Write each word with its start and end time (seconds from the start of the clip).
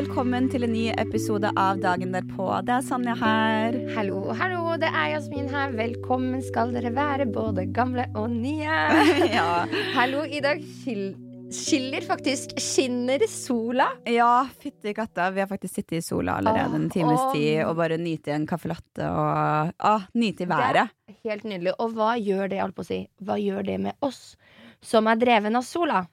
Velkommen 0.00 0.46
til 0.48 0.64
en 0.64 0.72
ny 0.72 0.86
episode 0.96 1.50
av 1.60 1.80
Dagen 1.82 2.14
derpå. 2.14 2.46
Det 2.64 2.72
er 2.72 2.84
Sanja 2.86 3.12
her. 3.20 3.74
Hallo, 3.92 4.22
hallo, 4.38 4.76
det 4.80 4.88
er 4.88 5.10
Jasmin 5.12 5.50
her. 5.52 5.74
Velkommen 5.76 6.40
skal 6.46 6.70
dere 6.72 6.92
være, 6.96 7.26
både 7.28 7.66
gamle 7.76 8.06
og 8.16 8.30
nye. 8.32 8.78
Ja, 9.34 9.66
Hallo, 9.96 10.22
i 10.24 10.40
dag 10.44 10.62
skil 10.80 11.10
skiller 11.50 12.04
faktisk 12.06 12.52
Skinner 12.62 13.24
sola. 13.28 13.88
ja 14.06 14.46
fytti 14.62 14.92
katta. 14.94 15.26
Vi 15.34 15.42
har 15.42 15.50
faktisk 15.50 15.80
sittet 15.80 15.98
i 15.98 16.02
sola 16.06 16.38
allerede 16.38 16.78
en 16.78 16.88
times 16.94 17.18
Åh. 17.18 17.32
tid 17.34 17.64
og 17.66 17.74
bare 17.82 17.98
nyte 17.98 18.32
en 18.36 18.46
caffè 18.48 18.70
latte 18.70 19.08
og 19.10 19.74
ah, 19.76 20.06
nyte 20.14 20.46
i 20.46 20.50
været. 20.50 20.94
Helt 21.26 21.44
nydelig. 21.44 21.74
Og 21.82 21.92
hva 21.98 22.14
gjør 22.22 22.48
det, 22.54 22.62
holdt 22.62 22.78
på 22.78 22.86
å 22.86 22.90
si, 22.92 23.00
hva 23.26 23.36
gjør 23.42 23.66
det 23.66 23.76
med 23.82 23.98
oss 24.06 24.36
som 24.80 25.10
er 25.10 25.18
dreven 25.20 25.58
av 25.58 25.66
sola? 25.66 26.04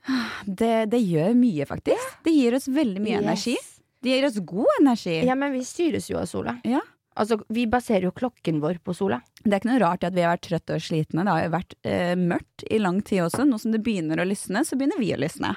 Det, 0.43 0.89
det 0.91 0.99
gjør 1.05 1.37
mye, 1.39 1.69
faktisk. 1.69 2.17
Det 2.25 2.33
gir 2.35 2.57
oss 2.57 2.67
veldig 2.67 2.99
mye 3.05 3.15
Yes. 3.21 3.23
energi. 3.23 3.55
Det 4.03 4.13
gir 4.13 4.27
oss 4.27 4.37
god 4.45 4.69
energi. 4.79 5.17
Ja, 5.25 5.35
men 5.35 5.55
vi 5.55 5.63
styres 5.65 6.09
jo 6.11 6.19
av 6.21 6.27
sola. 6.29 6.57
Ja. 6.67 6.83
Altså, 7.17 7.39
vi 7.49 7.65
baserer 7.69 8.05
jo 8.05 8.13
klokken 8.13 8.59
vår 8.61 8.77
på 8.85 8.93
sola. 8.93 9.21
Det 9.41 9.49
er 9.49 9.61
ikke 9.61 9.71
noe 9.71 9.81
rart 9.81 10.05
at 10.05 10.13
vi 10.13 10.21
har 10.21 10.35
vært 10.35 10.45
trøtte 10.45 10.77
og 10.77 10.83
slitne. 10.85 11.25
Det 11.25 11.33
har 11.33 11.45
jo 11.47 11.53
vært 11.55 11.73
eh, 11.81 12.13
mørkt 12.19 12.65
i 12.69 12.81
lang 12.81 12.99
tid 13.01 13.23
også. 13.25 13.47
Nå 13.47 13.57
som 13.61 13.73
det 13.73 13.81
begynner 13.85 14.21
å 14.21 14.27
lysne, 14.27 14.61
så 14.67 14.77
begynner 14.77 15.01
vi 15.01 15.15
å 15.15 15.21
lysne. 15.23 15.55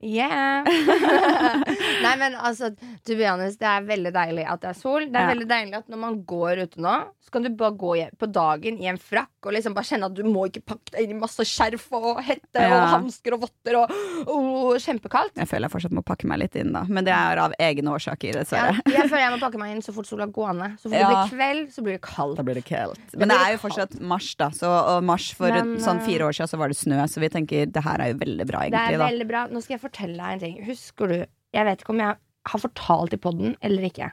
Yeah! 0.00 0.62
Nei, 2.04 2.12
men 2.20 2.36
altså, 2.38 2.70
to 3.04 3.16
be 3.18 3.26
honest, 3.26 3.58
det 3.58 3.66
er 3.66 3.86
veldig 3.88 4.12
deilig 4.14 4.44
at 4.46 4.60
det 4.62 4.68
er 4.70 4.76
sol. 4.78 5.06
Det 5.10 5.16
er 5.18 5.26
Ja. 5.26 5.32
veldig 5.34 5.48
deilig 5.50 5.74
at 5.80 5.88
når 5.90 5.98
man 5.98 6.18
går 6.28 6.62
ute 6.68 6.78
nå, 6.84 6.92
så 7.28 7.32
kan 7.34 7.42
du 7.44 7.50
bare 7.50 7.74
gå 7.76 7.90
på 8.16 8.26
dagen 8.32 8.78
i 8.80 8.86
en 8.88 8.96
frakk 8.96 9.28
og 9.44 9.52
liksom 9.52 9.74
bare 9.76 9.84
kjenne 9.84 10.06
at 10.08 10.14
du 10.16 10.22
må 10.24 10.46
ikke 10.48 10.62
pakke 10.64 10.94
deg 10.94 11.02
inn 11.04 11.16
i 11.16 11.20
masse 11.20 11.44
skjerf 11.44 11.88
og 11.98 12.22
hette 12.24 12.62
Ja. 12.62 12.70
og 12.78 12.88
hansker 12.94 13.34
og 13.36 13.42
votter 13.42 13.76
og, 13.82 13.90
oh, 14.26 14.78
kjempekaldt. 14.80 15.34
Jeg 15.36 15.48
føler 15.50 15.66
jeg 15.68 15.74
fortsatt 15.74 15.92
må 15.98 16.04
pakke 16.06 16.24
meg 16.30 16.38
litt 16.44 16.56
inn, 16.56 16.72
da. 16.72 16.84
Men 16.88 17.04
det 17.04 17.12
er 17.12 17.42
av 17.42 17.52
egne 17.58 17.90
årsaker, 17.92 18.32
Ja, 18.32 18.38
dessverre. 18.44 18.78
jeg 18.86 19.10
føler 19.10 19.24
jeg 19.26 19.32
må 19.34 19.40
pakke 19.42 19.58
meg 19.60 19.74
inn 19.76 19.82
så 19.84 19.92
fort 19.92 20.06
sola 20.06 20.26
går 20.26 20.54
ned. 20.56 20.78
Så 20.78 20.88
fort 20.88 20.92
Ja. 20.94 21.08
det 21.08 21.16
blir 21.16 21.34
kveld, 21.36 21.68
så 21.74 21.82
blir 21.84 21.98
det 21.98 22.02
kaldt. 22.06 22.38
Blir 22.44 22.54
det 22.54 22.64
kaldt. 22.64 22.98
Men 23.18 23.28
det 23.28 23.36
det 23.38 23.46
er 23.48 23.52
jo 23.58 23.58
fortsatt 23.68 24.00
mars, 24.00 24.34
da. 24.36 24.48
Så, 24.50 24.66
og 24.68 25.02
mars 25.04 25.32
for 25.34 25.50
Men, 25.50 25.76
sånn 25.78 25.98
eh, 26.00 26.06
fire 26.06 26.22
år 26.24 26.32
siden 26.38 26.48
så 26.48 26.56
var 26.58 26.68
det 26.68 26.76
snø, 26.78 27.02
så 27.08 27.20
vi 27.20 27.28
tenker 27.28 27.66
det 27.70 27.82
her 27.84 27.98
er 28.00 28.12
jo 28.14 28.18
veldig 28.24 28.46
bra, 28.46 28.60
egentlig. 28.64 28.88
Det 28.88 29.00
er 29.00 29.04
veldig 29.04 29.28
bra. 29.28 29.46
Nå 29.48 29.60
skal 29.62 29.76
jeg 29.76 29.80
fortelle 29.88 30.16
deg 30.20 30.32
en 30.36 30.42
ting. 30.44 30.58
Husker 30.68 31.08
du 31.08 31.16
Jeg 31.56 31.64
vet 31.64 31.80
ikke 31.82 31.94
om 31.96 32.00
jeg 32.04 32.16
har 32.48 32.60
fortalt 32.60 33.12
i 33.16 33.20
podden 33.20 33.56
eller 33.64 33.82
ikke. 33.88 34.10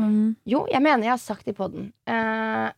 Mm. 0.00 0.36
Jo, 0.48 0.66
jeg 0.70 0.80
mener 0.84 1.04
jeg 1.08 1.12
har 1.14 1.20
sagt 1.20 1.48
i 1.48 1.52
podden. 1.56 1.90
Eh, 2.08 2.68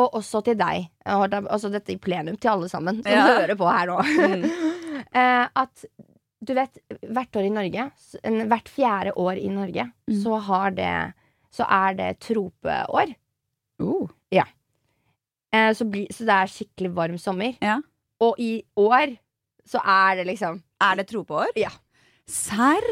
og 0.00 0.14
også 0.16 0.40
til 0.46 0.56
deg. 0.56 0.86
Altså 1.04 1.68
dette 1.70 1.92
i 1.92 1.98
plenum 2.00 2.36
til 2.40 2.48
alle 2.54 2.68
sammen 2.72 3.02
som 3.02 3.12
Ja. 3.12 3.26
hører 3.42 3.54
på 3.58 3.68
her 3.70 3.90
nå. 3.92 3.98
Eh, 5.12 5.46
at 5.58 5.82
du 6.46 6.54
vet, 6.54 6.78
hvert 7.10 7.36
år 7.36 7.44
i 7.44 7.50
Norge, 7.52 7.82
hvert 8.48 8.68
fjerde 8.70 9.12
år 9.18 9.36
i 9.42 9.48
Norge, 9.52 9.88
Mm. 10.08 10.14
så 10.22 10.38
har 10.46 10.70
det 10.70 11.12
Så 11.52 11.66
er 11.68 11.94
det 11.98 12.20
tropeår. 12.20 13.14
Oh. 13.80 14.08
Eh, 15.52 15.72
så, 15.76 15.84
bli, 15.84 16.06
så 16.10 16.24
det 16.24 16.32
er 16.32 16.48
skikkelig 16.48 16.90
varm 16.96 17.18
sommer. 17.20 17.56
Ja. 17.60 17.74
Og 18.24 18.38
i 18.40 18.62
år 18.78 19.18
så 19.68 19.82
er 19.84 20.16
det 20.16 20.26
liksom 20.30 20.62
Er 20.82 20.98
det 21.00 21.06
tropeår? 21.12 21.52
Ja. 21.56 21.70
Serr? 22.32 22.84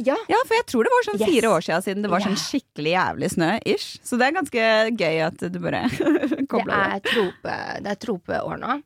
Ja, 0.00 0.16
Ja, 0.28 0.38
for 0.48 0.54
jeg 0.56 0.66
tror 0.66 0.86
det 0.86 0.92
var 0.94 1.04
sånn 1.06 1.20
Yes. 1.20 1.28
fire 1.30 1.48
år 1.52 1.60
siden 1.66 1.82
siden 1.84 2.02
det 2.02 2.10
var 2.10 2.20
Ja. 2.20 2.26
sånn 2.26 2.38
skikkelig 2.40 2.92
jævlig 2.96 3.30
snø, 3.34 3.50
ish. 3.66 3.98
Så 4.02 4.18
det 4.18 4.26
er 4.28 4.36
ganske 4.38 4.96
gøy 4.96 5.26
at 5.26 5.38
du 5.52 5.58
bare 5.60 5.82
kobler 6.48 6.72
det. 6.72 6.94
er, 6.94 7.00
trope, 7.04 7.56
det 7.84 7.92
er 7.92 8.00
tropeår 8.06 8.58
nå. 8.58 8.82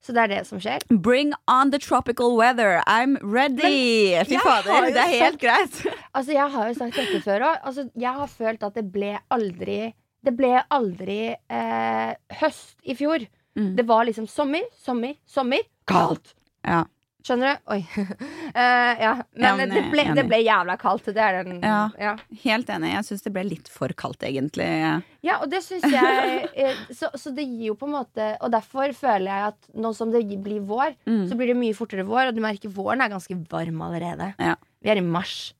Så 0.00 0.12
det 0.14 0.22
er 0.22 0.28
det 0.28 0.46
som 0.46 0.60
skjer. 0.62 0.78
Bring 1.02 1.32
on 1.48 1.72
the 1.72 1.78
tropical 1.78 2.36
weather. 2.36 2.82
I'm 2.86 3.16
ready! 3.20 4.14
Fy 4.28 4.38
fader, 4.38 4.92
det 4.94 4.96
er 5.02 5.14
helt 5.24 5.40
greit. 5.40 5.80
Altså, 6.14 6.32
jeg 6.32 6.50
har 6.50 6.68
jo 6.68 6.74
sagt 6.78 6.94
dette 6.94 7.20
før 7.24 7.40
òg. 7.48 7.58
Altså, 7.64 7.90
jeg 7.98 8.12
har 8.14 8.26
følt 8.30 8.62
at 8.62 8.74
det 8.74 8.92
ble 8.92 9.18
aldri 9.30 9.92
Det 10.24 10.36
ble 10.36 10.62
aldri 10.70 11.36
eh, 11.50 12.14
høst 12.40 12.76
i 12.84 12.94
fjor. 12.94 13.26
Mm. 13.56 13.74
Det 13.76 13.84
var 13.86 14.04
liksom 14.04 14.26
sommer, 14.28 14.62
sommer, 14.76 15.14
sommer. 15.26 15.60
Kaldt! 15.86 16.34
Ja. 16.66 16.84
Skjønner 17.28 17.58
du? 17.58 17.64
Oi. 17.74 17.78
uh, 17.92 18.92
ja. 19.04 19.10
Men, 19.36 19.44
Ja, 19.44 19.50
men 19.58 19.72
det, 19.74 19.82
ble, 19.92 20.04
det 20.16 20.24
ble 20.30 20.38
jævla 20.40 20.78
kaldt. 20.80 21.10
Det 21.12 21.20
er 21.24 21.42
den 21.44 21.58
Ja. 21.62 21.80
ja. 22.00 22.14
Helt 22.44 22.70
enig. 22.72 22.94
Jeg 22.94 23.04
syns 23.10 23.26
det 23.26 23.32
ble 23.36 23.44
litt 23.50 23.68
for 23.72 23.92
kaldt, 23.98 24.24
egentlig. 24.24 24.68
Ja, 25.26 25.36
og 25.42 25.50
det 25.52 25.60
syns 25.66 25.84
jeg 25.92 26.48
eh, 26.54 26.80
så, 26.94 27.10
så 27.18 27.32
det 27.36 27.44
gir 27.44 27.72
jo 27.72 27.74
på 27.76 27.88
en 27.88 27.96
måte 27.98 28.28
Og 28.44 28.52
derfor 28.54 28.92
føler 28.96 29.26
jeg 29.28 29.48
at 29.52 29.68
nå 29.74 29.90
som 29.98 30.12
det 30.14 30.24
blir 30.40 30.62
vår, 30.64 30.94
Mm. 31.08 31.24
så 31.28 31.36
blir 31.36 31.50
det 31.52 31.56
mye 31.60 31.76
fortere 31.76 32.04
vår. 32.08 32.30
Og 32.30 32.36
du 32.36 32.42
merker 32.44 32.72
våren 32.72 33.02
er 33.04 33.12
ganske 33.12 33.36
varm 33.50 33.80
allerede. 33.84 34.32
Ja. 34.40 34.56
Vi 34.82 34.90
er 34.94 35.00
i 35.00 35.04
mars. 35.04 35.52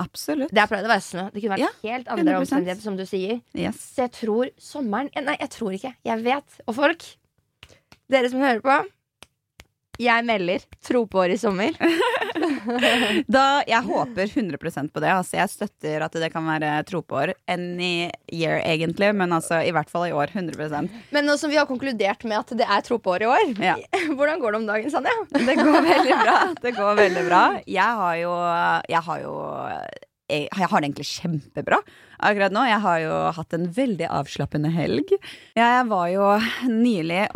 Absolutt. 0.00 0.48
Det 0.54 0.62
har 0.62 0.68
pleid 0.70 0.86
å 0.86 0.88
være 0.88 1.04
snø. 1.04 1.26
Det 1.34 1.42
kunne 1.42 1.58
vært 1.58 1.82
helt 1.84 2.06
andre 2.08 2.24
100%. 2.32 2.40
omstendigheter, 2.40 2.82
som 2.86 2.96
du 2.96 3.02
sier. 3.04 3.40
Yes. 3.52 3.76
Så 3.96 4.06
jeg 4.06 4.12
tror 4.16 4.48
sommeren 4.56 5.10
eh, 5.12 5.24
Nei, 5.26 5.34
jeg 5.42 5.50
tror 5.52 5.76
ikke. 5.76 5.92
Jeg 6.08 6.24
vet. 6.24 6.60
Og 6.64 6.76
folk, 6.78 7.04
dere 8.10 8.30
som 8.32 8.40
hører 8.40 8.62
på, 8.64 8.78
jeg 10.00 10.24
melder 10.26 10.64
Tro 10.86 11.04
på 11.10 11.20
år 11.24 11.34
i 11.36 11.40
sommer. 11.40 11.76
Da, 13.30 13.62
jeg 13.68 13.82
håper 13.84 14.28
100% 14.30 14.90
på 14.94 15.00
det. 15.02 15.10
Altså, 15.12 15.36
jeg 15.38 15.50
støtter 15.52 16.04
at 16.04 16.16
det 16.22 16.30
kan 16.32 16.46
være 16.46 16.72
tro 16.88 17.00
på 17.04 17.18
år 17.22 17.32
any 17.50 18.08
year, 18.32 18.60
egentlig. 18.64 19.10
Men 19.16 19.32
altså, 19.36 19.60
i 19.66 19.72
hvert 19.74 19.90
fall 19.90 20.06
i 20.08 20.12
år. 20.16 20.32
100% 20.34 20.90
Men 21.14 21.26
nå 21.28 21.36
som 21.40 21.52
vi 21.52 21.58
har 21.60 21.68
konkludert 21.68 22.24
med 22.28 22.38
at 22.40 22.52
det 22.60 22.68
er 22.68 22.84
tro 22.86 23.00
på 23.02 23.14
år 23.16 23.26
i 23.26 23.30
år, 23.30 23.46
Ja. 23.60 23.76
hvordan 24.16 24.40
går 24.42 24.52
det 24.54 24.60
om 24.62 24.68
dagen, 24.68 24.92
Sanja? 24.92 25.14
Det 25.32 25.56
går 25.58 25.80
veldig 25.88 26.20
bra. 26.22 26.36
Det 26.62 26.74
går 26.76 27.00
veldig 27.00 27.26
bra. 27.28 27.42
Jeg 27.66 27.98
har 28.04 28.20
jo 28.22 28.36
Jeg 28.90 29.04
har 29.10 29.24
jo 29.26 29.34
jeg, 30.30 30.46
har 30.54 30.78
det 30.78 30.86
egentlig 30.86 31.08
kjempebra 31.10 31.80
akkurat 32.22 32.54
nå. 32.54 32.62
Jeg 32.68 32.80
har 32.84 32.98
jo 33.02 33.14
hatt 33.36 33.56
en 33.56 33.66
veldig 33.76 34.08
avslappende 34.12 34.70
helg. 34.74 35.12
Jeg 35.58 35.86
var 35.90 36.06
jo 36.12 36.26
nylig 36.70 37.26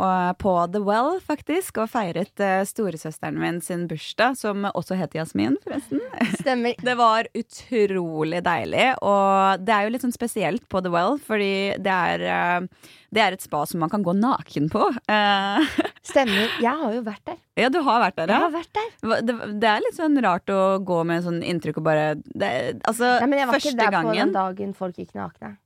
på 0.41 0.55
The 0.75 0.83
Well, 0.84 1.19
faktisk, 1.25 1.81
og 1.84 1.91
feiret 1.93 2.43
eh, 2.45 2.62
storesøsteren 2.69 3.39
min 3.41 3.61
sin 3.65 3.87
bursdag, 3.91 4.37
som 4.41 4.67
også 4.71 4.99
heter 5.00 5.23
Jasmin, 5.23 5.56
forresten. 5.65 6.03
Stemmer. 6.41 6.77
Det 6.84 6.97
var 6.99 7.28
utrolig 7.34 8.43
deilig, 8.44 8.91
og 9.03 9.62
det 9.65 9.73
er 9.75 9.87
jo 9.87 9.94
litt 9.94 10.05
sånn 10.05 10.15
spesielt 10.15 10.67
på 10.71 10.83
The 10.84 10.93
Well, 10.93 11.17
fordi 11.23 11.75
det 11.83 11.94
er, 11.94 12.25
eh, 12.28 12.91
det 13.15 13.23
er 13.23 13.37
et 13.37 13.44
spa 13.44 13.62
som 13.67 13.81
man 13.83 13.91
kan 13.93 14.05
gå 14.05 14.15
naken 14.19 14.69
på. 14.73 14.89
Eh, 15.11 15.81
Stemmer. 16.05 16.50
Jeg 16.61 16.77
har 16.83 16.93
jo 16.93 17.00
vært 17.06 17.23
der. 17.31 17.39
ja, 17.56 17.71
du 17.73 17.78
har 17.87 18.03
vært 18.03 18.19
der, 18.19 18.28
Jeg 18.34 18.43
har 18.43 18.50
vært 18.53 18.77
der. 18.77 19.21
Det, 19.25 19.34
det 19.62 19.69
er 19.71 19.81
litt 19.87 19.97
sånn 19.97 20.19
rart 20.21 20.50
å 20.53 20.61
gå 20.84 20.99
med 21.09 21.25
sånn 21.25 21.39
inntrykk 21.47 21.78
og 21.81 21.87
bare 21.87 22.05
det, 22.21 22.50
Altså, 22.84 23.15
Nei, 23.23 23.31
men 23.33 23.41
jeg 23.41 23.49
var 23.49 23.56
første 23.56 23.73
ikke 23.73 23.81
der 23.81 23.89
på 23.89 23.94
gangen 23.97 24.21
den 24.21 24.34
dagen 24.37 24.74
folk 24.77 24.97
gikk 25.01 25.15
nakne. 25.15 25.57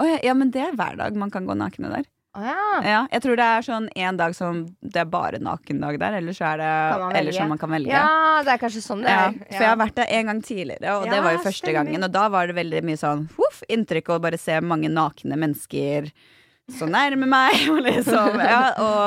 Oh, 0.00 0.06
ja, 0.06 0.18
ja, 0.22 0.34
men 0.38 0.50
det 0.54 0.62
er 0.62 0.76
hver 0.78 0.96
dag 1.00 1.16
man 1.18 1.30
kan 1.34 1.46
gå 1.48 1.56
nakne 1.58 1.90
der. 1.90 2.06
Oh, 2.38 2.44
ja. 2.44 2.54
Ja, 2.84 2.98
jeg 3.10 3.22
tror 3.24 3.38
det 3.40 3.44
er 3.50 3.64
sånn 3.66 3.86
en 3.98 4.18
dag 4.20 4.34
som 4.36 4.60
det 4.84 5.00
er 5.00 5.08
bare 5.10 5.40
nakendag 5.42 5.96
der, 5.98 6.18
eller 6.20 6.36
så 6.36 6.52
er 6.52 6.60
det 6.60 7.16
Eller 7.18 7.32
som 7.34 7.48
man 7.50 7.58
kan 7.58 7.72
velge. 7.72 7.90
ja, 7.90 8.42
det 8.46 8.52
er 8.52 8.60
kanskje 8.62 8.82
sånn 8.84 9.02
det 9.02 9.10
Ja, 9.10 9.24
er. 9.32 9.38
for 9.48 9.62
jeg 9.64 9.70
har 9.72 9.80
vært 9.80 9.94
der 9.96 10.12
en 10.20 10.26
gang 10.30 10.42
tidligere, 10.44 10.92
og 11.00 11.08
det 11.10 11.22
var 11.24 11.32
jo 11.34 11.38
første 11.42 11.64
stemmer. 11.64 11.78
gangen. 11.88 12.04
Og 12.04 12.12
da 12.14 12.28
var 12.28 12.46
det 12.46 12.54
veldig 12.60 12.84
mye 12.84 13.00
sånn 13.00 13.24
huff, 13.34 13.62
inntrykk 13.68 14.12
å 14.14 14.20
bare 14.22 14.38
se 14.38 14.60
mange 14.60 14.88
nakne 14.92 15.34
mennesker 15.40 16.12
så 16.68 16.84
nærme 16.90 17.24
meg, 17.30 17.54
og 17.72 17.78
liksom 17.86 18.36
ja, 18.44 18.58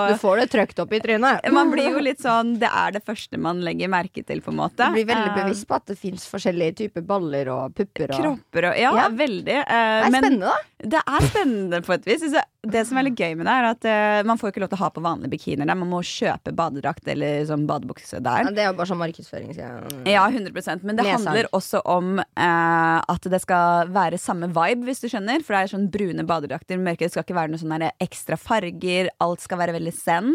Du 0.09 0.15
får 0.21 0.39
det 0.41 0.47
trøkt 0.53 0.79
opp 0.81 0.93
i 0.97 0.99
trynet. 1.03 1.45
man 1.53 1.69
blir 1.69 1.91
jo 1.93 1.99
litt 2.01 2.21
sånn 2.23 2.55
Det 2.61 2.69
er 2.69 2.95
det 2.95 3.03
første 3.05 3.37
man 3.37 3.61
legger 3.61 3.91
merke 3.91 4.23
til, 4.25 4.41
på 4.41 4.49
en 4.53 4.57
måte. 4.63 4.87
Du 4.89 4.95
blir 4.97 5.05
veldig 5.05 5.29
Eh, 5.31 5.37
bevisst 5.43 5.67
på 5.69 5.75
at 5.77 5.85
det 5.91 5.97
fins 6.01 6.25
forskjellige 6.31 6.75
typer 6.81 7.05
baller 7.05 7.51
og 7.53 7.75
pupper. 7.77 8.15
Og... 8.15 8.23
Kropper 8.23 8.69
og 8.71 8.79
Ja, 8.81 8.91
Ja. 8.97 9.07
veldig. 9.09 9.57
Uh, 9.61 9.71
Det 9.71 10.07
er 10.07 10.09
men 10.09 10.23
spennende, 10.25 10.49
da. 10.55 10.57
Det 10.83 10.99
er 11.01 11.25
spennende 11.27 11.81
på 11.85 11.93
et 11.95 12.05
vis. 12.07 12.23
Det 12.61 12.81
som 12.87 12.97
er 12.99 13.05
litt 13.07 13.19
gøy 13.19 13.35
med 13.39 13.47
det, 13.47 13.53
er 13.53 13.67
at 13.69 13.87
uh, 13.87 14.27
man 14.27 14.39
får 14.39 14.51
ikke 14.51 14.63
lov 14.63 14.71
til 14.71 14.79
å 14.79 14.81
ha 14.83 14.89
på 14.93 15.03
vanlige 15.03 15.31
bikinier 15.33 15.67
der. 15.69 15.77
Man 15.77 15.91
må 15.91 16.01
kjøpe 16.05 16.53
badedrakt 16.57 17.07
eller 17.11 17.43
sånn 17.49 17.67
badebukse 17.69 18.21
der. 18.23 18.47
Ja, 18.47 18.53
det 18.55 18.63
er 18.63 18.69
jo 18.71 18.77
bare 18.79 18.91
sånn 18.91 19.01
markedsføring. 19.01 19.53
Så 19.55 19.63
jeg... 19.63 20.13
Ja, 20.13 20.25
100 20.27 20.81
Men 20.85 20.99
det 20.99 21.05
Leser. 21.07 21.15
handler 21.17 21.49
også 21.57 21.83
om 21.89 22.21
uh, 22.21 22.99
at 23.01 23.29
det 23.33 23.41
skal 23.43 23.91
være 23.93 24.21
samme 24.21 24.51
vibe, 24.53 24.87
hvis 24.89 25.03
du 25.03 25.09
skjønner. 25.11 25.45
For 25.45 25.57
det 25.57 25.63
er 25.63 25.73
sånn 25.75 25.89
brune 25.93 26.25
badedrakter. 26.29 26.81
Mørke. 26.81 27.05
Det 27.05 27.15
skal 27.15 27.27
ikke 27.27 27.37
være 27.39 27.53
noe 27.53 27.61
sånn 27.61 27.89
ekstra 27.91 28.39
farger. 28.39 29.11
Alt 29.23 29.45
skal 29.45 29.61
være 29.61 29.77
veldig 29.77 29.95
zen. 29.97 30.33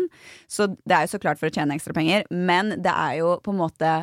Så 0.51 0.71
det 0.83 0.99
er 0.99 1.07
jo 1.07 1.15
så 1.17 1.23
klart 1.23 1.43
for 1.43 1.51
å 1.51 1.55
tjene 1.55 1.77
ekstra 1.79 1.97
penger, 1.97 2.27
men 2.31 2.77
det 2.83 2.93
er 2.93 3.21
jo 3.21 3.37
på 3.43 3.55
en 3.55 3.61
måte 3.61 3.97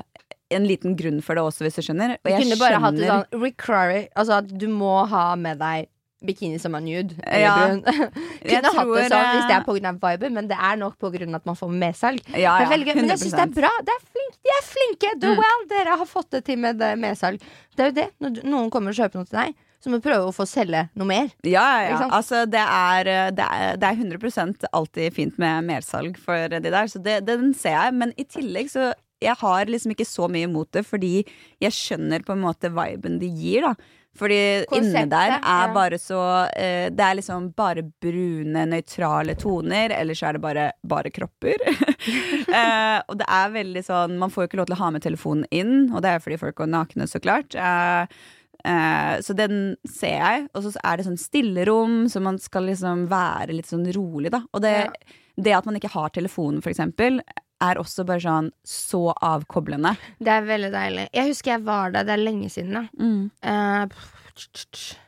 en 0.54 0.68
liten 0.68 0.96
grunn 0.96 1.22
for 1.24 1.38
det 1.38 1.44
også, 1.44 1.66
hvis 1.66 1.80
du 1.80 1.86
skjønner. 1.86 2.18
Og 2.20 2.30
jeg 2.30 2.44
skjønner- 2.44 2.60
sånn 2.62 4.10
Altså 4.16 4.42
du 4.48 4.68
må 4.70 5.06
ha 5.10 5.36
med 5.36 5.60
deg 5.60 5.90
bikini 6.26 6.60
som 6.62 6.76
er 6.78 6.84
nude. 6.86 7.18
Ja. 7.28 7.54
Brun. 7.58 7.82
Kunne 7.88 8.08
hatt 8.08 8.48
det 8.48 8.62
tror, 8.70 8.94
sånn 9.12 9.28
hvis 9.34 9.50
det 9.50 9.56
eh, 9.56 9.60
er 9.60 9.66
pga. 9.68 9.94
viben, 10.06 10.38
men 10.38 10.48
det 10.52 10.58
er 10.58 10.80
nok 10.82 10.98
pga. 11.02 11.28
at 11.40 11.46
man 11.50 11.60
får 11.60 11.76
medsalg. 11.84 12.24
Ja, 12.34 12.56
ja, 12.64 12.70
men 12.70 13.12
jeg 13.12 13.20
syns 13.22 13.36
det 13.36 13.46
er 13.48 13.54
bra. 13.60 13.74
Det 13.84 13.98
er 13.98 14.08
flink, 14.08 14.40
de 14.40 14.56
er 14.56 14.66
flinke! 14.70 15.14
Do 15.20 15.34
Mm. 15.34 15.44
well! 15.44 15.68
Dere 15.70 16.00
har 16.00 16.06
fått 16.10 16.32
det 16.32 16.44
til 16.46 16.60
med 16.60 16.78
det 16.80 16.96
medsalg. 17.00 17.42
Det 17.76 17.84
er 17.86 17.92
jo 17.92 17.96
det. 18.02 18.10
Når 18.22 18.44
noen 18.44 18.70
kommer 18.74 18.94
og 18.94 19.00
kjøper 19.00 19.20
noe 19.22 19.30
til 19.30 19.40
deg, 19.40 19.56
så 19.84 19.92
må 19.92 20.00
du 20.00 20.06
prøve 20.06 20.30
å 20.30 20.36
få 20.36 20.46
selge 20.48 20.86
noe 20.96 21.08
mer. 21.08 21.32
Ja, 21.44 21.64
ja, 21.84 21.90
ja. 21.92 22.08
Altså, 22.08 22.46
det 22.48 22.62
er, 22.64 23.32
det, 23.36 23.44
er, 23.44 23.80
det 23.82 23.90
er 23.90 24.00
100% 24.00 24.68
alltid 24.72 25.16
fint 25.16 25.40
med 25.42 25.66
mersalg 25.68 26.16
for 26.22 26.48
de 26.54 26.62
der, 26.64 26.88
så 26.88 27.02
det, 27.04 27.26
den 27.28 27.52
ser 27.58 27.76
jeg. 27.76 27.98
Men 28.00 28.14
i 28.16 28.24
tillegg 28.24 28.72
så 28.72 28.94
jeg 29.24 29.36
har 29.40 29.70
liksom 29.72 29.94
ikke 29.94 30.08
så 30.08 30.28
mye 30.32 30.48
imot 30.50 30.72
det, 30.76 30.86
fordi 30.88 31.26
jeg 31.64 31.76
skjønner 31.76 32.24
på 32.26 32.36
en 32.36 32.44
måte 32.44 32.72
viben 32.74 33.20
de 33.22 33.30
gir, 33.32 33.68
da. 33.68 33.74
Fordi 34.20 34.66
Konseptet, 34.70 35.00
inne 35.00 35.10
der 35.10 35.32
er 35.40 35.64
ja. 35.68 35.72
bare 35.74 35.98
så 35.98 36.20
eh, 36.54 36.92
Det 36.94 37.02
er 37.02 37.16
liksom 37.18 37.48
bare 37.58 37.82
brune, 37.82 38.66
nøytrale 38.70 39.34
toner, 39.42 39.96
eller 39.98 40.14
så 40.18 40.30
er 40.30 40.38
det 40.38 40.44
bare, 40.44 40.68
bare 40.86 41.10
kropper. 41.14 41.66
eh, 42.60 43.00
og 43.08 43.18
det 43.18 43.26
er 43.26 43.58
veldig 43.58 43.84
sånn 43.88 44.20
Man 44.22 44.30
får 44.34 44.46
jo 44.46 44.52
ikke 44.52 44.62
lov 44.62 44.70
til 44.70 44.78
å 44.78 44.84
ha 44.84 44.92
med 44.94 45.06
telefonen 45.08 45.50
inn, 45.50 45.76
og 45.90 46.06
det 46.06 46.14
er 46.14 46.24
fordi 46.24 46.40
folk 46.46 46.62
går 46.62 46.70
nakne, 46.76 47.10
så 47.10 47.22
klart. 47.24 47.58
Eh, 47.58 48.06
Eh, 48.64 49.20
så 49.22 49.36
den 49.36 49.76
ser 49.90 50.20
jeg. 50.20 50.46
Og 50.56 50.64
så 50.66 50.72
er 50.84 51.00
det 51.00 51.08
sånn 51.08 51.20
stillerom, 51.20 51.98
så 52.12 52.22
man 52.24 52.40
skal 52.40 52.70
liksom 52.70 53.08
være 53.12 53.58
litt 53.58 53.68
sånn 53.68 53.86
rolig, 53.96 54.32
da. 54.32 54.44
Og 54.54 54.64
det, 54.64 54.76
Ja. 54.88 54.92
det 55.36 55.54
at 55.58 55.66
man 55.66 55.76
ikke 55.76 55.92
har 55.92 56.10
telefonen, 56.10 56.62
for 56.64 56.72
eksempel, 56.72 57.20
er 57.64 57.80
også 57.82 58.06
bare 58.08 58.24
sånn 58.24 58.50
så 58.68 59.06
avkoblende. 59.14 59.96
Det 60.20 60.34
er 60.34 60.50
veldig 60.50 60.74
deilig. 60.74 61.08
Jeg 61.16 61.32
husker 61.32 61.56
jeg 61.56 61.66
var 61.68 61.96
der, 61.96 62.08
det 62.08 62.18
er 62.18 62.26
lenge 62.26 62.52
siden. 62.54 62.76
Da. 62.76 62.86
Mm. 63.00 63.32
Uh. 63.42 65.00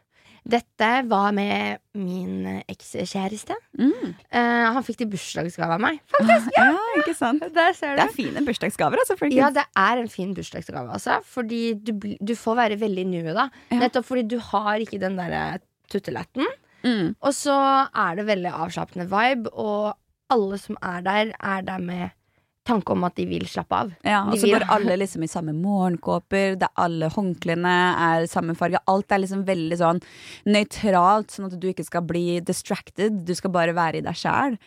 Dette 0.45 0.87
var 1.09 1.31
med 1.33 1.79
min 1.97 2.43
eh, 2.45 2.59
ekskjæreste. 2.69 3.55
Mm. 3.81 4.11
Uh, 4.29 4.65
han 4.75 4.83
fikk 4.85 4.99
til 4.99 5.07
bursdagsgave 5.09 5.73
av 5.73 5.81
meg. 5.81 5.97
Faktisk! 6.13 6.51
Ja, 6.53 6.67
ikke 7.01 7.15
sant? 7.17 7.47
Der 7.55 7.73
ser 7.73 7.97
Det 7.97 8.05
er 8.05 8.13
fine 8.13 8.43
bursdagsgaver, 8.45 9.01
altså. 9.01 9.17
Ja, 9.33 9.49
det 9.53 9.63
er 9.65 10.03
en 10.03 10.11
fin 10.13 10.35
bursdagsgave, 10.37 10.85
altså. 10.93 11.17
Fordi 11.25 11.63
du, 11.81 11.95
du 11.97 12.35
får 12.37 12.59
være 12.61 12.77
veldig 12.83 13.07
nu 13.09 13.17
da. 13.31 13.47
Ja. 13.73 13.79
Nettopp 13.81 14.05
fordi 14.11 14.27
du 14.35 14.37
har 14.51 14.85
ikke 14.85 15.01
den 15.01 15.17
derre 15.17 15.63
tutteletten. 15.89 16.45
Mm. 16.85 17.15
Og 17.25 17.33
så 17.33 17.57
er 17.89 18.19
det 18.19 18.27
veldig 18.29 18.53
avslappende 18.53 19.09
vibe, 19.09 19.49
og 19.49 19.95
alle 20.29 20.61
som 20.61 20.77
er 20.85 21.01
der, 21.05 21.33
er 21.41 21.65
der 21.65 21.81
med 21.81 22.13
tanke 22.67 22.93
om 22.95 23.05
at 23.07 23.15
de 23.19 23.27
vil 23.29 23.45
slappe 23.49 23.81
av. 23.85 23.91
Ja, 24.05 24.23
og 24.29 24.39
så 24.41 24.49
går 24.51 24.67
alle 24.73 24.97
liksom 25.01 25.25
i 25.25 25.31
samme 25.31 25.55
morgenkåper, 25.57 26.55
det 26.59 26.69
er 26.69 26.85
alle 26.85 27.11
håndklærne 27.13 27.75
er 28.07 28.29
samme 28.31 28.55
farge. 28.57 28.81
Alt 28.91 29.13
er 29.13 29.23
liksom 29.23 29.45
veldig 29.47 29.81
sånn 29.81 30.01
nøytralt, 30.49 31.33
sånn 31.33 31.49
at 31.49 31.59
du 31.59 31.69
ikke 31.71 31.85
skal 31.87 32.05
bli 32.07 32.39
distracted. 32.45 33.23
Du 33.27 33.35
skal 33.37 33.53
bare 33.55 33.75
være 33.77 34.01
i 34.01 34.05
deg 34.05 34.19
sjæl. 34.19 34.57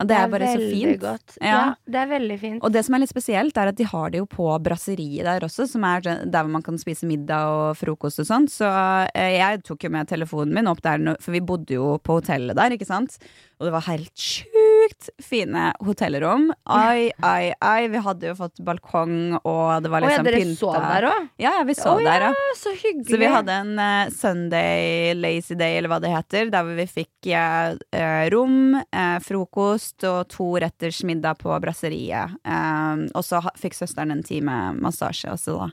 Og 0.00 0.08
det, 0.08 0.16
er 0.16 0.30
bare 0.32 0.48
så 0.48 0.60
fint. 0.64 1.02
Ja. 1.44 1.50
Ja. 1.50 1.64
det 1.84 1.98
er 2.00 2.08
veldig 2.08 2.36
fint. 2.40 2.62
Og 2.64 2.72
det 2.72 2.82
som 2.86 2.96
er 2.96 3.02
litt 3.02 3.12
spesielt, 3.12 3.58
er 3.60 3.68
at 3.68 3.76
de 3.76 3.84
har 3.84 4.12
det 4.12 4.22
jo 4.22 4.28
på 4.32 4.46
brasseriet 4.64 5.28
der 5.28 5.44
også, 5.44 5.66
som 5.68 5.84
er 5.84 6.00
der 6.06 6.38
hvor 6.38 6.52
man 6.54 6.64
kan 6.64 6.80
spise 6.80 7.08
middag 7.08 7.52
og 7.52 7.76
frokost 7.76 8.22
og 8.24 8.30
sånn. 8.30 8.48
Så 8.48 8.68
eh, 9.12 9.36
jeg 9.36 9.60
tok 9.68 9.84
jo 9.84 9.92
med 9.92 10.08
telefonen 10.08 10.56
min 10.56 10.70
opp 10.72 10.80
der, 10.86 11.04
for 11.20 11.36
vi 11.36 11.44
bodde 11.44 11.76
jo 11.76 11.98
på 12.00 12.20
hotellet 12.22 12.56
der, 12.56 12.78
ikke 12.78 12.88
sant. 12.88 13.20
Og 13.60 13.68
det 13.68 13.76
var 13.76 13.88
helt 13.90 14.14
sjukt 14.16 14.59
fine 15.22 15.70
hotellrom. 15.86 16.48
Ai, 16.64 17.10
ai, 17.22 17.52
ai. 17.60 17.88
Vi 17.88 18.02
hadde 18.04 18.30
jo 18.30 18.36
fått 18.38 18.60
balkong, 18.64 19.38
og 19.40 19.82
det 19.82 19.92
var 19.92 20.04
liksom 20.04 20.26
pynta. 20.26 20.36
ja, 20.36 20.40
dere 20.40 20.56
sov 20.56 20.78
der 20.86 21.08
òg? 21.10 21.28
Ja, 21.40 21.52
ja, 21.58 21.64
vi 21.68 21.76
sov 21.78 22.02
der, 22.04 22.26
ja. 22.28 22.32
Så 22.58 22.74
hyggelig. 22.74 23.08
Så 23.10 23.20
vi 23.20 23.30
hadde 23.34 23.56
en 23.64 23.72
uh, 23.78 24.12
Sunday 24.14 25.14
lazy 25.18 25.56
day, 25.58 25.78
eller 25.78 25.92
hva 25.92 26.00
det 26.02 26.12
heter, 26.14 26.50
der 26.52 26.74
vi 26.74 26.86
fikk 26.90 27.30
eh, 27.30 28.26
rom, 28.34 28.76
uh, 28.80 29.18
frokost 29.24 30.06
og 30.08 30.28
to 30.32 30.52
retters 30.62 31.02
middag 31.06 31.40
på 31.42 31.54
brasseriet. 31.62 32.38
Og 33.14 33.24
så 33.24 33.40
fikk 33.58 33.76
søsteren 33.76 34.14
en 34.14 34.24
time 34.26 34.60
massasje 34.80 35.32
også, 35.32 35.58
da. 35.60 35.70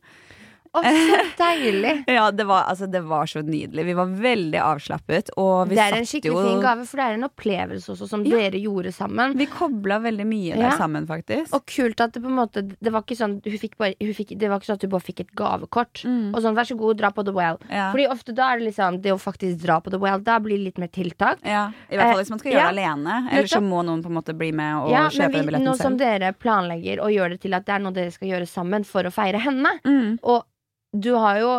Å, 0.77 0.93
så 1.09 1.19
deilig. 1.39 1.93
Ja, 2.17 2.29
det 2.31 2.45
var, 2.47 2.63
altså, 2.71 2.87
det 2.91 3.01
var 3.07 3.25
så 3.29 3.41
nydelig. 3.45 3.85
Vi 3.85 3.93
var 3.97 4.05
veldig 4.07 4.59
avslappet, 4.61 5.29
og 5.37 5.69
Det 5.69 5.77
er 5.81 5.97
en 5.97 6.05
skikkelig 6.07 6.33
jo 6.33 6.43
fin 6.45 6.61
gave, 6.63 6.85
for 6.89 6.97
det 7.01 7.05
er 7.07 7.17
en 7.17 7.27
opplevelse 7.27 7.91
også 7.93 8.07
som 8.09 8.23
Ja. 8.27 8.37
dere 8.37 8.61
gjorde 8.61 8.91
sammen. 8.95 9.35
Vi 9.37 9.45
kobla 9.51 9.99
veldig 10.03 10.25
mye 10.27 10.55
der 10.55 10.69
Ja. 10.69 10.77
sammen, 10.77 11.07
faktisk. 11.07 11.53
Og 11.53 11.65
kult 11.65 12.01
at 12.01 12.13
det 12.13 12.21
på 12.23 12.27
en 12.31 12.35
måte 12.39 12.63
Det 12.67 12.91
var 12.93 13.01
ikke 13.03 13.17
sånn 13.17 13.37
hun 13.43 13.69
bare, 13.77 13.93
hun 14.01 14.13
fikk, 14.13 14.37
Det 14.37 14.49
var 14.49 14.59
ikke 14.59 14.69
sånn 14.71 14.79
at 14.79 14.85
du 14.85 14.87
bare 14.87 15.05
fikk 15.05 15.19
et 15.21 15.31
gavekort. 15.35 16.03
Mm. 16.05 16.33
Og 16.35 16.41
sånn, 16.43 16.55
vær 16.55 16.65
så 16.69 16.77
god, 16.77 16.97
dra 16.97 17.11
på 17.11 17.23
The 17.25 17.31
Well. 17.33 17.57
ja. 17.69 17.91
Fordi 17.91 18.07
ofte 18.09 18.33
da 18.35 18.53
er 18.53 18.59
det 18.59 18.67
liksom 18.73 19.01
Det 19.01 19.11
å 19.11 19.17
faktisk 19.19 19.59
dra 19.63 19.79
på 19.81 19.91
The 19.91 19.97
Well, 19.99 20.19
da 20.19 20.39
blir 20.39 20.57
det 20.57 20.63
litt 20.65 20.77
mer 20.77 20.87
tiltak. 20.87 21.39
ja. 21.43 21.71
I 21.91 21.95
hvert 21.97 22.11
fall 22.13 22.21
hvis 22.23 22.29
man 22.29 22.39
skal 22.39 22.51
gjøre 22.53 22.73
det 22.73 22.77
alene. 22.77 23.29
Eller 23.31 23.47
så 23.47 23.61
må 23.61 23.83
noen 23.85 24.01
på 24.03 24.07
en 24.11 24.15
måte 24.15 24.33
bli 24.37 24.51
med 24.51 24.75
og 24.83 24.91
ja, 24.91 25.07
kjøpe 25.09 25.43
billetten 25.45 25.63
nå 25.65 25.75
som 25.77 25.97
dere 25.97 26.33
planlegger 26.33 26.99
å 27.03 27.07
gjøre 27.13 27.29
det 27.35 27.41
til 27.41 27.53
at 27.53 27.65
det 27.65 27.73
er 27.75 27.79
noe 27.79 27.91
dere 27.95 28.11
skal 28.11 28.27
gjøre 28.29 28.47
sammen 28.47 28.83
for 28.85 29.03
å 29.03 29.11
feire 29.13 29.39
henne. 29.39 29.69
Mm. 29.85 30.19
Og 30.23 30.43
du 30.93 31.13
har 31.15 31.39
jo 31.39 31.51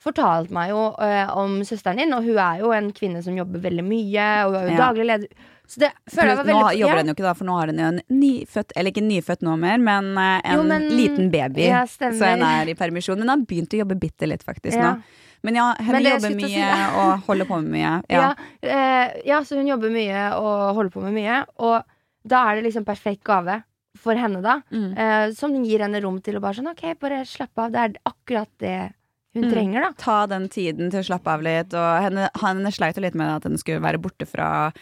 fortalt 0.00 0.50
meg 0.50 0.70
jo 0.72 0.94
eh, 1.04 1.28
om 1.36 1.58
søsteren 1.66 1.98
din, 2.00 2.12
og 2.16 2.24
hun 2.24 2.38
er 2.40 2.60
jo 2.62 2.70
en 2.72 2.90
kvinne 2.96 3.20
som 3.22 3.36
jobber 3.36 3.60
veldig 3.60 3.84
mye. 3.84 4.28
Og 4.46 4.54
hun 4.54 4.60
er 4.62 4.68
jo 4.70 4.76
Ja. 4.78 4.86
daglig 4.88 5.06
leder 5.06 5.28
Så 5.70 5.78
det 5.78 5.90
føler 6.10 6.28
jeg 6.32 6.36
var 6.40 6.44
nå 6.48 6.54
veldig 6.64 6.78
jobber 6.80 6.94
ja. 6.96 7.00
hun 7.02 7.06
jo 7.06 7.14
ikke 7.14 7.26
da, 7.28 7.34
for 7.34 7.44
nå 7.44 7.58
har 7.60 7.66
hun 7.70 7.78
jo 7.78 7.84
en 7.92 8.00
nyfødt 8.10 8.72
Eller 8.74 8.90
ikke 8.90 9.04
nyfødt 9.06 9.42
nå 9.46 9.56
mer, 9.60 9.78
men 9.78 10.08
eh, 10.18 10.40
en 10.44 10.56
Jo, 10.58 10.62
men- 10.64 10.88
liten 10.88 11.30
baby. 11.30 11.66
Ja, 11.68 11.84
stemmer. 11.86 12.16
så 12.18 12.30
hun 12.32 12.42
er 12.42 12.68
i 12.72 12.74
permisjon. 12.74 13.18
Men 13.18 13.28
hun 13.28 13.34
har 13.38 13.46
begynt 13.46 13.76
å 13.76 13.82
jobbe 13.84 13.98
bitte 14.00 14.26
litt, 14.26 14.42
faktisk. 14.42 14.74
Ja. 14.76 14.94
nå 14.96 15.02
Men 15.42 15.54
ja, 15.54 15.74
hun 15.78 15.86
Men 15.92 16.02
det 16.02 16.10
jeg 16.10 16.20
jobber 16.20 16.30
skulle 16.30 16.40
til 16.40 16.48
å 16.48 16.64
mye 16.64 16.74
si- 16.76 16.96
og 17.00 17.20
holder 17.28 17.44
på 17.46 17.62
med 17.62 17.72
mye. 17.72 17.92
Ja. 18.10 18.20
Ja, 18.20 18.34
eh, 18.62 19.20
ja, 19.26 19.38
så 19.44 19.56
hun 19.56 19.66
jobber 19.68 19.90
mye 19.90 20.24
og 20.36 20.74
holder 20.76 20.90
på 20.90 21.02
med 21.02 21.12
mye. 21.14 21.44
Og 21.58 21.84
da 22.26 22.42
er 22.50 22.56
det 22.56 22.64
liksom 22.72 22.84
perfekt 22.84 23.22
gave 23.24 23.62
for 23.98 24.14
henne, 24.14 24.40
da. 24.42 24.60
Mm. 24.70 24.96
Eh, 24.96 25.32
som 25.34 25.54
gir 25.64 25.80
henne 25.82 26.00
rom 26.02 26.20
til 26.22 26.36
å 26.38 26.40
bare 26.44 26.54
sånn 26.60 26.70
OK, 26.70 26.94
bare 27.00 27.24
slappe 27.26 27.58
av. 27.66 27.72
Det 27.74 27.78
er 27.84 27.98
akkurat 28.06 28.48
det 28.58 28.92
hun 29.34 29.44
Mm. 29.44 29.50
trenger, 29.52 29.80
da. 29.82 29.92
Ta 29.98 30.26
den 30.26 30.48
tiden 30.48 30.90
til 30.90 31.00
å 31.00 31.06
slappe 31.06 31.30
av 31.30 31.42
litt. 31.42 31.74
Og 31.74 32.02
henne, 32.02 32.28
henne 32.40 32.72
sleit 32.74 32.96
jo 32.96 33.02
litt 33.02 33.14
med 33.14 33.28
at 33.36 33.44
hun 33.44 33.56
skulle 33.58 33.80
være 33.82 34.00
borte 34.02 34.26
fra 34.26 34.72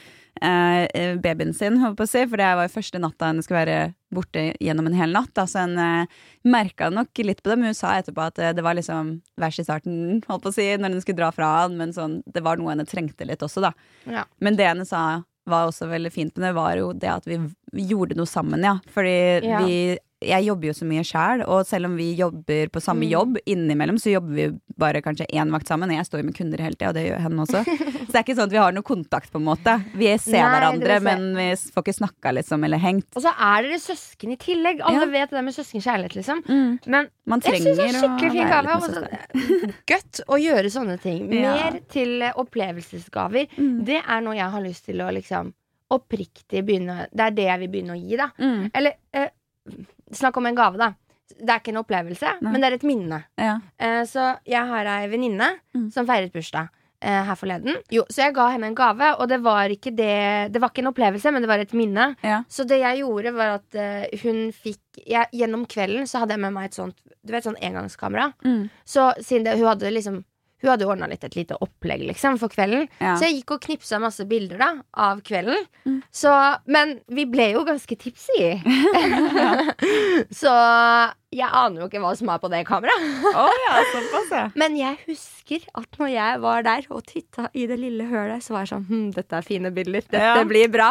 eh, 0.40 1.16
babyen 1.20 1.52
sin, 1.54 1.76
holdt 1.82 1.96
på 1.98 2.06
å 2.06 2.08
si. 2.08 2.22
For 2.30 2.36
det 2.40 2.46
var 2.56 2.68
jo 2.68 2.72
første 2.80 3.00
natta 3.02 3.26
hun 3.32 3.42
skulle 3.42 3.64
være 3.66 3.94
borte 4.14 4.54
gjennom 4.62 4.86
en 4.86 4.94
hel 4.96 5.12
natt. 5.12 5.32
Da. 5.34 5.44
Så 5.50 5.64
hun 5.66 5.76
eh, 5.78 6.06
merka 6.48 6.88
nok 6.90 7.08
litt 7.24 7.42
på 7.42 7.50
det, 7.50 7.58
men 7.58 7.72
hun 7.72 7.74
sa 7.74 7.96
etterpå 7.98 8.24
at 8.28 8.38
eh, 8.38 8.52
det 8.56 8.64
var 8.64 8.74
liksom 8.78 9.20
verst 9.36 9.60
i 9.60 9.64
starten, 9.66 10.22
holdt 10.28 10.42
på 10.46 10.48
å 10.52 10.54
si, 10.54 10.68
når 10.78 10.96
hun 10.96 11.00
skulle 11.04 11.20
dra 11.20 11.30
fra 11.34 11.50
han. 11.62 11.76
Men 11.76 11.92
sånn, 11.92 12.22
det 12.24 12.42
var 12.46 12.56
noe 12.56 12.70
henne 12.72 12.86
trengte 12.88 13.26
litt 13.28 13.42
også, 13.44 13.60
da. 13.68 13.72
Ja. 14.06 14.24
Men 14.40 14.56
det 14.56 14.68
henne 14.70 14.86
sa 14.88 15.24
var 15.50 15.68
også 15.70 15.88
veldig 15.90 16.12
fint 16.14 16.36
med 16.36 16.48
det, 16.48 16.54
var 16.58 16.76
jo 16.80 16.92
det 16.92 17.10
at 17.12 17.26
vi 17.28 17.38
vi 17.72 17.84
gjorde 17.90 18.16
noe 18.16 18.26
sammen, 18.26 18.62
ja. 18.64 18.78
Fordi 18.94 19.44
Ja. 19.44 19.58
vi 19.64 19.98
jeg 20.20 20.44
jobber 20.48 20.66
jo 20.66 20.72
så 20.74 20.84
mye 20.88 21.04
sjæl, 21.06 21.44
og 21.46 21.66
selv 21.66 21.86
om 21.86 21.96
vi 21.96 22.14
jobber 22.18 22.68
på 22.74 22.80
samme 22.82 23.06
Mm. 23.06 23.10
jobb, 23.12 23.36
innimellom 23.46 23.98
så 24.02 24.10
jobber 24.10 24.34
vi 24.34 24.46
bare 24.76 25.00
kanskje 25.02 25.26
én 25.30 25.50
vakt 25.50 25.68
sammen. 25.68 25.90
Jeg 25.94 26.04
står 26.06 26.20
jo 26.20 26.26
med 26.26 26.34
kunder 26.36 26.58
hele 26.58 26.74
tida, 26.74 26.88
og 26.88 26.94
det 26.94 27.04
gjør 27.06 27.20
henne 27.22 27.44
også. 27.44 27.62
Så 27.64 28.12
det 28.12 28.14
er 28.18 28.24
ikke 28.24 28.34
sånn 28.38 28.48
at 28.48 28.50
vi 28.50 28.56
har 28.62 28.72
noe 28.72 28.82
kontakt, 28.82 29.30
på 29.30 29.36
en 29.38 29.44
måte. 29.46 29.74
Vi 29.94 30.08
ser 30.18 30.42
Nei, 30.42 30.48
hverandre, 30.56 31.00
men 31.02 31.34
vi 31.36 31.46
får 31.54 31.82
ikke 31.84 31.94
snakka, 32.00 32.32
liksom, 32.34 32.64
eller 32.64 32.78
hengt. 32.82 33.06
Og 33.14 33.22
så 33.22 33.30
er 33.30 33.62
dere 33.68 33.78
søsken 33.78 34.32
i 34.32 34.36
tillegg. 34.36 34.80
Alle 34.82 35.06
Ja. 35.06 35.12
vet 35.12 35.30
det 35.30 35.44
med 35.44 35.54
søskenkjærlighet, 35.54 36.14
liksom. 36.16 36.42
Mm. 36.48 36.78
Men 36.86 37.08
Man 37.26 37.40
jeg 37.40 37.62
syns 37.62 37.76
det 37.76 37.86
er 37.94 38.00
skikkelig 38.02 38.32
fin 38.32 38.48
gave. 38.48 38.50
være 38.50 38.74
og 38.74 38.82
litt 38.82 38.90
så- 38.90 39.00
med 39.00 39.10
søster. 39.38 39.74
Godt 39.86 40.20
å 40.28 40.34
gjøre 40.42 40.70
sånne 40.72 41.00
ting. 41.00 41.32
Ja. 41.32 41.54
Mer 41.70 41.80
til 41.88 42.22
opplevelsesgaver. 42.34 43.48
Mm. 43.56 43.84
Det 43.84 44.02
er 44.06 44.20
noe 44.20 44.34
jeg 44.34 44.50
har 44.50 44.60
lyst 44.62 44.84
til 44.86 44.96
å 45.04 45.12
liksom 45.14 45.52
oppriktig 45.90 46.60
begynne 46.66 47.06
Det 47.14 47.20
er 47.24 47.30
det 47.30 47.44
jeg 47.46 47.60
vil 47.60 47.68
begynne 47.72 47.94
å 47.96 48.00
gi, 48.08 48.16
da. 48.20 48.26
Mm. 48.38 48.70
Eller 48.74 48.92
eh, 49.14 49.28
snakk 50.12 50.36
om 50.36 50.46
en 50.46 50.54
gave, 50.58 50.78
da. 50.78 50.92
Det 51.38 51.50
er 51.52 51.60
ikke 51.60 51.74
en 51.74 51.82
opplevelse, 51.84 52.30
Nei. 52.40 52.50
men 52.52 52.60
det 52.60 52.68
er 52.70 52.74
et 52.78 52.86
minne. 52.88 53.24
Ja. 53.38 53.58
Eh, 53.78 54.02
så 54.08 54.38
jeg 54.48 54.66
har 54.66 54.86
ei 54.86 55.08
venninne 55.12 55.58
Mm. 55.76 55.90
som 55.92 56.06
feiret 56.06 56.32
bursdag. 56.32 56.68
eh, 57.00 57.22
her 57.22 57.36
forleden. 57.36 57.76
Jo, 57.94 58.02
så 58.10 58.24
jeg 58.24 58.34
ga 58.34 58.48
henne 58.50 58.64
en 58.66 58.74
gave, 58.74 59.12
og 59.20 59.28
det 59.28 59.40
var 59.40 59.68
ikke 59.70 59.94
det 59.94 60.50
Det 60.52 60.60
var 60.60 60.70
ikke 60.70 60.80
en 60.82 60.88
opplevelse, 60.92 61.30
men 61.32 61.42
det 61.42 61.48
var 61.48 61.58
et 61.60 61.70
minne. 61.72 62.16
Ja. 62.24 62.42
Så 62.48 62.66
det 62.66 62.80
jeg 62.80 62.98
gjorde, 63.04 63.32
var 63.36 63.60
at 63.60 63.74
eh, 63.76 64.08
hun 64.24 64.50
fikk 64.50 64.80
jeg, 65.06 65.26
Gjennom 65.32 65.64
kvelden 65.68 66.08
så 66.10 66.18
hadde 66.18 66.32
jeg 66.34 66.40
med 66.40 66.52
meg 66.54 66.64
et 66.64 66.74
sånt 66.74 66.96
Du 67.24 67.30
vet, 67.32 67.44
sånn 67.44 67.60
engangskamera. 67.62 68.32
Mm. 68.44 68.68
Så 68.84 69.12
siden 69.22 69.44
det, 69.44 69.58
hun 69.60 69.68
hadde 69.68 69.92
liksom 69.94 70.24
Hun 70.62 70.72
hadde 70.72 70.88
ordna 70.90 71.06
litt 71.10 71.24
et 71.26 71.36
lite 71.38 71.58
opplegg 71.62 72.02
liksom 72.08 72.38
for 72.40 72.50
kvelden. 72.52 72.88
Ja. 72.98 73.14
Så 73.18 73.28
jeg 73.28 73.40
gikk 73.40 73.56
og 73.56 73.62
knipsa 73.66 74.00
masse 74.02 74.26
bilder 74.28 74.58
da 74.62 74.70
av 75.08 75.22
kvelden. 75.26 75.66
Mm. 75.86 76.00
Så, 76.10 76.32
men 76.66 76.98
vi 77.14 77.28
ble 77.30 77.52
jo 77.52 77.64
ganske 77.68 77.98
tipsy. 78.00 78.48
så 80.30 80.52
jeg 81.32 81.48
aner 81.52 81.82
jo 81.82 81.86
ikke 81.88 82.00
hva 82.02 82.10
som 82.16 82.28
er 82.32 82.40
på 82.42 82.48
det 82.52 82.62
kameraet. 82.68 83.06
Oh, 83.34 83.52
ja, 83.66 83.78
såpass, 83.92 84.30
ja. 84.32 84.42
Men 84.60 84.76
jeg 84.78 84.96
husker 85.06 85.64
at 85.76 85.98
når 86.00 86.10
jeg 86.14 86.40
var 86.44 86.62
der 86.66 86.86
og 86.90 87.02
titta 87.08 87.48
i 87.56 87.66
det 87.68 87.78
lille 87.80 88.04
hølet, 88.08 88.44
så 88.44 88.54
var 88.56 88.64
jeg 88.66 88.72
sånn 88.74 88.86
hm, 88.88 89.06
Dette 89.16 89.36
er 89.40 89.46
fine 89.46 89.70
bilder. 89.76 90.04
Dette 90.08 90.22
Ja. 90.24 90.44
blir 90.48 90.68
bra. 90.72 90.90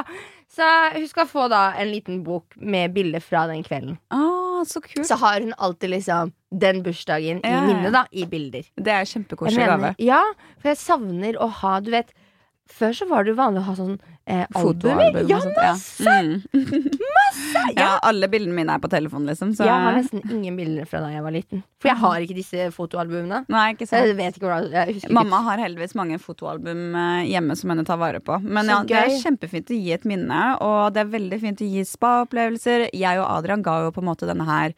Så 0.49 0.65
hun 0.93 1.07
skal 1.09 1.27
få 1.27 1.47
da 1.51 1.73
en 1.77 1.89
liten 1.91 2.21
bok 2.23 2.55
med 2.55 2.93
bilder 2.95 3.19
fra 3.21 3.45
den 3.49 3.63
kvelden. 3.67 3.97
Oh, 4.15 4.61
så 4.65 4.79
kult. 4.81 5.05
Så 5.09 5.17
har 5.21 5.41
hun 5.43 5.53
alltid 5.57 5.91
liksom 5.91 6.31
den 6.49 6.79
bursdagen 6.85 7.41
i 7.43 7.49
Ja, 7.51 7.59
i 7.63 7.67
minnet, 7.67 7.91
da, 7.93 8.05
i 8.11 8.23
bilder. 8.25 8.63
Det 8.77 8.93
er 8.93 9.05
kjempekoselig 9.09 9.67
gave. 9.67 9.93
ja, 9.99 10.21
for 10.61 10.69
jeg 10.71 10.77
savner 10.81 11.35
å 11.43 11.49
ha 11.61 11.79
Du 11.83 11.91
vet, 11.91 12.13
Før 12.67 12.93
så 12.95 13.07
var 13.09 13.23
det 13.23 13.31
jo 13.33 13.37
vanlig 13.39 13.61
å 13.61 13.67
ha 13.69 13.75
sånn 13.77 13.93
eh. 14.27 14.43
Fotoalbum 14.53 15.29
Ja, 15.29 15.39
masse! 15.55 16.03
Ja. 16.07 16.17
masse! 16.17 16.97
masse! 17.17 17.63
Ja, 17.77 17.89
alle 18.05 18.27
bildene 18.31 18.55
mine 18.55 18.75
er 18.75 18.81
på 18.83 18.89
telefonen, 18.91 19.27
liksom. 19.31 19.53
Så 19.55 19.65
Jeg 19.67 19.83
har 19.85 19.95
nesten 19.97 20.23
ingen 20.33 20.57
bilder 20.59 20.87
fra 20.89 21.01
da 21.03 21.11
jeg 21.13 21.23
var 21.25 21.35
liten. 21.35 21.63
For 21.81 21.91
jeg 21.91 22.01
har 22.01 22.25
ikke 22.25 22.37
disse 22.37 22.67
fotoalbumene. 22.75 23.43
Nei, 23.53 23.65
ikke 23.75 23.87
sant. 23.89 24.07
jeg 24.07 24.17
vet 24.17 24.37
ikke 24.37 24.49
hvordan 24.49 25.13
Mamma 25.15 25.41
har 25.47 25.63
heldigvis 25.63 25.95
mange 25.99 26.19
fotoalbum 26.21 26.83
eh, 26.97 27.29
hjemme 27.31 27.57
som 27.59 27.73
henne 27.73 27.85
tar 27.87 27.99
vare 28.01 28.21
på. 28.23 28.39
Men 28.43 28.71
ja, 28.71 28.81
det 28.87 28.99
er 28.99 29.15
kjempefint 29.21 29.71
å 29.71 29.79
gi 29.79 29.95
et 29.95 30.07
minne, 30.09 30.43
og 30.63 30.93
det 30.95 31.05
er 31.05 31.15
veldig 31.15 31.41
fint 31.43 31.63
å 31.63 31.71
gi 31.71 31.85
spa-opplevelser. 31.87 32.89
Jeg 32.95 33.23
og 33.23 33.27
Adrian 33.29 33.65
ga 33.65 33.79
jo 33.85 33.95
på 33.95 34.03
en 34.03 34.11
måte 34.11 34.29
denne 34.29 34.47
her 34.47 34.75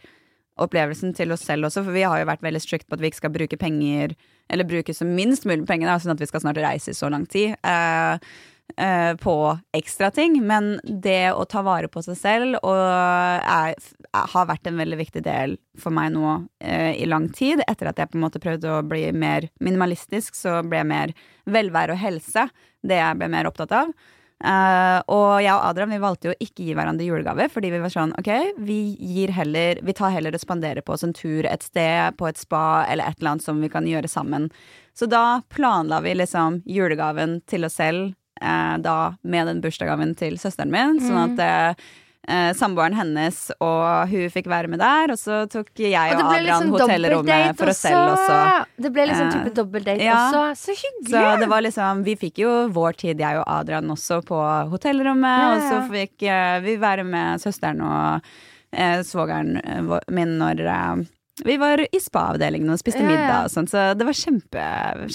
opplevelsen 0.64 1.16
til 1.18 1.34
oss 1.36 1.46
selv 1.48 1.70
også, 1.70 1.84
for 1.86 1.96
vi 1.96 2.06
har 2.06 2.22
jo 2.22 2.30
vært 2.30 2.46
veldig 2.46 2.62
strict 2.64 2.88
på 2.90 2.98
at 2.98 3.04
vi 3.04 3.12
ikke 3.12 3.24
skal 3.24 3.36
bruke 3.36 3.60
penger, 3.60 4.16
eller 4.50 4.68
bruke 4.70 4.96
så 4.96 5.08
minst 5.08 5.48
mulig 5.50 5.68
penger, 5.70 5.90
da, 5.90 6.00
sånn 6.02 6.16
at 6.16 6.24
vi 6.24 6.30
skal 6.30 6.44
snart 6.46 6.62
reise 6.62 6.94
i 6.94 6.98
så 6.98 7.12
lang 7.12 7.28
tid. 7.30 7.56
eh, 7.64 8.32
eh, 8.78 9.16
på 9.16 9.60
ekstra 9.74 10.12
ting, 10.12 10.38
men 10.46 10.80
det 10.84 11.32
å 11.34 11.46
ta 11.50 11.64
vare 11.66 11.90
på 11.92 12.04
seg 12.06 12.18
selv 12.18 12.60
er, 12.64 13.42
er, 13.42 13.74
har 14.14 14.50
vært 14.50 14.70
en 14.70 14.80
veldig 14.80 15.00
viktig 15.00 15.24
del 15.26 15.58
for 15.80 15.96
meg 15.96 16.14
nå 16.14 16.36
eh, 16.62 16.94
i 17.00 17.08
lang 17.10 17.30
tid. 17.34 17.64
Etter 17.68 17.92
at 17.92 18.00
jeg 18.00 18.12
på 18.12 18.20
en 18.20 18.26
måte 18.28 18.42
prøvde 18.44 18.72
å 18.72 18.86
bli 18.86 19.08
mer 19.12 19.50
minimalistisk, 19.60 20.38
så 20.38 20.60
ble 20.64 20.84
jeg 20.84 20.92
mer 20.92 21.16
velvære 21.50 21.96
og 21.96 22.04
helse 22.04 22.50
det 22.86 23.02
jeg 23.02 23.20
ble 23.20 23.30
mer 23.32 23.50
opptatt 23.50 23.76
av. 23.76 23.94
Eh, 24.40 25.00
og 25.12 25.42
jeg 25.44 25.52
og 25.52 25.66
Adrian 25.68 25.92
vi 25.92 26.00
valgte 26.00 26.30
jo 26.30 26.36
ikke 26.40 26.64
gi 26.64 26.76
hverandre 26.78 27.04
julegaver, 27.04 27.50
fordi 27.52 27.74
vi 27.74 27.82
var 27.84 27.92
sånn 27.92 28.14
ok, 28.20 28.30
vi 28.64 28.80
gir 28.96 29.34
heller 29.36 29.82
Vi 29.84 29.96
tar 29.98 30.14
heller 30.16 30.36
og 30.36 30.40
spanderer 30.40 30.86
på 30.86 30.96
oss 30.96 31.04
en 31.04 31.16
tur 31.16 31.48
et 31.50 31.66
sted, 31.66 32.16
på 32.16 32.30
et 32.30 32.40
spa 32.40 32.86
eller 32.88 33.10
et 33.10 33.20
eller 33.20 33.34
annet 33.36 33.48
som 33.48 33.60
vi 33.60 33.72
kan 33.72 33.88
gjøre 33.88 34.12
sammen. 34.12 34.48
Så 34.96 35.10
da 35.12 35.42
planla 35.52 36.00
vi 36.04 36.16
liksom 36.16 36.62
julegaven 36.68 37.40
til 37.48 37.68
oss 37.68 37.78
selv 37.80 38.14
uh, 38.44 38.76
da 38.80 39.16
med 39.22 39.48
den 39.48 39.62
bursdagsgaven 39.64 40.16
til 40.20 40.40
søsteren 40.40 40.72
min, 40.72 41.00
sånn 41.04 41.20
at 41.24 41.44
eh, 41.44 41.90
eh, 42.28 42.50
samboeren 42.58 42.96
hennes 42.98 43.38
og 43.64 44.10
hun 44.12 44.30
fikk 44.34 44.50
være 44.52 44.72
med 44.72 44.82
der, 44.82 45.14
og 45.14 45.20
så 45.20 45.44
tok 45.52 45.70
jeg 45.80 45.94
og, 46.16 46.24
Og 46.24 46.32
Adrian 46.34 46.46
liksom 46.48 46.74
hotellrommet 46.76 47.60
for 47.60 47.72
oss 47.72 47.82
selv 47.86 48.16
også. 48.16 48.40
Det 48.78 48.92
ble 48.96 49.06
liksom 49.12 49.30
Eh, 49.30 49.36
type 49.38 49.54
dobbeltdate 49.56 50.06
ja. 50.06 50.18
også. 50.28 50.44
Så 50.66 50.76
hyggelig! 50.80 51.14
Så 51.14 51.40
det 51.42 51.50
var 51.52 51.66
liksom, 51.66 52.04
vi 52.08 52.16
fikk 52.20 52.42
jo 52.44 52.56
vår 52.76 53.00
tid, 53.04 53.22
jeg 53.22 53.40
og 53.40 53.46
Adrian, 53.48 53.90
også 53.94 54.22
på 54.26 54.40
hotellrommet. 54.74 55.46
Ja, 55.46 55.54
Og 55.56 55.68
så 55.68 55.82
fikk 55.94 56.28
eh, 56.28 56.58
vi 56.66 56.76
være 56.82 57.06
med 57.08 57.44
søsteren 57.44 57.82
og 57.86 58.28
eh, 58.72 59.00
svogeren 59.06 59.58
eh, 59.64 59.96
min 60.14 60.38
når 60.42 60.66
eh, 60.66 61.06
vi 61.46 61.56
var 61.62 61.80
i 61.80 62.00
spa-avdelingen 62.04 62.74
og 62.74 62.82
spiste 62.82 63.00
Ja, 63.00 63.08
ja. 63.08 63.16
middag 63.16 63.46
og 63.48 63.54
sånn. 63.54 63.70
Så 63.72 63.94
det 63.96 64.08
var 64.08 64.18
kjempe, 64.18 64.66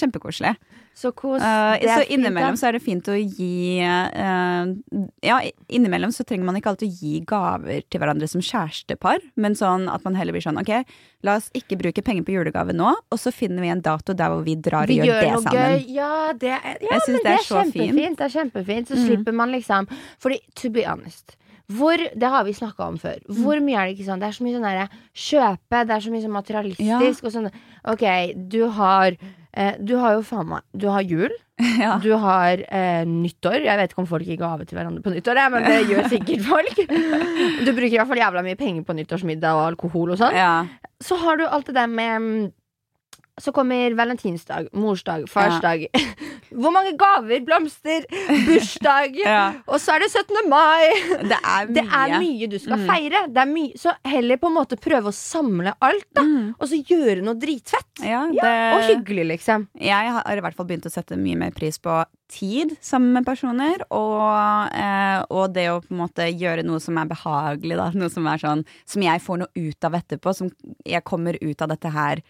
kjempekoselig. 0.00 0.54
Så 0.94 1.10
kos. 1.16 1.42
uh, 1.42 1.74
så 1.82 2.04
innimellom 2.06 2.54
fint, 2.54 2.60
så 2.60 2.68
er 2.68 2.76
det 2.76 2.82
fint 2.84 3.08
å 3.10 3.16
gi 3.18 3.82
uh, 3.82 4.70
Ja, 5.26 5.40
innimellom 5.66 6.14
så 6.14 6.22
trenger 6.26 6.46
man 6.46 6.58
ikke 6.60 6.70
alltid 6.70 6.92
å 6.92 6.98
gi 7.02 7.18
gaver 7.26 7.82
til 7.90 8.02
hverandre 8.02 8.28
som 8.30 8.44
kjærestepar, 8.44 9.24
men 9.34 9.58
sånn 9.58 9.88
at 9.90 10.06
man 10.06 10.14
heller 10.18 10.36
blir 10.36 10.44
sånn 10.44 10.60
ok, 10.62 10.72
la 11.26 11.38
oss 11.40 11.50
ikke 11.56 11.80
bruke 11.80 12.04
penger 12.06 12.26
på 12.26 12.36
julegave 12.36 12.76
nå, 12.76 12.94
og 12.94 13.20
så 13.20 13.34
finner 13.34 13.66
vi 13.66 13.72
en 13.74 13.82
dato 13.84 14.14
der 14.14 14.30
hvor 14.30 14.44
vi 14.46 14.54
drar 14.54 14.90
Vi 14.90 15.00
og 15.02 15.10
gjør, 15.10 15.14
gjør 15.14 15.30
det 15.30 15.44
sammen. 15.48 15.60
gøy. 15.60 15.94
Ja, 15.98 16.16
det 16.38 16.52
er, 16.56 16.82
ja 16.84 16.92
Jeg 16.92 17.06
syns 17.06 17.14
men 17.14 17.24
det 17.24 17.32
er 17.34 17.46
så 17.48 17.64
fint. 17.70 18.18
Det 18.20 18.28
er 18.28 18.36
kjempefint. 18.38 18.90
Så 18.90 18.98
mm. 18.98 19.06
slipper 19.08 19.34
man 19.34 19.50
liksom 19.54 19.88
Fordi, 20.22 20.38
to 20.54 20.70
be 20.70 20.86
honest 20.86 21.38
hvor, 21.72 21.96
det 21.96 22.28
har 22.28 22.44
vi 22.44 22.52
snakka 22.52 22.84
om 22.84 22.98
før. 23.00 23.22
Mm. 23.24 23.36
Hvor 23.40 23.60
mye 23.64 23.78
er 23.80 23.88
det 23.88 23.94
ikke 23.96 24.08
sånn? 24.10 24.20
Det 24.20 24.28
er 24.28 24.36
så 24.36 24.44
mye 24.44 24.56
sånn 24.58 24.66
derre 24.68 24.88
kjøpe, 25.16 25.78
det 25.88 25.94
er 25.94 26.02
så 26.04 26.12
mye 26.12 26.24
sånn 26.24 26.34
materialistisk 26.34 27.24
og 27.24 27.32
sånn. 27.32 27.48
Ok, 27.94 28.04
du 28.52 28.60
har 28.76 29.16
eh, 29.56 29.76
Du 29.80 29.96
har 30.00 30.16
jo 30.18 30.22
faen 30.26 30.48
meg 30.50 30.64
Du 30.72 30.88
har 30.92 31.02
jul. 31.02 31.30
Ja. 31.78 31.96
Du 32.02 32.10
har 32.18 32.60
eh, 32.66 33.04
nyttår. 33.06 33.60
Jeg 33.62 33.78
vet 33.78 33.92
ikke 33.92 34.02
om 34.02 34.08
folk 34.10 34.26
gir 34.26 34.38
gave 34.40 34.66
til 34.66 34.78
hverandre 34.78 35.02
på 35.04 35.12
nyttår, 35.14 35.38
ja, 35.38 35.46
men 35.52 35.62
det 35.66 35.76
gjør 35.90 36.08
sikkert 36.10 36.42
folk. 36.46 36.80
Du 36.84 37.70
bruker 37.70 37.92
i 37.92 37.98
hvert 37.98 38.10
fall 38.10 38.20
jævla 38.20 38.42
mye 38.46 38.58
penger 38.58 38.82
på 38.86 38.96
nyttårsmiddag 38.98 39.54
og 39.58 39.68
alkohol 39.72 40.14
og 40.14 40.20
sånn. 40.20 40.34
Ja. 40.34 40.66
Så 41.02 41.18
har 41.22 41.38
du 41.38 41.46
alt 41.46 41.70
det 41.70 41.76
der 41.78 41.90
med 41.90 42.26
mm, 42.26 42.44
Så 43.40 43.50
kommer 43.52 43.90
valentinsdag, 43.98 44.68
morsdag, 44.78 45.24
farsdag. 45.28 45.86
Hvor 46.54 46.70
mange 46.70 46.92
gaver, 46.98 47.40
blomster, 47.42 48.04
bursdag. 48.46 49.16
Ja. 49.24 49.40
Og 49.66 49.80
så 49.82 49.96
er 49.96 50.04
det 50.04 50.10
17. 50.12 50.46
mai. 50.50 50.92
Det 51.26 51.38
er 51.40 51.66
mye. 51.66 51.74
Det 51.78 51.82
er 51.84 52.14
mye 52.20 52.48
du 52.52 52.58
skal 52.62 52.78
Mm. 52.78 52.86
feire. 52.86 53.72
Så 53.80 53.92
heller 54.06 54.36
på 54.38 54.46
en 54.50 54.54
måte 54.54 54.78
prøve 54.78 55.10
å 55.10 55.14
samle 55.14 55.72
alt, 55.82 56.06
da. 56.14 56.22
Mm. 56.22 56.54
Og 56.58 56.68
så 56.70 56.78
gjøre 56.86 57.24
noe 57.26 57.34
dritfett. 57.40 58.04
Ja, 58.06 58.22
Og 58.28 58.38
det, 58.38 58.52
hyggelig, 58.92 59.26
liksom. 59.32 59.66
jeg 59.80 60.12
har 60.14 60.36
i 60.36 60.44
hvert 60.44 60.54
fall 60.58 60.66
begynt 60.70 60.86
å 60.86 60.92
sette 60.94 61.18
mye 61.18 61.36
mer 61.38 61.50
pris 61.56 61.78
på 61.82 62.04
tid 62.34 62.76
sammen 62.82 63.12
med 63.18 63.26
personer, 63.26 63.82
og, 63.94 64.70
eh, 64.74 65.24
og 65.30 65.52
det 65.54 65.68
å 65.70 65.80
på 65.82 65.90
en 65.94 66.00
måte 66.04 66.26
gjøre 66.30 66.64
noe 66.66 66.80
som 66.82 66.98
er 66.98 67.10
behagelig, 67.10 67.76
da. 67.78 67.90
Noe 67.94 68.10
som 68.10 68.26
er 68.30 68.38
sånn 68.42 68.64
Som 68.86 69.02
jeg 69.02 69.20
får 69.22 69.38
noe 69.42 69.50
ut 69.54 69.84
av 69.90 69.92
etterpå. 69.98 70.34
Som 70.34 70.50
jeg 70.86 71.02
kommer 71.04 71.38
ut 71.42 71.62
av 71.62 71.68
dette 71.74 71.90
her 71.90 72.22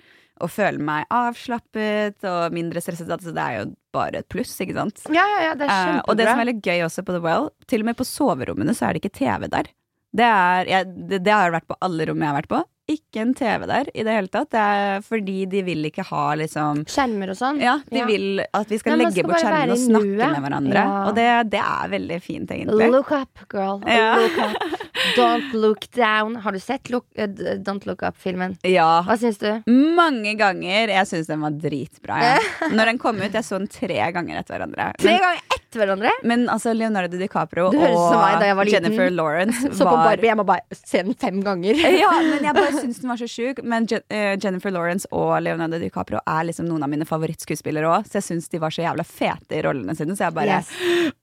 og 0.43 0.51
føler 0.51 0.83
meg 0.83 1.07
avslappet 1.15 2.27
og 2.27 2.55
mindre 2.55 2.83
stresset. 2.83 3.11
Altså, 3.11 3.33
det 3.35 3.43
er 3.45 3.61
jo 3.61 3.67
bare 3.95 4.23
et 4.23 4.29
pluss, 4.33 4.53
ikke 4.63 4.75
sant? 4.77 5.05
Ja, 5.15 5.23
ja, 5.23 5.41
ja, 5.51 5.55
det 5.55 5.69
er 5.69 5.71
kjempebra. 5.71 5.85
kjempebra. 5.85 6.11
og 6.11 6.19
det 6.19 6.29
som 6.29 6.43
er 6.43 6.51
litt 6.51 6.67
gøy 6.67 6.85
også 6.89 7.05
på 7.07 7.15
The 7.15 7.23
Well, 7.25 7.51
til 7.71 7.85
og 7.85 7.91
med 7.91 7.99
på 8.01 8.09
soverommene 8.09 8.75
så 8.75 8.89
er 8.89 8.95
det 8.97 9.05
ikke 9.05 9.19
TV 9.21 9.49
der. 9.53 9.71
Det, 10.15 10.27
er, 10.27 10.71
jeg, 10.71 10.91
det, 11.11 11.23
det 11.27 11.35
har 11.35 11.55
vært 11.55 11.69
på 11.71 11.79
alle 11.83 12.09
rom 12.11 12.23
jeg 12.23 12.31
har 12.31 12.39
vært 12.41 12.51
på. 12.51 12.63
Ikke 12.91 13.23
en 13.23 13.31
TV 13.33 13.63
der 13.71 13.87
i 13.97 14.03
det 14.05 14.13
hele 14.13 14.29
tatt. 14.29 14.51
Det 14.53 14.61
er 14.61 15.05
fordi 15.07 15.47
de 15.49 15.63
vil 15.65 15.87
ikke 15.89 16.05
ha 16.05 16.25
liksom 16.37 16.83
Skjermer 16.85 17.31
og 17.33 17.39
sånn. 17.39 17.61
Ja, 17.65 17.79
de 17.89 18.03
Ja. 18.03 18.05
vil 18.11 18.43
at 18.45 18.69
vi 18.69 18.77
skal 18.79 18.99
Nei, 18.99 19.07
legge 19.07 19.23
skal 19.23 19.31
bort 19.31 19.41
skjermene 19.41 19.73
og 19.73 19.81
snakke 19.81 20.29
med 20.35 20.43
hverandre. 20.45 20.83
Ja. 20.85 20.99
Og 21.09 21.15
det, 21.17 21.29
det 21.55 21.63
er 21.65 21.89
veldig 21.95 22.19
fint, 22.23 22.53
egentlig. 22.53 22.91
Look 22.93 23.11
up, 23.17 23.41
girl. 23.49 23.81
Ja. 23.89 24.11
Look 24.21 24.37
up. 24.37 24.77
Don't 25.17 25.57
look 25.57 25.89
down. 25.97 26.37
Har 26.45 26.53
du 26.53 26.61
sett 26.61 26.91
look, 26.93 27.07
uh, 27.19 27.25
Don't 27.65 27.87
Look 27.89 28.03
Up-filmen? 28.05 28.59
Ja. 28.69 29.03
Hva 29.09 29.17
syns 29.21 29.41
du? 29.41 29.49
Mange 29.97 30.37
ganger. 30.37 30.93
Jeg 30.93 31.09
syns 31.09 31.27
den 31.33 31.41
var 31.41 31.57
dritbra. 31.57 32.21
Når 32.77 32.93
den 32.93 32.99
kom 33.01 33.17
ut, 33.17 33.33
jeg 33.33 33.45
så 33.49 33.59
den 33.61 33.69
tre 33.73 33.97
ganger 34.13 34.43
etter 34.45 34.59
hverandre. 34.59 34.93
Tre 35.01 35.17
ganger 35.25 35.54
etter 35.75 35.83
hverandre? 35.83 36.11
men 36.23 36.47
altså 36.49 36.73
Leonardo 36.75 37.19
DiCaprio 37.19 37.69
og 37.69 37.75
Jennifer 37.75 38.65
liten. 38.65 39.17
Lawrence 39.17 39.71
Så 39.79 39.85
på 39.87 39.95
Barbie, 39.97 40.31
jeg 40.31 40.39
må 40.39 40.45
bare 40.47 40.79
se 40.79 41.03
den 41.03 41.15
fem 41.19 41.41
ganger. 41.45 41.75
ja, 42.03 42.11
men 42.23 42.45
jeg 42.47 42.55
bare 42.57 42.73
syns 42.83 43.01
den 43.03 43.13
var 43.13 43.21
så 43.21 43.29
sjuk. 43.31 43.63
Men 43.65 43.89
Je 43.91 44.01
eh, 44.09 44.35
Jennifer 44.41 44.73
Lawrence 44.75 45.09
og 45.13 45.35
Leonardo 45.45 45.79
DiCaprio 45.83 46.21
er 46.27 46.47
liksom 46.49 46.69
noen 46.69 46.85
av 46.87 46.91
mine 46.93 47.07
favorittskuespillere 47.09 47.91
òg, 47.91 48.09
så 48.09 48.21
jeg 48.21 48.29
syns 48.29 48.49
de 48.53 48.61
var 48.63 48.75
så 48.75 48.85
jævla 48.85 49.05
fete 49.07 49.59
i 49.59 49.63
rollene 49.67 49.97
sine. 49.99 50.17
Så 50.17 50.29
jeg 50.29 50.37
bare 50.37 50.45
Yes. 50.55 50.69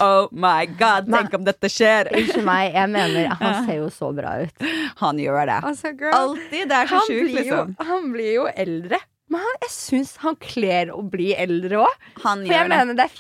Oh 0.04 0.28
my 0.34 0.66
god, 0.80 1.08
tenk 1.12 1.36
om 1.38 1.46
dette 1.48 1.70
skjer! 1.72 2.10
Unnskyld 2.18 2.46
meg, 2.48 2.74
jeg 2.76 2.92
mener 2.92 3.32
han 3.40 3.68
ser 3.68 3.80
jo 3.80 3.88
så 3.94 4.12
bra 4.16 4.34
ut. 4.42 4.66
Han 5.02 5.22
gjør 5.22 5.46
det. 5.48 5.60
Altså, 5.72 5.94
Alltid. 6.12 6.68
Det 6.72 6.78
er 6.82 6.92
så 6.92 7.02
sjukt, 7.08 7.32
jo, 7.32 7.38
liksom. 7.38 7.74
han 7.88 8.12
blir 8.14 8.34
jo 8.36 8.48
eldre. 8.52 9.00
Men 9.32 9.40
han, 9.46 9.60
jeg 9.64 9.72
syns 9.72 10.10
han 10.20 10.36
kler 10.44 10.90
å 10.92 11.00
bli 11.08 11.30
eldre 11.40 11.80
òg. 11.86 12.08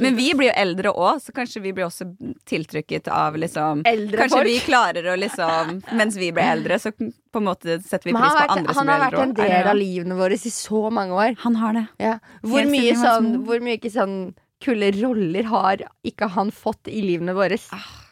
Men 0.03 0.17
vi 0.17 0.33
blir 0.35 0.49
jo 0.49 0.55
eldre 0.59 0.91
òg, 0.91 1.21
så 1.23 1.31
kanskje 1.35 1.61
vi 1.63 1.71
blir 1.77 1.87
også 1.87 2.09
tiltrykket 2.49 3.07
av 3.15 3.37
liksom 3.39 3.85
Eldre 3.87 4.25
Kanskje 4.25 4.41
folk. 4.41 4.49
vi 4.49 4.57
klarer 4.65 5.07
å 5.13 5.15
liksom 5.19 5.79
Mens 5.95 6.19
vi 6.19 6.33
blir 6.35 6.43
eldre, 6.43 6.79
så 6.83 6.91
på 6.91 7.39
en 7.39 7.47
måte 7.47 7.79
setter 7.79 8.09
vi 8.09 8.15
pris 8.17 8.27
på 8.27 8.41
vært, 8.41 8.53
andre 8.57 8.75
som 8.75 8.83
han 8.83 8.91
har 8.91 9.03
vært 9.05 9.23
en 9.23 9.35
del 9.39 9.71
av 9.71 9.79
livene 9.79 10.19
våre 10.19 10.35
i 10.35 10.53
så 10.53 10.83
mange 10.91 11.15
år. 11.15 11.35
Han 11.45 11.55
har 11.61 11.79
det. 11.79 11.85
Ja. 12.03 12.17
Hvor, 12.43 12.67
mye 12.67 12.95
sånn, 12.99 13.33
hvor 13.47 13.63
mye 13.63 13.79
ikke 13.79 13.93
sånn 13.93 14.15
kulde 14.61 14.91
roller 14.99 15.47
har 15.49 15.87
ikke 16.05 16.27
han 16.35 16.51
fått 16.53 16.91
i 16.91 17.01
livene 17.05 17.33
våre? 17.37 17.57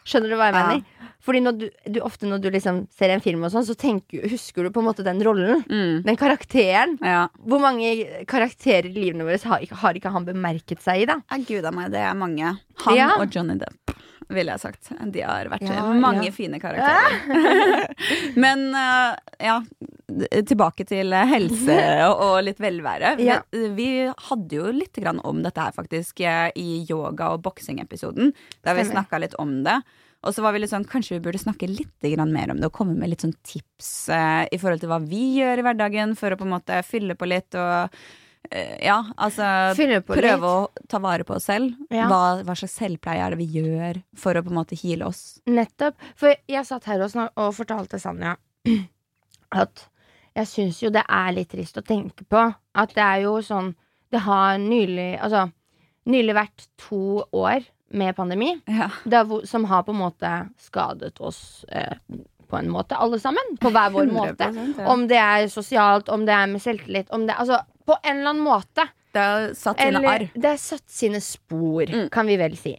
Skjønner 0.08 0.28
du 0.32 0.36
hva 0.40 0.46
jeg 0.50 0.54
Ja. 0.54 0.66
mener? 0.66 0.84
Fordi 1.20 1.40
når 1.44 1.56
du, 1.60 1.64
du, 1.92 1.98
ofte 2.00 2.24
når 2.26 2.40
du 2.40 2.48
liksom 2.50 2.78
ser 2.96 3.10
en 3.12 3.20
film, 3.20 3.42
og 3.44 3.50
sånn 3.52 3.66
så 3.68 3.74
tenker, 3.76 4.22
husker 4.32 4.64
du 4.64 4.70
på 4.72 4.80
en 4.80 4.86
måte 4.88 5.04
den 5.04 5.20
rollen. 5.22 5.60
Mm. 5.68 6.02
Den 6.06 6.16
karakteren. 6.16 6.94
Ja. 7.04 7.26
Hvor 7.44 7.60
mange 7.60 8.24
karakterer 8.26 8.88
i 8.88 8.94
livene 8.94 9.26
våre 9.28 9.36
har 9.44 9.66
har 9.82 9.94
ikke 10.00 10.10
han 10.14 10.24
bemerket 10.24 10.80
seg 10.80 11.02
i? 11.02 11.08
da? 11.10 11.18
Ja, 11.30 11.36
gud 11.44 11.68
a 11.68 11.70
meg, 11.76 11.90
det 11.92 12.00
er 12.00 12.14
mange. 12.16 12.54
Han 12.86 12.96
Ja. 12.96 13.10
og 13.20 13.28
Johnny 13.36 13.58
Depp, 13.60 13.92
ville 14.30 14.52
jeg 14.56 14.60
sagt. 14.64 14.88
De 15.12 15.20
har 15.20 15.52
vært 15.52 15.68
mange 16.00 16.32
fine 16.32 16.58
karakterer. 16.58 17.92
Men 18.40 18.70
uh, 18.72 19.12
ja, 19.38 19.60
tilbake 20.48 20.86
til 20.88 21.14
eh, 21.16 21.30
helse 21.30 21.78
og, 22.10 22.36
litt 22.46 22.60
velvære. 22.62 23.16
Ja. 23.24 23.40
Vi, 23.50 23.88
hadde 24.30 24.60
jo 24.60 24.70
litt 24.74 25.00
om 25.22 25.42
dette 25.44 25.66
her 25.66 25.74
faktisk 25.76 26.20
eh, 26.20 26.50
i 26.58 26.84
yoga- 26.88 27.32
og 27.34 27.42
boksingepisoden. 27.46 28.32
Der 28.64 28.78
vi 28.78 28.86
snakka 28.90 29.22
litt 29.22 29.36
om 29.40 29.60
det. 29.66 29.80
Og 30.20 30.34
så 30.36 30.44
var 30.44 30.52
vi 30.52 30.60
litt 30.60 30.72
sånn, 30.72 30.84
kanskje 30.88 31.16
vi 31.16 31.24
burde 31.24 31.40
snakke 31.40 31.68
litt 31.70 32.08
mer 32.28 32.52
om 32.52 32.58
det 32.60 32.68
og 32.68 32.76
komme 32.76 32.96
med 32.98 33.08
litt 33.08 33.22
sånn 33.24 33.36
tips 33.42 34.10
eh, 34.12 34.44
i 34.52 34.58
forhold 34.60 34.82
til 34.82 34.90
hva 34.92 35.00
vi 35.00 35.40
gjør 35.40 35.62
i 35.62 35.64
hverdagen 35.64 36.16
for 36.18 36.32
å 36.32 36.36
på 36.36 36.44
en 36.44 36.56
måte 36.58 36.82
fylle 36.84 37.16
på 37.16 37.28
litt 37.30 37.56
og 37.56 37.96
eh, 38.50 38.76
ja, 38.84 38.98
altså 39.16 39.72
prøve 39.78 40.20
litt. 40.20 40.44
å 40.44 40.84
ta 40.92 41.00
vare 41.00 41.24
på 41.24 41.38
oss 41.38 41.48
selv. 41.48 41.72
Ja. 41.88 42.10
Hva, 42.10 42.42
hva 42.44 42.56
slags 42.58 42.76
selvpleie 42.76 43.24
er 43.24 43.32
det 43.32 43.40
vi 43.40 43.62
gjør 43.62 44.02
for 44.12 44.36
å 44.36 44.44
på 44.44 44.52
en 44.52 44.60
måte 44.60 44.76
heale 44.76 45.08
oss? 45.08 45.40
Nettopp. 45.48 45.96
For 46.20 46.36
jeg 46.36 46.68
satt 46.68 46.90
her 46.90 47.06
og, 47.06 47.16
og 47.40 47.56
fortalte 47.56 48.02
Sanja 48.02 48.36
at 49.62 49.86
jeg 50.36 50.46
syns 50.46 50.80
jo 50.82 50.90
det 50.90 51.02
er 51.08 51.32
litt 51.32 51.48
trist 51.50 51.76
å 51.76 51.82
tenke 51.86 52.24
på 52.28 52.54
at 52.74 52.94
det 52.94 53.02
er 53.02 53.22
jo 53.26 53.38
sånn 53.42 53.74
Det 54.12 54.20
har 54.20 54.58
nylig 54.58 55.20
Altså 55.22 55.50
nylig 56.06 56.34
vært 56.34 56.64
to 56.78 57.22
år 57.32 57.64
med 57.92 58.14
pandemi, 58.16 58.60
Ja. 58.68 58.88
det 59.04 59.20
som 59.48 59.64
har 59.64 59.82
på 59.82 59.90
en 59.92 59.98
måte 60.00 60.30
skadet 60.58 61.20
oss 61.20 61.64
eh, 61.68 61.94
på 62.48 62.56
en 62.58 62.68
måte, 62.70 62.96
alle 62.98 63.18
sammen. 63.20 63.56
På 63.60 63.70
hver 63.70 63.90
vår 63.92 64.06
måte. 64.20 64.48
ja. 64.78 64.86
Om 64.90 65.06
det 65.08 65.18
er 65.18 65.46
sosialt, 65.48 66.08
om 66.08 66.24
det 66.26 66.34
er 66.34 66.46
med 66.46 66.60
selvtillit, 66.62 67.10
om 67.10 67.26
det 67.26 67.34
Altså 67.38 67.60
på 67.86 67.94
en 68.04 68.16
eller 68.18 68.30
annen 68.30 68.42
måte. 68.44 68.88
Det 69.12 69.20
har 69.20 69.48
satt 69.54 69.78
sine 69.78 69.88
Eller 69.98 70.08
arr. 70.08 70.28
det 70.34 70.44
har 70.50 70.56
satt 70.56 70.86
sine 70.90 71.20
spor, 71.20 71.86
Mm. 71.86 72.08
kan 72.10 72.26
vi 72.26 72.36
vel 72.36 72.56
si. 72.56 72.76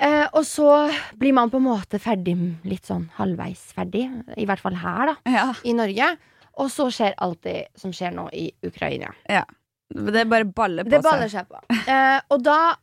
Eh, 0.00 0.26
og 0.32 0.44
så 0.46 0.90
blir 1.18 1.34
man 1.34 1.50
på 1.50 1.56
en 1.58 1.66
måte 1.66 1.98
ferdig, 2.00 2.34
litt 2.64 2.86
sånn 2.86 3.08
halvveis 3.18 3.72
ferdig. 3.76 4.06
I 4.38 4.46
hvert 4.46 4.60
fall 4.62 4.74
her, 4.74 5.06
da, 5.06 5.16
Ja. 5.30 5.52
i 5.64 5.72
Norge. 5.72 6.16
Og 6.58 6.70
så 6.72 6.88
skjer 6.90 7.14
alt 7.18 7.42
det 7.46 7.66
som 7.78 7.92
skjer 7.94 8.12
nå 8.16 8.28
i 8.32 8.50
Ukraina. 8.66 9.12
Ja. 9.28 9.44
Det 9.90 10.24
bare 10.30 10.44
baller 10.44 10.84
på 10.84 10.90
Det 10.90 11.02
baller 11.02 11.28
seg. 11.28 11.46
seg 11.46 11.48
på. 11.50 11.80
Eh, 11.90 12.20
og 12.30 12.42
da 12.46 12.74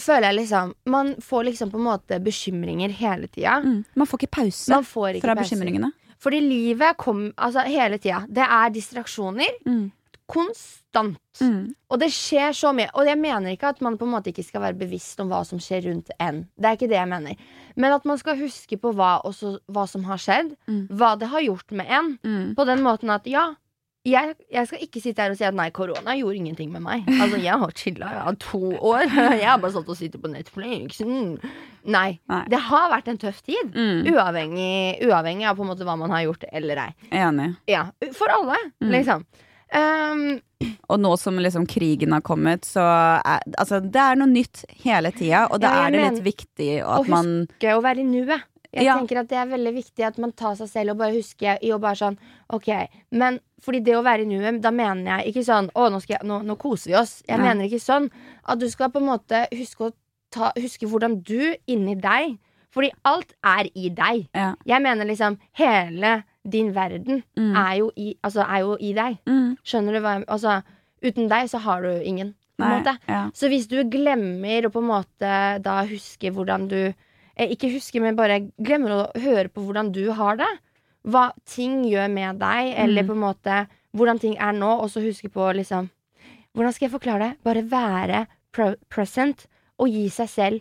føler 0.00 0.28
jeg 0.30 0.36
liksom 0.44 0.74
Man 0.86 1.14
får 1.20 1.44
liksom 1.48 1.70
på 1.72 1.76
en 1.80 1.84
måte 1.88 2.20
bekymringer 2.22 2.88
hele 2.90 3.26
tida. 3.28 3.58
Mm. 3.64 3.84
Man 3.94 4.06
får 4.06 4.20
ikke 4.22 4.36
pause 4.40 4.82
får 4.86 5.18
ikke 5.18 5.26
fra 5.26 5.34
pauser. 5.34 5.56
bekymringene. 5.56 5.92
Fordi 6.20 6.40
livet 6.44 6.96
kom 7.00 7.32
altså 7.36 7.64
hele 7.66 7.98
tida. 7.98 8.22
Det 8.28 8.44
er 8.44 8.70
distraksjoner. 8.74 9.58
Mm. 9.66 9.90
Konstant. 10.30 11.18
Mm. 11.40 11.74
Og 11.90 11.98
det 11.98 12.10
skjer 12.14 12.52
så 12.54 12.70
mye. 12.76 12.90
Og 12.94 13.08
jeg 13.08 13.18
mener 13.18 13.50
ikke 13.54 13.72
at 13.74 13.80
man 13.82 13.96
på 13.98 14.06
en 14.06 14.12
måte 14.14 14.30
ikke 14.30 14.44
skal 14.46 14.62
være 14.62 14.78
bevisst 14.78 15.18
om 15.22 15.30
hva 15.32 15.42
som 15.48 15.58
skjer 15.62 15.88
rundt 15.88 16.12
en. 16.22 16.44
Det 16.56 16.68
er 16.70 16.78
ikke 16.78 16.90
det 16.92 16.98
jeg 17.00 17.10
mener. 17.10 17.40
Men 17.76 17.92
at 17.96 18.04
man 18.08 18.18
skal 18.20 18.38
huske 18.40 18.78
på 18.80 18.92
hva, 18.96 19.20
også, 19.26 19.58
hva 19.70 19.86
som 19.90 20.04
har 20.08 20.18
skjedd. 20.20 20.54
Mm. 20.70 20.84
Hva 20.96 21.14
det 21.20 21.28
har 21.32 21.40
gjort 21.44 21.70
med 21.76 21.86
en. 21.90 22.14
Mm. 22.24 22.54
På 22.58 22.64
den 22.68 22.82
måten 22.86 23.10
at 23.14 23.26
ja, 23.30 23.50
jeg, 24.08 24.32
jeg 24.48 24.64
skal 24.66 24.80
ikke 24.86 25.00
sitte 25.04 25.20
her 25.20 25.34
og 25.34 25.36
si 25.36 25.44
at 25.44 25.52
nei, 25.56 25.66
korona 25.76 26.14
gjorde 26.16 26.38
ingenting 26.40 26.70
med 26.72 26.80
meg. 26.86 27.02
Altså, 27.20 27.36
jeg 27.36 27.58
har 27.60 27.74
chilla 27.76 28.08
i 28.30 28.32
to 28.40 28.60
år. 28.78 29.04
Jeg 29.42 29.44
har 29.44 29.58
bare 29.60 29.74
satt 29.74 29.90
og 29.92 29.98
sittet 29.98 30.22
på 30.22 30.30
Netflix. 30.32 31.02
Mm. 31.04 31.34
Nei. 31.92 32.14
Nei. 32.32 32.40
Det 32.48 32.62
har 32.70 32.88
vært 32.94 33.10
en 33.12 33.20
tøff 33.20 33.42
tid. 33.44 33.74
Mm. 33.76 34.08
Uavhengig, 34.14 35.04
uavhengig 35.04 35.46
av 35.50 35.60
på 35.60 35.66
en 35.66 35.70
måte 35.74 35.84
hva 35.84 35.98
man 36.00 36.12
har 36.16 36.24
gjort 36.24 36.48
eller 36.48 36.80
ei. 36.86 36.88
Enig. 37.12 37.50
Ja, 37.68 37.86
For 38.16 38.32
alle, 38.32 38.56
Mm. 38.80 38.88
Um, 39.72 40.40
Og 40.90 40.98
nå 41.00 41.12
som 41.18 41.36
liksom 41.38 41.66
krigen 41.70 42.12
har 42.12 42.20
kommet, 42.26 42.66
så 42.66 42.82
er 43.24 43.40
altså, 43.56 43.78
det 43.80 44.00
er 44.02 44.16
noe 44.18 44.28
nytt 44.28 44.64
hele 44.82 45.12
tida, 45.14 45.46
og 45.50 45.60
da 45.62 45.68
Ja, 45.70 45.86
er 45.86 45.90
det 45.94 46.00
litt 46.02 46.24
viktig 46.24 46.70
at 46.82 47.06
man 47.08 47.46
huske 47.46 47.76
å 47.76 47.82
være 47.84 48.02
i 48.02 48.08
nuet. 48.08 48.42
Jeg 48.72 48.84
Ja. 48.84 48.94
tenker 48.98 49.18
at 49.18 49.28
Det 49.28 49.36
er 49.38 49.46
veldig 49.46 49.74
viktig 49.74 50.04
at 50.06 50.18
man 50.18 50.30
tar 50.32 50.54
seg 50.54 50.68
selv 50.68 50.90
og 50.92 50.98
bare 50.98 51.12
husker 51.14 51.58
i 51.62 51.70
å 51.74 51.80
bare 51.80 51.96
sånn 51.98 52.16
Ok, 52.52 52.68
men 53.10 53.40
fordi 53.60 53.80
det 53.82 53.94
å 53.96 54.02
være 54.04 54.22
i 54.22 54.26
nuet, 54.26 54.60
da 54.62 54.70
mener 54.70 55.18
jeg 55.18 55.34
ikke 55.34 55.44
sånn 55.44 55.70
Å, 55.74 55.90
nå, 55.90 55.98
jeg, 56.06 56.18
nå, 56.22 56.42
nå 56.44 56.56
koser 56.56 56.90
vi 56.90 56.94
oss. 56.94 57.22
Jeg 57.28 57.38
Ja. 57.38 57.42
mener 57.42 57.64
ikke 57.66 57.80
sånn. 57.82 58.10
At 58.46 58.58
du 58.60 58.68
skal 58.70 58.90
på 58.90 59.00
en 59.00 59.06
måte 59.06 59.48
huske 59.52 59.90
å 59.90 59.92
ta, 60.30 60.52
huske 60.56 60.86
hvordan 60.86 61.22
du 61.22 61.56
inni 61.66 61.94
deg 62.00 62.38
Fordi 62.70 62.90
alt 63.04 63.32
er 63.42 63.66
i 63.74 63.88
deg. 63.88 64.28
Ja. 64.34 64.54
Jeg 64.64 64.82
mener 64.82 65.04
liksom 65.04 65.36
hele 65.54 66.22
din 66.48 66.72
verden 66.74 67.22
Mm. 67.36 67.54
er, 67.56 67.74
jo 67.78 67.90
i, 67.96 68.14
altså, 68.24 68.44
er 68.48 68.60
jo 68.60 68.76
i 68.80 68.92
deg. 68.96 69.18
Mm. 69.26 69.56
Skjønner 69.64 69.92
du 69.92 70.00
hva 70.00 70.14
jeg 70.18 70.26
Altså, 70.28 70.62
uten 71.02 71.28
deg 71.28 71.48
så 71.50 71.58
har 71.58 71.82
du 71.82 71.90
ingen, 72.02 72.34
på 72.58 72.64
Nei, 72.68 72.96
ja. 73.08 73.30
Så 73.34 73.48
hvis 73.48 73.66
du 73.68 73.82
glemmer 73.84 74.66
å 74.66 74.70
på 74.72 74.80
en 74.82 74.88
måte 74.88 75.62
da 75.62 75.84
huske 75.88 76.30
hvordan 76.32 76.68
du 76.68 76.92
eh, 77.36 77.48
Ikke 77.48 77.70
huske, 77.72 78.00
men 78.00 78.16
bare 78.16 78.50
glemmer 78.60 78.90
å 78.90 79.20
høre 79.20 79.48
på 79.48 79.62
hvordan 79.64 79.92
du 79.92 80.10
har 80.12 80.36
det. 80.36 80.48
Hva 81.08 81.30
ting 81.48 81.84
gjør 81.88 82.10
med 82.12 82.38
deg, 82.38 82.74
eller 82.76 83.02
Mm. 83.02 83.06
på 83.08 83.12
en 83.12 83.24
måte 83.24 83.66
hvordan 83.96 84.20
ting 84.20 84.36
er 84.38 84.52
nå, 84.52 84.80
og 84.82 84.90
så 84.90 85.00
huske 85.02 85.28
på 85.32 85.52
liksom 85.56 85.88
Hvordan 86.54 86.72
skal 86.74 86.88
jeg 86.88 86.92
forklare 87.00 87.18
det? 87.30 87.36
Bare 87.44 87.62
være 87.62 88.26
present 88.90 89.46
og 89.78 89.88
gi 89.88 90.08
seg 90.08 90.28
selv 90.28 90.60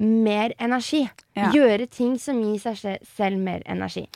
mer 0.00 0.52
energi. 0.58 1.08
Ja. 1.36 1.50
Gjøre 1.52 1.86
ting 1.90 2.18
som 2.18 2.40
gir 2.42 2.58
seg 2.58 2.98
selv 3.06 3.38
mer 3.38 3.62
energi. 3.66 4.06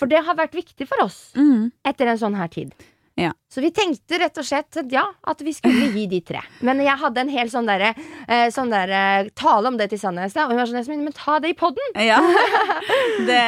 For 0.00 0.08
det 0.10 0.24
har 0.24 0.38
vært 0.40 0.56
viktig 0.56 0.88
for 0.88 1.04
oss 1.04 1.20
Mm. 1.36 1.68
etter 1.84 2.08
en 2.14 2.18
sånn 2.24 2.40
her 2.40 2.48
tid. 2.48 2.72
Ja. 3.20 3.32
Så 3.52 3.60
vi 3.60 3.68
tenkte 3.74 4.16
rett 4.22 4.38
og 4.40 4.46
slett 4.46 4.78
ja, 4.94 5.02
at 5.28 5.40
vi 5.44 5.52
skulle 5.52 5.90
gi 5.92 6.06
de 6.08 6.20
tre. 6.24 6.40
Men 6.64 6.78
jeg 6.80 6.96
hadde 7.02 7.20
en 7.20 7.28
hel 7.28 7.50
sånn 7.52 7.66
derre 7.68 7.90
eh, 8.30 8.46
sånn 8.54 8.70
derre 8.72 9.28
tale 9.36 9.68
om 9.68 9.76
det 9.76 9.90
til 9.90 10.00
Sanne 10.00 10.24
i 10.24 10.30
stad, 10.32 10.46
og 10.46 10.54
hun 10.54 10.60
var 10.62 10.70
sånn 10.70 11.02
Men 11.04 11.12
ta 11.12 11.36
det 11.42 11.50
i 11.52 11.56
poden! 11.58 11.98
Ja. 12.00 12.20
Det, 13.20 13.42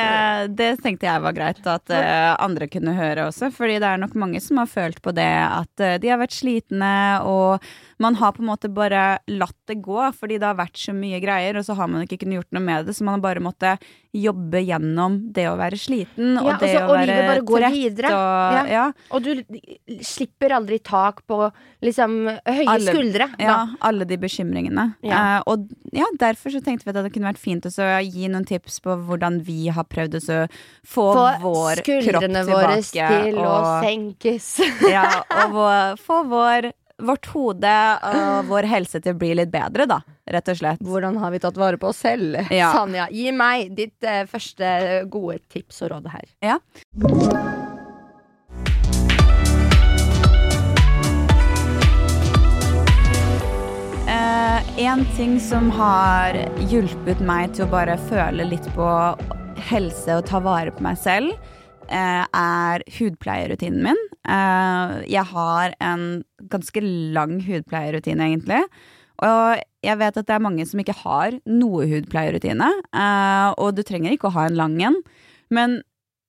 det 0.59 0.69
tenkte 0.83 1.07
jeg 1.09 1.23
var 1.25 1.33
greit 1.33 1.65
at 1.71 1.91
eh, 1.95 2.35
andre 2.43 2.67
kunne 2.69 2.93
høre 2.97 3.29
også, 3.31 3.49
fordi 3.55 3.79
det 3.81 3.89
er 3.89 4.03
nok 4.03 4.15
mange 4.19 4.43
som 4.45 4.61
har 4.61 4.69
følt 4.69 5.01
på 5.03 5.15
det 5.17 5.31
at 5.47 5.81
eh, 5.81 5.97
de 6.03 6.11
har 6.13 6.21
vært 6.21 6.37
slitne, 6.37 6.93
og 7.25 7.65
man 8.03 8.17
har 8.19 8.35
på 8.37 8.43
en 8.43 8.51
måte 8.51 8.71
bare 8.73 9.03
latt 9.31 9.57
det 9.71 9.79
gå, 9.85 9.99
fordi 10.19 10.39
det 10.43 10.49
har 10.51 10.59
vært 10.59 10.79
så 10.83 10.95
mye 10.97 11.21
greier, 11.23 11.59
og 11.61 11.67
så 11.67 11.77
har 11.79 11.91
man 11.91 12.05
ikke 12.07 12.19
kunnet 12.25 12.41
gjort 12.43 12.57
noe 12.57 12.65
med 12.67 12.89
det, 12.91 12.97
så 12.99 13.07
man 13.07 13.17
har 13.19 13.25
bare 13.25 13.43
måttet 13.45 13.87
jobbe 14.13 14.61
gjennom 14.67 15.15
det 15.33 15.47
å 15.49 15.55
være 15.57 15.79
sliten, 15.81 16.35
og 16.41 16.51
Ja, 16.51 16.57
det 16.61 16.69
også, 16.69 16.81
å 16.83 16.89
og 16.91 16.97
være 16.99 17.07
trett, 17.17 17.49
og 17.49 18.57
Ja. 18.59 18.65
ja. 18.69 18.85
Og 19.11 19.23
du 19.25 19.31
slipper 20.05 20.53
aldri 20.59 20.79
tak 20.85 21.23
på 21.27 21.39
liksom 21.83 22.27
høye 22.29 22.69
Alle- 22.69 22.93
skuldre. 22.93 23.29
da. 23.39 23.45
Ja, 23.45 23.67
alle 23.81 24.05
de 24.05 24.17
bekymringene. 24.21 24.95
Eh, 25.03 25.41
og 25.47 25.69
ja, 25.93 26.05
derfor 26.19 26.51
så 26.53 26.61
tenkte 26.63 26.85
vi 26.85 26.91
at 26.93 27.05
det 27.05 27.13
kunne 27.15 27.33
vært 27.33 27.39
fint 27.41 27.65
å 27.65 28.03
gi 28.03 28.29
noen 28.29 28.45
tips 28.47 28.81
på 28.81 28.97
hvordan 29.07 29.41
vi 29.45 29.69
har 29.69 29.85
prøvd 29.85 30.19
å 30.21 30.49
få, 30.85 31.07
Få 31.15 31.41
vår 31.41 31.83
kropp 31.83 31.85
tilbake. 31.85 32.03
Få 32.03 32.13
skuldrene 32.13 32.45
våre 32.47 32.83
til 32.83 33.39
å 33.39 33.83
senkes. 33.83 34.61
ja, 34.95 35.23
og 35.31 35.53
vår, 35.57 35.97
få 36.03 36.21
vår, 36.29 36.73
vårt 36.99 37.27
hode 37.33 37.75
og 38.09 38.51
vår 38.51 38.69
helse 38.71 39.01
til 39.03 39.15
å 39.15 39.19
bli 39.19 39.33
litt 39.39 39.53
bedre, 39.53 39.87
da. 39.91 40.01
Rett 40.33 40.49
og 40.53 40.59
slett. 40.59 40.83
Hvordan 40.85 41.19
har 41.23 41.33
vi 41.35 41.41
tatt 41.43 41.59
vare 41.61 41.81
på 41.81 41.91
oss 41.91 42.03
selv? 42.05 42.39
Ja. 42.53 42.73
Sanja, 42.75 43.09
gi 43.11 43.33
meg 43.35 43.73
ditt 43.79 44.05
eh, 44.07 44.25
første 44.31 45.05
gode 45.11 45.41
tips 45.53 45.83
og 45.85 45.95
råd 45.97 46.11
her. 46.13 46.27
Ja. 46.45 46.59
Eh, 54.13 54.85
en 54.87 55.07
ting 55.17 55.39
som 55.41 55.71
har 55.75 56.37
hjulpet 56.71 57.23
meg 57.25 57.55
til 57.57 57.67
å 57.67 57.73
bare 57.73 57.97
føle 58.11 58.45
litt 58.51 58.67
på 58.77 58.89
helse 59.71 60.19
og 60.19 60.27
ta 60.29 60.41
vare 60.43 60.75
på 60.75 60.83
meg 60.85 60.99
selv, 61.01 61.33
eh, 61.33 61.62
er 61.91 62.85
hudpleierrutinen 62.99 63.83
min. 63.85 64.01
Eh, 64.29 64.95
jeg 65.11 65.25
har 65.33 65.75
en 65.83 66.23
ganske 66.53 66.83
lang 67.15 67.41
hudpleierrutine, 67.47 68.29
egentlig. 68.31 68.63
Og 69.23 69.63
jeg 69.87 69.99
vet 70.01 70.19
at 70.19 70.27
det 70.29 70.35
er 70.35 70.43
mange 70.43 70.67
som 70.67 70.83
ikke 70.83 70.99
har 71.03 71.39
noe 71.47 71.87
hudpleierrutine, 71.91 72.71
eh, 72.95 73.49
og 73.59 73.75
du 73.77 73.83
trenger 73.87 74.15
ikke 74.15 74.31
å 74.31 74.37
ha 74.37 74.47
en 74.49 74.59
lang 74.59 74.77
en. 74.79 74.99
Men 75.53 75.81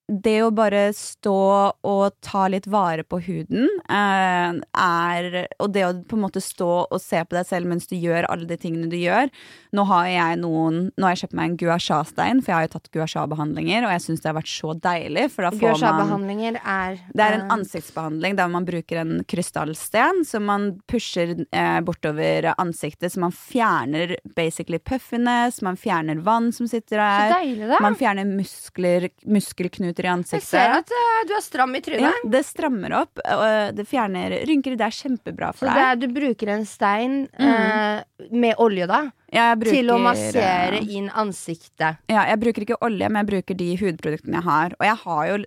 det 0.04 0.36
å 0.44 0.50
bare 0.52 0.90
stå 0.92 1.38
og 1.80 2.16
ta 2.24 2.42
litt 2.52 2.66
vare 2.68 3.06
på 3.08 3.22
huden 3.24 3.70
eh, 3.88 4.56
er 4.60 5.28
Og 5.62 5.70
det 5.72 5.84
å 5.86 5.92
på 6.04 6.18
en 6.18 6.24
måte 6.26 6.42
stå 6.44 6.68
og 6.84 7.00
se 7.00 7.22
på 7.24 7.36
deg 7.38 7.46
selv 7.48 7.70
mens 7.70 7.88
du 7.88 7.94
gjør 7.96 8.28
alle 8.28 8.44
de 8.44 8.58
tingene 8.60 8.90
du 8.92 8.98
gjør. 8.98 9.30
Nå 9.72 9.86
har 9.88 10.10
jeg 10.10 10.40
noen 10.42 10.80
Nå 10.92 11.06
har 11.06 11.14
jeg 11.14 11.24
kjøpt 11.24 11.38
meg 11.38 11.48
en 11.48 11.56
gua 11.62 11.78
sha-stein, 11.80 12.42
for 12.44 12.52
jeg 12.52 12.58
har 12.58 12.66
jo 12.66 12.72
tatt 12.74 12.90
gua 12.92 13.06
sha-behandlinger, 13.08 13.86
og 13.86 13.94
jeg 13.94 14.04
syns 14.04 14.24
det 14.24 14.30
har 14.30 14.36
vært 14.36 14.52
så 14.52 14.74
deilig, 14.84 15.24
for 15.32 15.46
da 15.46 15.52
får 15.54 15.62
man 15.62 15.64
Gua-sha-behandlinger 15.64 16.58
er 16.60 17.00
det 17.14 17.24
er 17.24 17.38
en 17.38 17.46
eh, 17.46 17.54
ansiktsbehandling 17.56 18.36
der 18.38 18.52
man 18.52 18.68
bruker 18.68 19.00
en 19.00 19.14
krystallsten 19.30 20.22
som 20.28 20.46
man 20.50 20.68
pusher 20.90 21.34
eh, 21.48 21.80
bortover 21.86 22.50
ansiktet, 22.52 23.14
så 23.14 23.24
man 23.24 23.34
fjerner 23.34 24.16
basically 24.36 24.78
puffiness, 24.78 25.62
man 25.64 25.80
fjerner 25.80 26.20
vann 26.24 26.52
som 26.52 26.68
sitter 26.70 27.00
der. 27.00 27.34
deilig. 27.38 27.80
Man 27.84 27.98
fjerner 27.98 28.28
muskler, 28.28 29.08
muskelknuter 29.24 29.93
i 30.02 30.38
Jeg 30.38 30.42
ser 30.46 30.72
at 30.80 30.90
eh, 30.90 31.18
du 31.28 31.34
er 31.36 31.42
stram 31.44 31.74
i 31.74 31.82
ja, 32.00 32.12
det 32.30 32.40
strammer 32.46 32.94
opp, 33.00 33.20
og 33.22 33.74
det 33.76 33.84
fjerner 33.88 34.34
rynker. 34.48 34.76
Det 34.78 34.86
er 34.86 34.96
kjempebra 34.96 35.52
Så 35.52 35.60
for 35.62 35.68
det 35.68 35.74
deg. 35.74 35.90
er, 35.90 36.00
du 36.02 36.14
bruker 36.16 36.52
en 36.56 36.64
stein 36.66 37.16
eh, 37.38 38.02
med 38.32 38.54
olje, 38.58 38.88
da, 38.90 39.00
bruker, 39.30 39.70
til 39.70 39.92
å 39.94 39.98
massere 40.02 40.80
eh, 40.80 40.94
inn 40.98 41.10
ansiktet. 41.10 42.00
Ja, 42.10 42.24
jeg 42.30 42.40
bruker 42.42 42.66
ikke 42.66 42.80
olje, 42.84 43.08
men 43.08 43.22
jeg 43.22 43.30
bruker 43.32 43.60
de 43.60 43.70
hudproduktene 43.82 44.40
jeg 44.40 44.48
har. 44.48 44.74
Og 44.80 44.88
jeg 44.88 44.98
har 45.04 45.24
jo 45.30 45.38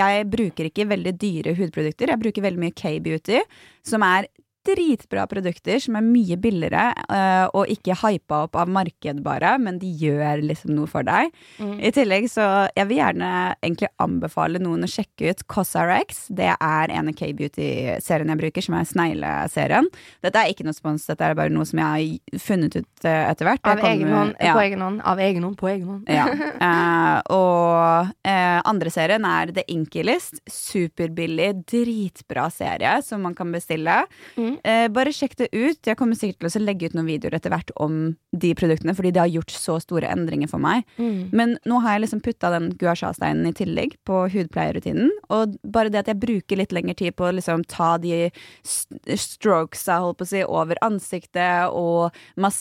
Jeg 0.00 0.26
bruker 0.30 0.68
ikke 0.68 0.88
veldig 0.90 1.14
dyre 1.20 1.56
hudprodukter. 1.56 2.12
Jeg 2.12 2.22
bruker 2.22 2.44
veldig 2.44 2.60
mye 2.66 2.76
K-beauty, 2.76 3.40
som 3.86 4.04
er 4.04 4.28
dritbra 4.66 5.24
produkter 5.30 5.80
som 5.80 5.96
er 5.96 6.04
mye 6.04 6.36
billigere 6.40 6.90
uh, 7.08 7.46
og 7.56 7.70
ikke 7.72 7.96
hypa 8.02 8.42
opp 8.46 8.58
av 8.60 8.70
marked 8.70 9.22
bare, 9.24 9.54
men 9.62 9.78
de 9.80 9.88
gjør 10.02 10.42
liksom 10.44 10.74
noe 10.76 10.90
for 10.90 11.06
deg. 11.06 11.32
Mm. 11.58 11.78
I 11.88 11.92
tillegg 11.96 12.28
så 12.32 12.46
jeg 12.76 12.88
vil 12.90 13.00
gjerne 13.00 13.30
egentlig 13.62 13.90
anbefale 14.02 14.60
noen 14.62 14.84
å 14.84 14.90
sjekke 14.90 15.32
ut 15.32 15.44
Cosrx. 15.50 16.26
Det 16.36 16.50
er 16.52 16.94
en 16.94 17.10
av 17.10 17.16
K-beauty-serien 17.16 18.34
jeg 18.34 18.42
bruker, 18.42 18.66
som 18.66 18.76
er 18.76 18.90
snegleserien. 18.90 19.88
Dette 20.24 20.42
er 20.42 20.52
ikke 20.52 20.68
noe 20.68 20.76
spons, 20.76 21.08
dette 21.08 21.24
er 21.24 21.38
bare 21.38 21.52
noe 21.54 21.68
som 21.68 21.80
jeg 21.80 22.20
har 22.20 22.44
funnet 22.44 22.76
ut 22.76 23.08
uh, 23.08 23.24
etter 23.30 23.48
hvert. 23.48 23.64
Av 23.64 23.80
kommer- 23.80 23.96
egen 23.96 24.14
hånd, 24.14 24.36
ja. 24.38 24.54
på 24.56 24.64
egen 24.66 24.84
hånd, 24.84 25.00
av 25.08 25.24
egen 25.24 25.48
hånd, 25.48 25.58
på 25.60 25.72
egen 25.72 25.88
hånd. 25.94 26.12
Ja. 26.12 26.28
Uh, 26.60 27.16
og 27.40 28.28
andre 28.70 28.92
serien 28.92 29.24
er 29.24 29.54
The 29.56 29.64
Inky 29.72 30.04
List. 30.04 30.42
Superbillig, 30.50 31.52
dritbra 31.70 32.48
serie 32.52 32.98
som 33.04 33.24
man 33.24 33.34
kan 33.38 33.52
bestille. 33.54 34.02
Mm. 34.36 34.49
Mm. 34.50 34.58
Eh, 34.72 34.86
bare 34.92 35.12
sjekk 35.14 35.36
det 35.40 35.48
ut. 35.52 35.80
Jeg 35.86 35.98
kommer 35.98 36.18
sikkert 36.18 36.42
til 36.44 36.62
å 36.62 36.64
legge 36.64 36.90
ut 36.90 36.96
noen 36.96 37.08
videoer 37.08 37.36
etter 37.38 37.52
hvert 37.52 37.72
om 37.80 38.00
de 38.30 38.52
produktene, 38.58 38.94
fordi 38.96 39.12
det 39.14 39.22
har 39.22 39.32
gjort 39.32 39.54
så 39.54 39.78
store 39.82 40.10
endringer 40.10 40.50
for 40.50 40.62
meg. 40.62 40.84
Mm. 41.00 41.30
Men 41.36 41.56
nå 41.68 41.80
har 41.84 41.96
jeg 41.96 42.04
liksom 42.06 42.24
putta 42.24 42.52
den 42.54 42.70
gua 42.80 42.94
sha-steinen 42.98 43.50
i 43.50 43.54
tillegg 43.56 43.96
på 44.08 44.24
hudpleierrutinen. 44.34 45.12
Og 45.32 45.56
bare 45.62 45.92
det 45.92 46.04
at 46.04 46.12
jeg 46.12 46.22
bruker 46.22 46.60
litt 46.60 46.74
lengre 46.76 46.96
tid 46.98 47.16
på 47.18 47.28
å 47.28 47.34
liksom 47.36 47.64
ta 47.70 47.94
de 48.02 48.28
strokesa 48.64 50.00
holdt 50.04 50.20
på 50.20 50.28
å 50.28 50.32
si, 50.32 50.44
over 50.46 50.80
ansiktet, 50.86 51.70
og 51.70 52.16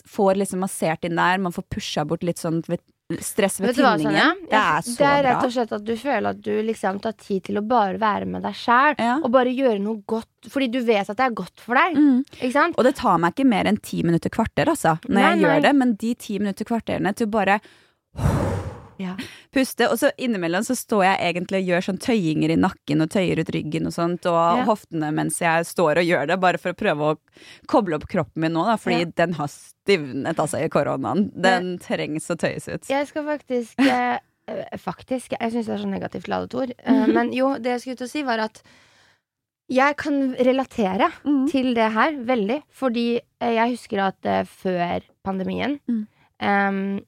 får 0.10 0.40
liksom 0.42 0.64
massert 0.66 1.06
inn 1.08 1.20
der. 1.20 1.42
Man 1.42 1.56
får 1.56 1.68
pusha 1.74 2.06
bort 2.08 2.26
litt 2.26 2.42
sånn 2.42 2.64
stress 3.18 3.60
Vet 3.60 3.76
tinningen. 3.76 4.44
Det 4.50 4.54
er 4.60 4.82
så 4.86 4.94
bra. 4.94 5.00
det 5.00 5.10
er 5.10 5.24
rett 5.26 5.46
og 5.48 5.54
slett 5.56 5.72
at 5.74 5.86
du 5.86 5.96
føler 5.98 6.30
at 6.30 6.42
du 6.46 6.52
liksom 6.68 7.00
tar 7.02 7.16
tid 7.18 7.44
til 7.48 7.58
å 7.58 7.64
bare 7.66 7.98
være 8.02 8.28
med 8.30 8.44
deg 8.46 8.54
sjæl. 8.54 8.96
Ja. 9.02 9.16
Og 9.24 9.32
bare 9.34 9.50
gjøre 9.56 9.80
noe 9.82 10.04
godt, 10.06 10.30
fordi 10.54 10.68
du 10.76 10.80
vet 10.86 11.10
at 11.10 11.18
det 11.18 11.26
er 11.26 11.34
godt 11.40 11.64
for 11.64 11.80
deg. 11.80 11.98
Mm. 11.98 12.70
Og 12.78 12.84
det 12.86 12.96
tar 13.00 13.18
meg 13.18 13.34
ikke 13.34 13.50
mer 13.50 13.66
enn 13.72 13.82
ti 13.82 14.04
minutter 14.06 14.30
kvarter, 14.30 14.70
altså, 14.70 15.00
når 15.08 15.18
Nei, 15.18 15.26
jeg 15.26 15.40
nei. 15.40 15.44
gjør 15.48 15.66
det. 15.66 15.76
Men 15.82 15.96
de 16.06 16.14
ti 16.28 16.38
minutter 16.40 16.70
kvarterene 16.70 17.16
til 17.18 17.30
å 17.30 17.34
bare 17.34 17.60
Ja. 19.00 19.14
puste. 19.56 19.88
Og 19.90 19.98
så 19.98 20.10
innimellom 20.20 20.62
så 20.68 20.76
står 20.76 21.04
jeg 21.06 21.34
egentlig 21.34 21.62
og 21.64 21.70
gjør 21.72 21.86
sånn 21.88 22.00
tøyinger 22.04 22.52
i 22.52 22.58
nakken 22.60 23.02
og 23.02 23.10
tøyer 23.10 23.40
ut 23.40 23.52
ryggen 23.56 23.86
og 23.88 23.94
sånt, 23.96 24.26
og 24.28 24.58
Ja. 24.60 24.66
hoftene 24.68 25.14
mens 25.16 25.40
jeg 25.40 25.66
står 25.66 25.98
og 26.02 26.06
gjør 26.06 26.28
det, 26.28 26.40
bare 26.40 26.58
for 26.60 26.74
å 26.74 26.78
prøve 26.78 27.14
å 27.14 27.18
koble 27.68 27.96
opp 27.96 28.08
kroppen 28.12 28.42
min 28.44 28.52
nå, 28.54 28.66
da, 28.66 28.76
fordi 28.76 29.00
Ja. 29.06 29.12
den 29.16 29.34
har 29.40 29.48
stivnet 29.48 30.36
altså 30.38 30.60
i 30.64 30.68
koronaen. 30.68 31.32
Den 31.34 31.78
trengs 31.80 32.28
å 32.30 32.36
tøyes 32.36 32.68
ut. 32.68 32.90
Jeg 32.90 33.08
skal 33.08 33.24
faktisk 33.24 33.80
eh, 33.80 34.20
eh, 34.50 34.78
Faktisk, 34.78 35.32
jeg 35.40 35.52
syns 35.54 35.66
det 35.68 35.76
er 35.80 35.84
så 35.86 35.90
negativt 35.90 36.28
ladet 36.28 36.54
ord. 36.56 36.72
Eh, 36.84 36.92
Mhm. 37.06 37.14
Men 37.14 37.32
jo, 37.32 37.54
det 37.58 37.66
jeg 37.66 37.80
skulle 37.82 37.94
ut 37.96 38.02
og 38.02 38.10
si, 38.10 38.24
var 38.24 38.40
at 38.40 38.62
jeg 39.70 39.96
kan 39.98 40.34
relatere 40.36 41.12
Mm. 41.26 41.48
til 41.52 41.74
det 41.76 41.92
her 41.94 42.12
veldig. 42.26 42.64
Fordi 42.74 43.22
eh, 43.42 43.54
jeg 43.54 43.78
husker 43.78 44.00
at 44.08 44.26
eh, 44.26 44.44
før 44.44 45.02
pandemien 45.24 45.80
Mm. 45.88 46.08
em, 46.42 47.02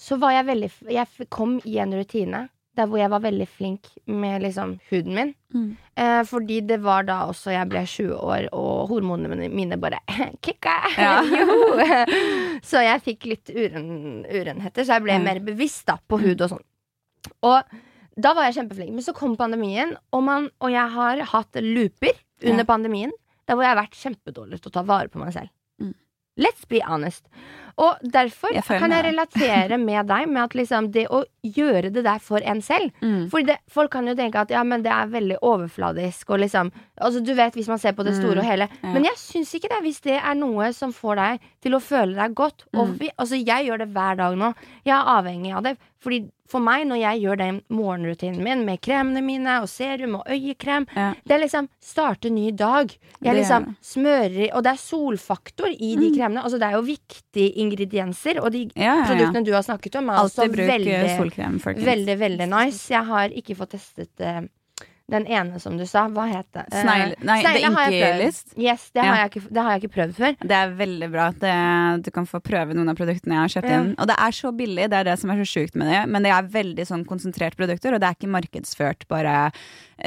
så 0.00 0.16
var 0.20 0.32
jeg 0.32 0.48
veldig 0.48 0.70
Jeg 0.94 1.28
kom 1.28 1.58
i 1.68 1.76
en 1.82 1.92
rutine 1.98 2.46
der 2.78 2.86
hvor 2.86 3.00
jeg 3.00 3.10
var 3.10 3.20
veldig 3.24 3.46
flink 3.50 3.88
med 4.06 4.44
liksom 4.44 4.76
huden 4.88 5.16
min. 5.16 5.32
Mm. 5.52 5.70
Eh, 5.98 6.20
fordi 6.24 6.60
det 6.64 6.78
var 6.84 7.02
da 7.08 7.16
også 7.28 7.50
jeg 7.52 7.68
ble 7.68 7.82
20 7.82 8.14
år, 8.14 8.46
og 8.56 8.88
hormonene 8.92 9.48
mine- 9.50 9.76
bare 9.80 9.98
kicka. 10.44 10.76
Ja. 10.96 11.16
Så 12.70 12.80
jeg 12.84 13.02
fikk 13.04 13.26
litt 13.26 13.50
uren, 13.50 14.24
urenheter, 14.28 14.84
så 14.86 14.96
jeg 14.96 15.04
ble 15.06 15.18
mm. 15.18 15.26
mer 15.26 15.40
bevisst 15.44 15.86
da 15.90 15.98
på 16.08 16.20
hud 16.22 16.44
og 16.46 16.52
sånn. 16.54 16.66
Og 17.48 17.74
da 18.20 18.34
var 18.36 18.48
jeg 18.48 18.60
kjempeflink. 18.60 18.92
Men 18.96 19.04
så 19.06 19.14
kom 19.16 19.36
pandemien, 19.40 19.96
og, 20.12 20.22
man, 20.26 20.50
og 20.60 20.72
jeg 20.72 20.94
har 20.94 21.22
hatt 21.32 21.60
looper 21.64 22.14
under 22.44 22.64
Ja. 22.64 22.68
pandemien 22.68 23.12
der 23.48 23.56
hvor 23.56 23.64
jeg 23.66 23.72
har 23.74 23.80
vært 23.82 23.98
kjempedårlig 23.98 24.60
til 24.60 24.70
å 24.70 24.76
ta 24.78 24.82
vare 24.86 25.10
på 25.10 25.18
meg 25.18 25.32
selv. 25.34 25.50
Mm. 25.82 25.94
Let's 26.40 26.68
be 26.68 26.80
honest. 26.86 27.26
Og 27.80 28.00
derfor 28.12 28.52
Jeg 28.52 28.66
kan 28.68 28.92
jeg 28.92 29.06
relatere 29.06 29.78
med 29.80 30.08
deg 30.10 30.28
med 30.28 30.42
at 30.42 30.56
liksom 30.58 30.90
det 30.92 31.06
å 31.08 31.22
gjøre 31.44 31.92
det 31.92 32.04
der 32.04 32.18
for 32.18 32.38
en 32.44 32.60
selv 32.62 32.90
Mm. 33.02 33.30
det, 33.46 33.56
folk 33.68 33.90
kan 33.90 34.06
jo 34.06 34.14
tenke 34.14 34.36
at 34.40 34.50
ja, 34.50 34.62
men 34.64 34.82
det 34.82 34.92
er 34.92 35.06
veldig 35.08 35.38
overfladisk 35.42 36.30
og 36.30 36.40
liksom 36.40 36.70
Altså, 37.00 37.24
du 37.24 37.32
vet 37.34 37.54
hvis 37.54 37.66
man 37.68 37.78
ser 37.78 37.92
på 37.92 38.04
det 38.04 38.14
store 38.14 38.34
Mm, 38.34 38.38
og 38.38 38.44
hele. 38.44 38.68
ja. 38.82 38.92
Men 38.92 39.04
jeg 39.04 39.14
syns 39.16 39.54
ikke 39.54 39.68
det, 39.70 39.78
hvis 39.82 40.00
det 40.02 40.20
er 40.22 40.34
noe 40.34 40.70
som 40.72 40.92
får 40.92 41.16
deg 41.16 41.40
til 41.62 41.72
å 41.72 41.80
føle 41.80 42.14
deg 42.14 42.34
godt. 42.34 42.64
Og 42.74 42.88
Mm. 42.88 42.98
vi, 42.98 43.08
altså, 43.18 43.36
jeg 43.42 43.66
gjør 43.66 43.78
det 43.78 43.88
hver 43.94 44.16
dag 44.18 44.36
nå. 44.36 44.54
Jeg 44.84 44.92
er 44.98 45.04
avhengig 45.08 45.54
av 45.56 45.62
det. 45.62 45.78
Fordi 45.98 46.28
for 46.46 46.60
meg, 46.60 46.86
når 46.86 46.96
jeg 47.00 47.22
gjør 47.22 47.36
den 47.38 47.62
morgenrutinen 47.70 48.42
min 48.42 48.64
med 48.66 48.80
kremene 48.82 49.22
mine 49.22 49.60
og 49.62 49.68
serum 49.68 50.14
og 50.16 50.24
øyekrem, 50.28 50.86
Ja. 50.94 51.14
det 51.26 51.32
er 51.32 51.38
liksom 51.46 51.68
starte 51.80 52.30
ny 52.30 52.50
dag. 52.52 52.90
Jeg 53.22 53.34
liksom 53.36 53.76
smører 53.82 54.50
Og 54.54 54.62
det 54.64 54.72
er 54.72 54.76
solfaktor 54.76 55.68
i 55.68 55.96
de 55.96 56.10
Mm. 56.10 56.16
kremene. 56.16 56.42
Altså, 56.44 56.58
det 56.58 56.68
er 56.68 56.72
jo 56.72 56.82
viktige 56.82 57.54
ingredienser, 57.56 58.42
og 58.42 58.52
de 58.52 58.70
Ja, 58.76 59.04
produktene 59.06 59.44
du 59.44 59.52
har 59.52 59.62
snakket 59.62 59.96
om, 59.96 60.08
er 60.10 60.14
også 60.18 60.42
Alltid 60.42 60.58
eh, 60.58 60.66
veldig 60.78 61.16
solkrem, 61.30 61.60
folkens. 61.62 61.86
Veldig, 61.86 62.18
veldig 62.18 62.48
nice. 62.50 62.88
Jeg 62.92 63.04
har 63.06 63.28
ikke 63.30 63.56
fått 63.56 63.70
testet 63.76 64.10
uh, 64.20 64.40
den 65.10 65.26
ene 65.26 65.58
som 65.58 65.74
du 65.78 65.84
sa. 65.86 66.04
Hva 66.08 66.28
het 66.30 66.46
det? 66.54 66.66
Eh, 66.70 66.82
Snegle- 66.84 67.16
nei, 67.26 67.40
snegle 67.42 67.70
har 67.74 67.90
jeg 67.90 68.02
prøvd. 68.20 68.58
Yes, 68.62 68.90
det, 68.94 69.02
Ja. 69.02 69.08
har 69.10 69.16
jeg 69.24 69.30
ikke, 69.32 69.52
det 69.52 69.62
har 69.62 69.70
jeg 69.72 69.82
ikke 69.82 69.94
prøvd 69.96 70.14
før. 70.14 70.36
Det 70.40 70.50
er 70.60 70.70
veldig 70.78 71.08
bra 71.10 71.24
at 71.32 71.40
det, 71.40 72.04
du 72.04 72.10
kan 72.14 72.26
få 72.26 72.40
prøve 72.40 72.74
noen 72.74 72.88
av 72.92 72.94
produktene 72.96 73.34
jeg 73.34 73.42
har 73.42 73.54
kjøpt 73.56 73.70
Ja. 73.70 73.80
inn. 73.80 73.94
Og 73.98 74.06
det 74.06 74.16
er 74.18 74.30
så 74.30 74.52
billig, 74.56 74.88
det 74.90 74.98
er 75.00 75.04
det 75.10 75.18
som 75.18 75.30
er 75.30 75.42
så 75.42 75.48
sjukt 75.50 75.74
med 75.74 75.88
det. 75.90 76.08
Men 76.08 76.22
det 76.22 76.30
er 76.30 76.42
veldig 76.42 76.86
sånn 76.86 77.04
konsentrert 77.04 77.56
produkter, 77.56 77.92
og 77.94 78.00
det 78.00 78.06
er 78.06 78.14
ikke 78.14 78.30
markedsført 78.30 79.08
bare 79.08 79.52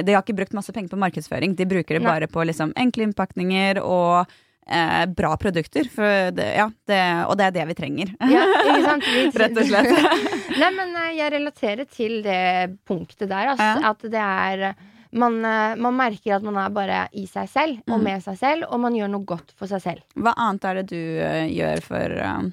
De 0.04 0.12
har 0.14 0.24
ikke 0.24 0.36
brukt 0.36 0.54
masse 0.54 0.72
penger 0.74 0.90
på 0.90 0.98
markedsføring, 0.98 1.56
de 1.56 1.66
bruker 1.66 2.00
det 2.00 2.02
Nei. 2.02 2.10
bare 2.20 2.28
på 2.28 2.42
liksom 2.48 2.72
enkle 2.74 3.04
innpakninger 3.12 3.78
og 3.84 4.26
eh, 4.68 5.06
bra 5.12 5.34
produkter. 5.38 5.90
Det, 6.34 6.48
ja, 6.58 6.70
det, 6.88 7.02
og 7.28 7.38
det 7.40 7.46
er 7.50 7.56
det 7.60 7.68
vi 7.72 7.76
trenger. 7.78 8.14
Ja? 8.30 8.44
Rett 9.44 9.58
og 9.60 9.68
slett. 9.68 9.92
Nei, 10.62 10.72
men 10.78 10.96
eh, 11.04 11.12
jeg 11.20 11.32
relaterer 11.36 11.86
til 11.90 12.20
det 12.26 12.42
punktet 12.88 13.30
der, 13.32 13.54
altså. 13.54 13.70
Ja. 13.82 13.92
At 13.94 14.04
det 14.14 14.24
er 14.24 14.66
man, 15.14 15.36
eh, 15.46 15.76
man 15.78 15.94
merker 16.00 16.38
at 16.40 16.46
man 16.46 16.58
er 16.58 16.72
bare 16.74 17.04
i 17.14 17.28
seg 17.30 17.50
selv 17.52 17.84
og 17.88 18.00
Mm. 18.00 18.04
med 18.08 18.24
seg 18.26 18.38
selv, 18.40 18.66
og 18.74 18.80
man 18.82 18.96
gjør 18.98 19.12
noe 19.14 19.26
godt 19.30 19.52
for 19.60 19.70
seg 19.70 19.82
selv. 19.84 20.02
Hva 20.18 20.34
annet 20.42 20.66
er 20.66 20.80
det 20.82 20.88
du 20.90 21.02
eh, 21.22 21.46
gjør 21.54 21.84
for 21.86 22.16
uh, 22.18 22.48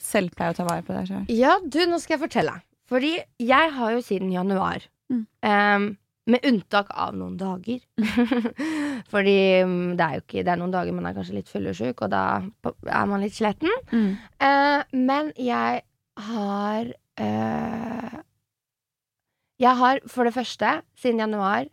selvpleie 0.00 0.54
å 0.54 0.56
ta 0.56 0.64
vare 0.64 0.84
på 0.86 0.94
deg 0.96 1.10
sjøl? 1.10 1.26
Ja, 1.36 1.58
du, 1.60 1.80
nå 1.90 1.98
skal 2.00 2.16
jeg 2.16 2.22
fortelle. 2.28 2.54
Fordi 2.88 3.16
jeg 3.42 3.72
har 3.80 3.96
jo 3.96 4.02
siden 4.04 4.32
januar 4.32 4.86
Mm. 5.06 5.20
em, 5.46 5.84
Med 6.26 6.42
unntak 6.48 6.88
av 6.90 7.14
noen 7.14 7.36
dager. 7.38 7.82
Fordi 9.12 9.36
mm, 9.62 9.92
det 9.98 10.06
er 10.06 10.16
jo 10.16 10.22
ikke 10.24 10.42
Det 10.42 10.52
er 10.52 10.58
noen 10.58 10.72
dager 10.74 10.96
man 10.96 11.06
er 11.06 11.14
kanskje 11.14 11.36
litt 11.36 11.52
fyllesyk, 11.52 12.02
og 12.02 12.10
da 12.10 12.22
er 12.66 13.04
man 13.06 13.22
litt 13.22 13.36
sletten. 13.36 13.70
Mm. 13.92 14.08
Eh, 14.42 14.80
men 14.98 15.30
jeg 15.38 15.84
har 16.26 16.90
eh, 17.22 18.16
Jeg 19.62 19.80
har 19.82 20.02
for 20.10 20.26
det 20.26 20.34
første, 20.34 20.80
siden 20.98 21.22
januar, 21.22 21.70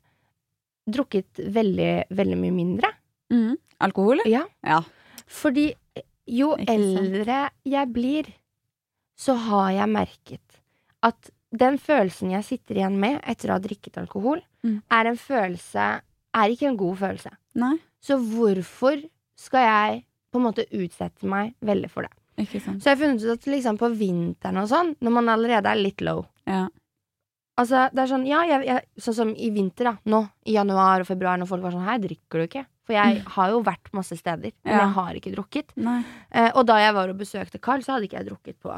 drukket 0.87 1.41
veldig, 1.55 1.93
veldig 2.13 2.37
mye 2.39 2.55
mindre. 2.55 2.93
Mm. 3.33 3.57
Alkohol? 3.83 4.21
Ja. 4.29 4.45
Ja. 4.63 4.83
Fordi 5.27 5.71
jo 6.29 6.53
eldre 6.55 7.47
jeg 7.67 7.91
blir, 7.95 8.29
så 9.17 9.35
har 9.49 9.71
jeg 9.75 9.91
merket 9.91 10.61
at 11.03 11.31
den 11.55 11.77
følelsen 11.77 12.31
jeg 12.31 12.43
sitter 12.47 12.75
igjen 12.79 12.95
med 12.99 13.19
etter 13.29 13.49
å 13.49 13.57
ha 13.57 13.59
drikket 13.59 13.97
alkohol, 14.01 14.41
Mm. 14.63 14.81
er 14.91 15.05
en 15.07 15.17
følelse 15.17 16.01
Er 16.35 16.49
ikke 16.49 16.67
en 16.69 16.77
god 16.77 16.97
følelse. 16.97 17.29
Nei, 17.55 17.75
Så 18.01 18.15
hvorfor 18.17 19.03
skal 19.37 19.59
jeg 19.61 20.05
på 20.33 20.39
en 20.39 20.45
måte 20.47 20.65
utsette 20.71 21.23
meg 21.29 21.53
veldig 21.61 21.89
for 21.91 22.01
det? 22.07 22.11
ikke 22.39 22.59
sant. 22.63 22.81
Så 22.81 22.89
jeg 22.89 22.97
har 22.97 23.05
funnet 23.05 23.21
ut 23.23 23.31
at 23.37 23.45
liksom 23.45 23.77
på 23.77 23.89
vinteren 23.95 24.57
og 24.57 24.67
sånn, 24.67 24.95
når 24.99 25.11
man 25.11 25.25
allerede 25.29 25.65
er 25.69 25.75
litt 25.75 26.01
low 26.01 26.25
Ja. 26.47 26.67
Altså, 27.55 27.83
det 27.93 27.99
er 28.01 28.07
sånn, 28.09 28.25
ja, 28.25 28.39
jeg, 28.49 28.65
jeg, 28.65 28.81
sånn 28.97 29.13
som 29.13 29.35
i 29.37 29.51
vinter, 29.53 29.83
da. 29.83 29.97
Nå, 30.09 30.23
i 30.49 30.53
januar 30.55 31.01
og 31.01 31.05
februar, 31.05 31.37
når 31.37 31.47
folk 31.51 31.61
var 31.61 31.71
sånn 31.75 31.85
Her 31.85 31.99
drikker 31.99 32.41
du 32.41 32.47
ikke. 32.47 32.65
For 32.83 32.93
jeg 32.97 33.21
har 33.35 33.49
jo 33.53 33.61
vært 33.63 33.91
masse 33.93 34.17
steder, 34.17 34.51
men 34.65 34.73
Mm. 34.73 34.73
Ja. 34.73 34.79
jeg 34.79 34.93
har 34.95 35.13
ikke 35.13 35.35
drukket. 35.35 35.65
Eh, 36.31 36.51
og 36.55 36.65
da 36.65 36.77
jeg 36.79 36.93
var 36.95 37.09
og 37.09 37.17
besøkte 37.19 37.61
Carl, 37.61 37.79
så 37.81 37.93
hadde 37.93 38.09
ikke 38.09 38.17
jeg 38.23 38.27
drukket 38.27 38.55
på 38.59 38.73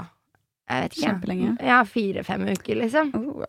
jeg 0.70 0.82
vet 0.84 0.96
ikke, 0.98 1.06
Kjempelenge. 1.08 1.52
Ja, 1.64 1.84
fire-fem 1.86 2.48
uker, 2.50 2.76
liksom. 2.82 3.12
Oh. 3.16 3.46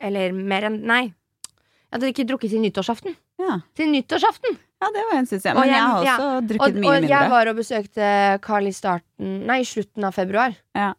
Eller 0.00 0.32
mer 0.32 0.62
enn 0.70 0.80
Nei. 0.86 1.02
Jeg 1.04 2.00
hadde 2.00 2.10
ikke 2.12 2.26
drukket 2.28 2.50
siden 2.50 2.62
nyttårsaften. 2.66 3.16
Ja. 3.38 3.60
Til 3.74 3.90
nyttårsaften! 3.92 4.58
ja, 4.84 4.88
det 4.92 5.02
var 5.10 5.16
en 5.18 5.26
suksess. 5.26 5.54
Og 5.54 5.60
Men 5.60 5.68
jeg, 5.70 5.76
jeg- 5.76 5.88
har 5.90 6.04
ja. 6.04 6.14
også 6.16 6.36
Og, 6.36 6.48
drukket 6.48 6.74
mye 6.74 6.88
og 6.88 6.94
mindre. 7.00 7.08
jeg 7.08 7.30
var 7.30 7.46
og 7.48 7.56
besøkte 7.56 8.40
Carl 8.42 8.66
i 8.66 8.72
starten 8.72 9.46
Nei, 9.46 9.60
i 9.60 9.64
slutten 9.64 10.04
av 10.04 10.12
februar. 10.12 10.54
Ja. 10.74 10.92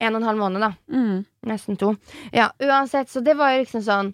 En 0.00 0.14
og 0.16 0.20
en 0.20 0.26
halv 0.26 0.38
måned, 0.38 0.60
da. 0.60 0.72
Mm. 0.90 1.24
Nesten 1.46 1.78
to. 1.78 1.92
Ja, 2.32 2.48
uansett, 2.60 3.08
så 3.08 3.22
det 3.24 3.36
var 3.38 3.52
jo 3.54 3.62
liksom 3.62 3.82
sånn 3.86 4.10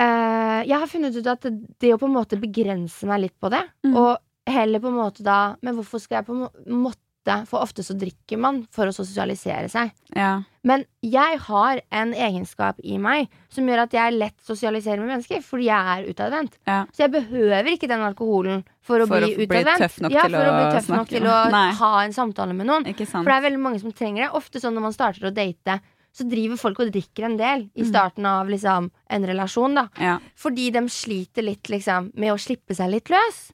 eh, 0.00 0.62
Jeg 0.68 0.78
har 0.78 0.86
funnet 0.90 1.16
ut 1.18 1.26
at 1.26 1.42
det, 1.48 1.52
det 1.82 1.92
å 1.94 1.98
på 2.00 2.06
en 2.08 2.14
måte 2.16 2.38
begrense 2.40 3.06
meg 3.10 3.20
litt 3.26 3.36
på 3.40 3.50
det, 3.50 3.64
Mm. 3.84 3.96
og 3.96 4.18
heller 4.46 4.80
på 4.80 4.88
en 4.88 5.00
måte 5.00 5.22
da 5.22 5.56
Men 5.62 5.74
hvorfor 5.76 6.00
skal 6.00 6.18
jeg 6.22 6.26
på 6.26 6.32
en 6.36 6.82
må- 6.84 6.94
måtte 7.28 7.48
For 7.48 7.60
ofte 7.60 7.82
så 7.84 7.94
drikker 7.98 8.38
man 8.38 8.66
for 8.70 8.86
å 8.86 8.92
sosialisere 8.94 9.68
seg. 9.68 9.90
Ja. 10.16 10.42
Men 10.64 10.84
jeg 11.02 11.38
har 11.38 11.80
en 11.92 12.12
egenskap 12.12 12.76
i 12.84 12.98
meg 12.98 13.28
som 13.48 13.66
gjør 13.66 13.82
at 13.86 13.90
jeg 13.92 14.12
lett 14.18 14.36
sosialiserer 14.44 14.98
med 14.98 15.08
mennesker, 15.16 15.40
fordi 15.42 15.64
jeg 15.68 15.98
er 15.98 16.08
utadvendt. 16.12 16.58
Ja. 16.66 16.84
Så 16.92 17.04
jeg 17.06 17.12
behøver 17.12 17.64
ikke 17.72 17.88
den 17.88 18.00
alkoholen 18.00 18.64
for 18.82 18.98
å 19.00 19.06
For 19.08 19.20
bli 19.20 19.34
utadvendt. 19.46 20.10
ja, 20.10 20.22
for 20.28 20.38
å 20.38 20.48
å 20.48 20.56
bli 20.58 20.80
tøff 20.80 20.88
nok 20.88 21.08
til 21.08 21.22
å 21.22 21.50
Nei. 21.50 21.72
ha 21.72 21.92
en 22.04 22.12
samtale 22.12 22.54
med 22.54 22.66
noen. 22.66 22.84
For 22.84 23.24
det 23.24 23.36
er 23.38 23.46
veldig 23.50 23.60
mange 23.60 23.80
som 23.80 23.92
trenger 23.92 24.24
det. 24.26 24.32
Ofte 24.34 24.60
sånn 24.60 24.74
når 24.74 24.80
man 24.88 24.92
starter 24.92 25.28
å 25.30 25.34
date, 25.34 25.80
så 26.12 26.24
driver 26.28 26.56
folk 26.56 26.80
og 26.80 26.90
drikker 26.90 27.24
en 27.24 27.36
del 27.36 27.70
i 27.76 27.82
Mm. 27.82 27.88
starten 27.92 28.26
av 28.26 28.48
liksom, 28.48 28.90
en 29.10 29.22
relasjon. 29.24 29.74
da 29.74 29.88
Ja. 30.00 30.18
Fordi 30.36 30.70
de 30.72 30.80
sliter 30.88 31.42
litt 31.44 31.62
liksom, 31.68 32.12
med 32.16 32.32
å 32.32 32.38
slippe 32.38 32.74
seg 32.74 32.90
litt 32.90 33.04
løs. 33.08 33.52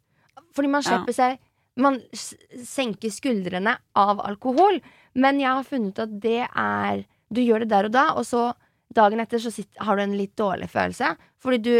Fordi 0.54 0.68
man 0.70 0.82
Ja. 0.82 0.90
slipper 1.04 1.12
seg 1.12 1.38
Man 1.76 2.00
senker 2.14 3.10
skuldrene 3.10 3.76
av 3.98 4.20
alkohol. 4.22 4.80
Men 5.14 5.40
jeg 5.42 5.50
har 5.50 5.66
funnet 5.66 5.94
ut 5.94 6.04
at 6.06 6.20
det 6.22 6.42
er 6.46 7.04
Du 7.34 7.40
gjør 7.42 7.64
det 7.64 7.72
der 7.72 7.88
og 7.88 7.94
da, 7.94 8.04
og 8.14 8.26
så 8.28 8.52
dagen 8.94 9.18
etter 9.18 9.40
så 9.42 9.50
sitter, 9.50 9.74
har 9.82 9.96
du 9.96 10.02
en 10.04 10.14
litt 10.14 10.36
dårlig 10.38 10.68
følelse. 10.70 11.14
Fordi 11.44 11.60
du 11.62 11.72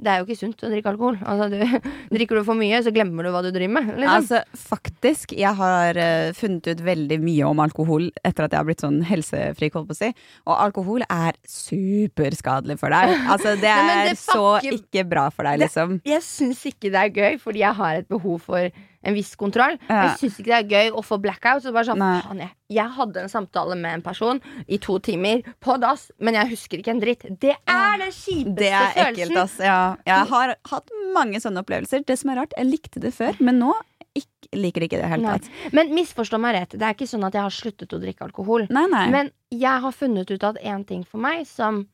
Det 0.00 0.08
er 0.08 0.20
jo 0.20 0.26
ikke 0.26 0.38
sunt 0.38 0.62
å 0.64 0.68
drikke 0.72 0.90
alkohol. 0.92 1.18
Altså, 1.28 1.46
du, 1.52 1.88
drikker 2.16 2.40
du 2.40 2.44
for 2.46 2.56
mye, 2.58 2.80
så 2.84 2.92
glemmer 2.92 3.24
du 3.26 3.30
hva 3.32 3.42
du 3.44 3.50
driver 3.52 3.74
med. 3.76 3.90
Liksom. 4.00 4.12
Altså, 4.14 4.40
faktisk, 4.72 5.34
jeg 5.36 5.52
har 5.56 6.00
eh, 6.00 6.32
funnet 6.36 6.68
ut 6.72 6.82
veldig 6.84 7.18
mye 7.22 7.48
om 7.48 7.60
alkohol 7.64 8.08
etter 8.24 8.46
at 8.46 8.56
jeg 8.56 8.60
har 8.60 8.68
blitt 8.68 8.84
sånn 8.84 9.00
helsefrik, 9.08 9.76
holdt 9.76 9.90
på 9.92 9.96
å 9.96 10.00
si. 10.00 10.10
Og 10.48 10.54
alkohol 10.56 11.04
er 11.06 11.36
superskadelig 11.48 12.80
for 12.80 12.92
deg. 12.96 13.16
Altså, 13.30 13.54
det 13.60 13.70
Nei, 13.70 13.96
det 14.08 14.14
er 14.16 14.20
så 14.20 14.46
ikke 14.72 15.04
bra 15.08 15.28
for 15.32 15.46
deg, 15.46 15.60
liksom. 15.62 16.00
jeg 16.08 16.24
syns 16.26 16.64
ikke 16.72 16.90
det 16.92 17.04
er 17.04 17.12
gøy, 17.14 17.36
fordi 17.42 17.62
jeg 17.62 17.76
har 17.78 18.00
et 18.00 18.08
behov 18.10 18.40
for 18.48 18.70
en 19.00 19.16
viss 19.16 19.32
kontroll. 19.40 19.78
Ja. 19.88 20.10
Jeg 20.10 20.18
syns 20.20 20.40
ikke 20.40 20.50
det 20.50 20.56
er 20.58 20.72
gøy 20.74 20.96
å 20.98 21.02
få 21.04 21.16
blackout. 21.22 21.62
Så 21.64 21.72
bare 21.72 21.88
sånn, 21.88 22.02
Nei. 22.36 22.50
jeg 22.68 22.92
hadde 22.98 23.22
en 23.22 23.32
samtale 23.32 23.76
med 23.80 23.96
en 23.98 24.04
person 24.04 24.40
i 24.68 24.76
to 24.82 24.98
timer 25.04 25.40
på 25.64 25.76
dass, 25.80 26.10
men 26.20 26.36
jeg 26.36 26.50
husker 26.52 26.82
ikke 26.82 26.92
en 26.92 27.00
dritt. 27.00 27.24
Det 27.40 27.54
er 27.56 27.94
det 28.02 28.10
kjipeste 28.12 28.58
Det 28.70 29.02
er 29.04 29.10
ekkelt, 29.10 29.36
ass. 29.42 29.58
Ja. 29.58 29.78
Jeg 30.06 30.26
har 30.30 30.54
hatt 30.70 30.90
mange 31.14 31.40
sånne 31.42 31.62
opplevelser. 31.64 32.04
Det 32.06 32.16
som 32.18 32.30
er 32.30 32.40
rart, 32.42 32.54
jeg 32.56 32.66
likte 32.70 33.00
det 33.02 33.12
før, 33.16 33.36
men 33.40 33.58
nå 33.58 33.72
ikke, 34.18 34.48
liker 34.58 34.80
det 34.82 34.88
ikke 34.90 35.00
det 35.02 35.08
hele 35.12 35.34
tatt. 35.36 35.48
Men 35.76 35.92
misforstå 35.94 36.38
meg 36.42 36.54
rett, 36.56 36.72
det 36.78 36.82
er 36.82 36.94
ikke 36.96 37.06
sånn 37.10 37.26
at 37.28 37.34
jeg 37.38 37.42
har 37.46 37.54
sluttet 37.54 37.92
å 37.94 38.00
drikke 38.02 38.24
alkohol. 38.26 38.66
Nei, 38.70 38.86
nei. 38.90 39.04
Men 39.12 39.30
jeg 39.54 39.84
har 39.84 39.92
funnet 39.94 40.30
ut 40.30 40.46
at 40.48 40.58
én 40.66 40.82
ting 40.86 41.04
for 41.06 41.22
meg 41.22 41.44
som, 41.46 41.84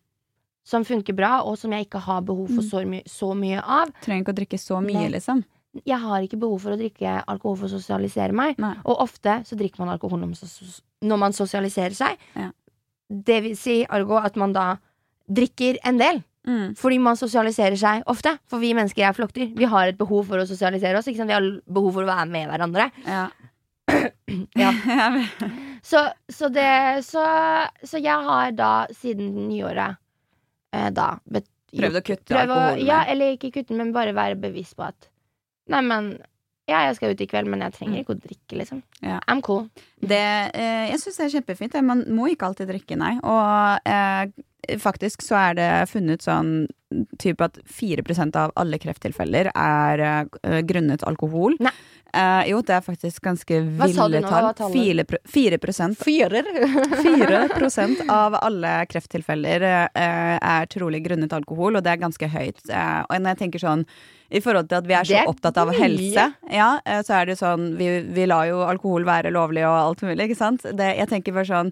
som 0.64 0.84
funker 0.88 1.12
bra, 1.16 1.42
og 1.44 1.58
som 1.60 1.72
jeg 1.76 1.86
ikke 1.88 2.00
har 2.06 2.22
behov 2.22 2.48
for 2.48 2.62
Mm. 2.64 2.70
så, 2.70 2.84
my 2.88 3.02
så 3.06 3.28
mye 3.36 3.60
av 3.62 3.92
Trenger 4.02 4.24
ikke 4.24 4.32
å 4.32 4.38
drikke 4.40 4.58
så 4.58 4.80
mye, 4.82 5.02
Nei. 5.04 5.12
liksom. 5.18 5.44
Jeg 5.84 5.98
har 6.00 6.22
ikke 6.24 6.38
behov 6.40 6.62
for 6.62 6.72
å 6.72 6.78
drikke 6.80 7.18
alkohol 7.28 7.56
for 7.60 7.68
å 7.68 7.74
sosialisere 7.76 8.32
meg. 8.32 8.56
Nei. 8.58 8.72
Og 8.86 8.96
ofte 9.04 9.42
så 9.44 9.54
drikker 9.60 9.78
man 9.84 9.90
alkohol 9.92 10.18
når 10.22 10.32
man, 10.32 10.70
når 11.04 11.18
man 11.20 11.32
sosialiserer 11.36 11.92
seg. 11.92 12.16
Ja. 12.34 12.48
Det 13.12 13.42
vil 13.44 13.56
si, 13.60 13.82
ergo, 13.84 14.16
at 14.16 14.36
man 14.40 14.54
da 14.56 14.78
drikker 15.28 15.76
en 15.84 15.98
del. 16.00 16.22
Mm. 16.46 16.76
Fordi 16.78 16.98
man 17.02 17.18
sosialiserer 17.18 17.76
seg 17.80 18.06
ofte. 18.10 18.36
For 18.50 18.62
vi 18.62 18.70
mennesker 18.76 19.08
er 19.08 19.16
flokkdyr. 19.16 19.50
Vi 19.58 19.66
har 19.70 19.90
et 19.90 19.98
behov 19.98 20.28
for 20.28 20.38
å 20.38 20.46
sosialisere 20.48 20.98
oss. 21.00 21.08
Vi 21.10 21.18
har 21.18 21.50
behov 21.66 21.96
for 21.98 22.06
å 22.06 22.10
være 22.10 22.28
med 22.30 22.50
hverandre. 22.52 22.90
Ja. 23.06 23.26
Ja. 24.58 24.72
Så, 25.86 26.00
så 26.28 26.48
det 26.50 27.04
Så, 27.06 27.22
så 27.86 27.98
jeg 28.02 28.24
har 28.26 28.50
da 28.58 28.70
siden 28.90 29.28
nyåret 29.46 29.94
eh, 30.74 30.88
da 30.90 31.12
bet, 31.30 31.46
Prøvd 31.70 32.00
å 32.00 32.02
kutte 32.02 32.32
prøv 32.32 32.40
alkoholen. 32.42 32.80
Ja, 32.88 33.04
eller 33.06 33.36
ikke 33.36 33.52
kutte, 33.54 33.76
men 33.78 33.92
bare 33.94 34.14
være 34.16 34.38
bevisst 34.40 34.74
på 34.78 34.88
at 34.88 35.06
Nei, 35.70 35.82
men 35.86 36.08
Ja, 36.66 36.80
jeg 36.88 36.96
skal 36.98 37.14
ut 37.14 37.22
i 37.22 37.28
kveld, 37.30 37.46
men 37.52 37.62
jeg 37.62 37.76
trenger 37.76 38.00
ikke 38.00 38.16
å 38.16 38.18
drikke, 38.18 38.58
liksom. 38.58 38.82
Ja. 39.06 39.20
I'm 39.30 39.38
cool. 39.46 39.68
Det, 40.02 40.18
eh, 40.58 40.88
jeg 40.90 40.98
syns 41.04 41.20
det 41.20 41.26
er 41.28 41.34
kjempefint. 41.36 41.78
Man 41.86 42.02
må 42.10 42.26
ikke 42.32 42.48
alltid 42.50 42.72
drikke, 42.72 42.98
nei. 42.98 43.12
Og 43.22 43.86
eh, 43.86 44.24
faktisk 44.78 45.22
så 45.22 45.34
er 45.50 45.54
det 45.58 45.70
funnet 45.90 46.22
sånn 46.24 46.66
type 47.18 47.44
at 47.44 47.58
4% 47.66 48.36
av 48.38 48.52
alle 48.58 48.78
krefttilfeller 48.78 49.50
er 49.50 50.02
uh, 50.02 50.24
grunnet 50.66 51.02
alkohol. 51.06 51.56
Nei. 51.62 51.72
Uh, 52.16 52.48
jo, 52.48 52.62
det 52.64 52.74
er 52.76 52.84
faktisk 52.84 53.22
ganske 53.26 53.60
ville 53.66 54.20
tall. 54.24 54.54
4, 54.72 55.04
4 55.28 55.58
4% 55.58 58.10
av 58.12 58.34
alle 58.38 58.86
krefttilfeller 58.88 59.60
uh, 59.66 60.36
er 60.38 60.66
trolig 60.72 61.04
grunnet 61.04 61.32
alkohol, 61.36 61.76
og 61.76 61.82
det 61.84 61.90
er 61.92 62.04
ganske 62.04 62.26
høyt. 62.30 62.60
Og 62.70 63.18
når 63.18 63.28
jeg 63.34 63.40
tenker 63.42 63.60
sånn 63.66 63.82
i 64.26 64.40
forhold 64.42 64.66
til 64.70 64.78
at 64.80 64.88
vi 64.88 64.94
er 64.98 65.04
så 65.06 65.14
er 65.20 65.28
opptatt 65.30 65.56
av 65.62 65.68
mye. 65.70 65.78
helse, 65.78 66.24
ja, 66.50 66.70
så 67.06 67.12
er 67.20 67.24
det 67.28 67.36
sånn 67.38 67.62
vi, 67.78 67.86
vi 68.14 68.24
lar 68.26 68.46
jo 68.48 68.58
alkohol 68.66 69.02
være 69.06 69.30
lovlig 69.34 69.64
og 69.68 69.76
alt 69.76 70.02
mulig, 70.06 70.22
ikke 70.26 70.40
sant? 70.40 70.60
Det, 70.66 70.88
jeg 70.98 71.08
tenker 71.12 71.32
bare 71.36 71.50
sånn 71.50 71.70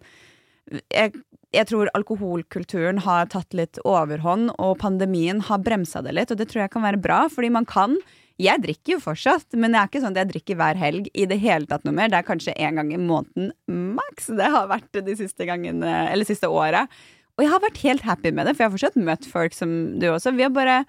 jeg, 0.70 1.12
jeg 1.54 1.70
tror 1.70 1.90
alkoholkulturen 1.96 3.00
har 3.04 3.30
tatt 3.32 3.54
litt 3.56 3.78
overhånd, 3.86 4.52
og 4.58 4.76
pandemien 4.82 5.40
har 5.46 5.62
bremsa 5.64 6.02
det 6.04 6.14
litt, 6.16 6.34
og 6.34 6.40
det 6.40 6.50
tror 6.50 6.64
jeg 6.64 6.74
kan 6.74 6.84
være 6.86 7.02
bra, 7.02 7.24
fordi 7.32 7.52
man 7.54 7.68
kan 7.68 7.96
jeg 8.42 8.64
drikker 8.64 8.96
jo 8.96 9.02
fortsatt, 9.02 9.54
men 9.54 9.70
det 9.70 9.78
er 9.78 9.86
ikke 9.86 10.00
sånn 10.02 10.16
at 10.16 10.24
jeg 10.24 10.30
drikker 10.32 10.56
hver 10.58 10.78
helg 10.78 11.06
i 11.14 11.26
det 11.30 11.36
hele 11.38 11.68
tatt 11.70 11.84
noe 11.86 11.94
mer. 11.94 12.10
Det 12.10 12.18
er 12.18 12.26
kanskje 12.26 12.54
én 12.58 12.80
gang 12.80 12.90
i 12.90 12.98
måneden 12.98 13.52
maks. 13.94 14.26
Det 14.34 14.48
har 14.50 14.66
vært 14.72 14.98
de 15.06 15.14
siste 15.20 15.46
gangene, 15.46 15.92
eller 16.10 16.26
siste 16.26 16.50
året. 16.50 16.90
Og 17.38 17.44
jeg 17.44 17.52
har 17.52 17.62
vært 17.62 17.78
helt 17.84 18.02
happy 18.06 18.32
med 18.34 18.48
det, 18.48 18.56
for 18.56 18.64
jeg 18.64 18.72
har 18.72 18.74
fortsatt 18.74 18.98
møtt 19.06 19.30
folk 19.30 19.54
som 19.54 19.70
du 20.02 20.08
også. 20.10 20.34
Vi 20.34 20.46
har 20.46 20.50
bare 20.54 20.80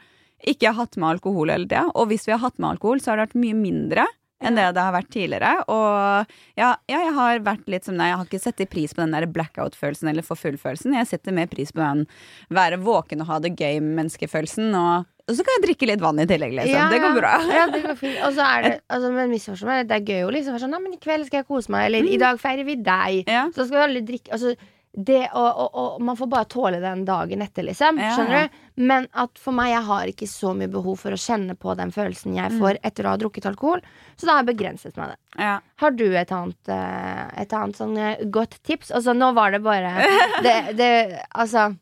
ikke 0.49 0.73
hatt 0.77 0.97
med 0.97 1.19
alkohol 1.19 1.53
hele 1.53 1.69
tida. 1.69 1.85
Og 1.93 2.09
hvis 2.09 2.25
vi 2.25 2.33
har 2.33 2.41
hatt 2.41 2.57
med 2.57 2.71
alkohol, 2.73 3.01
så 3.01 3.13
har 3.13 3.21
det 3.21 3.27
vært 3.29 3.43
mye 3.45 3.59
mindre 3.61 4.07
enn 4.45 4.59
det 4.59 4.67
det 4.75 4.83
har 4.85 4.93
vært 4.95 5.11
tidligere. 5.13 5.53
Og 5.71 6.35
ja, 6.59 6.71
ja, 6.89 6.99
jeg 7.07 7.15
har 7.17 7.41
vært 7.45 7.71
litt 7.71 7.87
som 7.87 7.97
deg. 7.97 8.11
Jeg 8.11 8.19
har 8.19 8.29
ikke 8.29 8.43
sett 8.43 8.63
i 8.63 8.69
pris 8.69 8.93
på 8.95 9.03
den 9.03 9.15
der 9.15 9.27
blackout-følelsen 9.31 10.11
eller 10.11 10.25
for 10.25 10.39
full-følelsen. 10.39 10.95
Jeg 10.99 11.09
setter 11.11 11.35
mer 11.35 11.49
pris 11.51 11.73
på 11.75 11.81
den 11.81 12.05
være 12.53 12.79
våken 12.83 13.25
og 13.25 13.29
ha 13.31 13.41
det 13.43 13.55
gøy-menneskefølelsen. 13.59 14.69
Og, 14.77 15.09
og 15.25 15.37
så 15.37 15.45
kan 15.47 15.57
jeg 15.57 15.65
drikke 15.67 15.89
litt 15.89 16.03
vann 16.03 16.21
i 16.21 16.27
tillegg, 16.29 16.55
liksom. 16.59 16.93
det 16.93 17.01
går 17.03 17.17
bra. 17.19 17.33
Ja, 17.57 17.65
det 17.71 17.81
går 17.85 17.97
fint. 17.99 18.21
Og 18.27 18.37
så 18.37 18.45
er 18.45 18.67
det 18.67 18.73
altså, 18.85 19.11
Men 19.15 19.33
misforstå 19.33 19.69
meg, 19.69 19.89
det 19.89 19.99
er 19.99 20.13
gøy 20.13 20.27
å 20.27 20.31
liksom 20.35 20.55
være 20.55 20.65
sånn 20.65 20.75
Nei, 20.75 20.83
men 20.85 20.95
i 20.97 21.01
kveld 21.01 21.27
skal 21.29 21.41
jeg 21.41 21.49
kose 21.49 21.73
meg. 21.73 21.89
Eller 21.89 22.07
i 22.09 22.21
dag 22.21 22.39
feirer 22.41 22.67
vi 22.67 22.77
deg. 22.79 23.25
Mm. 23.25 23.35
Ja. 23.37 23.45
Så 23.55 23.67
skal 23.67 23.79
vi 23.79 23.85
alle 23.89 24.05
drikke 24.05 24.35
Altså 24.35 24.55
det, 24.97 25.25
og, 25.35 25.57
og, 25.59 25.75
og 25.75 26.01
man 26.07 26.15
får 26.15 26.29
bare 26.31 26.45
tåle 26.47 26.77
den 26.79 27.01
dagen 27.03 27.41
etter, 27.43 27.65
liksom. 27.67 27.97
Ja, 27.99 28.13
Skjønner 28.15 28.45
du? 28.47 28.59
Men 28.87 29.07
at 29.13 29.37
for 29.39 29.51
meg, 29.51 29.73
jeg 29.73 29.83
har 29.89 30.05
ikke 30.11 30.27
så 30.31 30.53
mye 30.55 30.71
behov 30.71 30.97
for 31.01 31.11
å 31.11 31.19
kjenne 31.19 31.55
på 31.59 31.75
den 31.75 31.91
følelsen 31.91 32.31
Mm. 32.31 32.37
jeg 32.39 32.59
får 32.61 32.79
etter 32.81 33.03
å 33.03 33.09
ha 33.11 33.17
drukket 33.19 33.45
alkohol. 33.51 33.81
Så 34.15 34.25
da 34.25 34.37
har 34.37 34.43
jeg 34.45 34.55
begrenset 34.55 34.95
meg 34.97 35.11
det. 35.11 35.17
Ja. 35.43 35.57
Har 35.83 35.91
du 35.91 36.05
et 36.15 36.31
annet, 36.31 36.69
eh, 36.71 37.41
et 37.43 37.53
annet 37.59 37.75
sånn 37.75 37.97
eh, 37.97 38.23
godt 38.31 38.55
tips? 38.63 38.91
Altså, 38.95 39.11
nå 39.15 39.33
var 39.35 39.51
det 39.51 39.61
bare 39.63 39.91
det, 40.47 40.55
det 40.79 40.91
Altså 41.35 41.75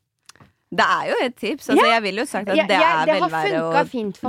Det 0.73 0.82
er 0.89 1.06
jo 1.12 1.15
et 1.21 1.36
tips. 1.38 1.69
Altså, 1.69 1.86
Jeg 1.86 2.02
vil 2.02 2.15
jo 2.17 2.26
sagt 2.26 2.49
at 2.49 2.56
jeg- 2.58 2.67
det 2.67 2.80
er 2.82 3.06
det 3.06 3.19
velvære 3.21 3.62
å 3.62 3.73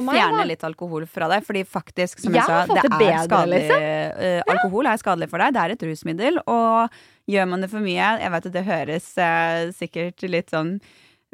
meg. 0.05 0.13
fjerne 0.15 0.37
da. 0.43 0.45
litt 0.45 0.65
alkohol 0.69 1.07
fra 1.09 1.29
deg. 1.33 1.43
Fordi 1.47 1.65
faktisk, 1.65 2.21
som 2.21 2.35
Jeg 2.37 2.43
jeg, 2.43 2.47
sa, 2.47 2.67
det 2.69 2.83
det 2.83 2.93
er 2.93 2.99
bedre, 2.99 3.25
skadelig. 3.25 3.61
liksom. 3.65 3.81
eh, 4.29 4.43
alkohol 4.53 4.87
er 4.93 4.97
skadelig 5.01 5.31
for 5.31 5.39
deg. 5.41 5.55
Det 5.57 5.63
er 5.65 5.71
et 5.73 5.85
rusmiddel. 5.89 6.39
Og 6.47 6.91
gjør 7.31 7.47
man 7.49 7.61
det 7.65 7.71
for 7.73 7.81
mye 7.81 8.09
Jeg 8.21 8.31
vet 8.35 8.47
at 8.51 8.53
det 8.53 8.65
høres 8.67 9.07
eh, 9.19 9.71
sikkert 9.73 10.23
litt 10.29 10.51
sånn 10.53 10.81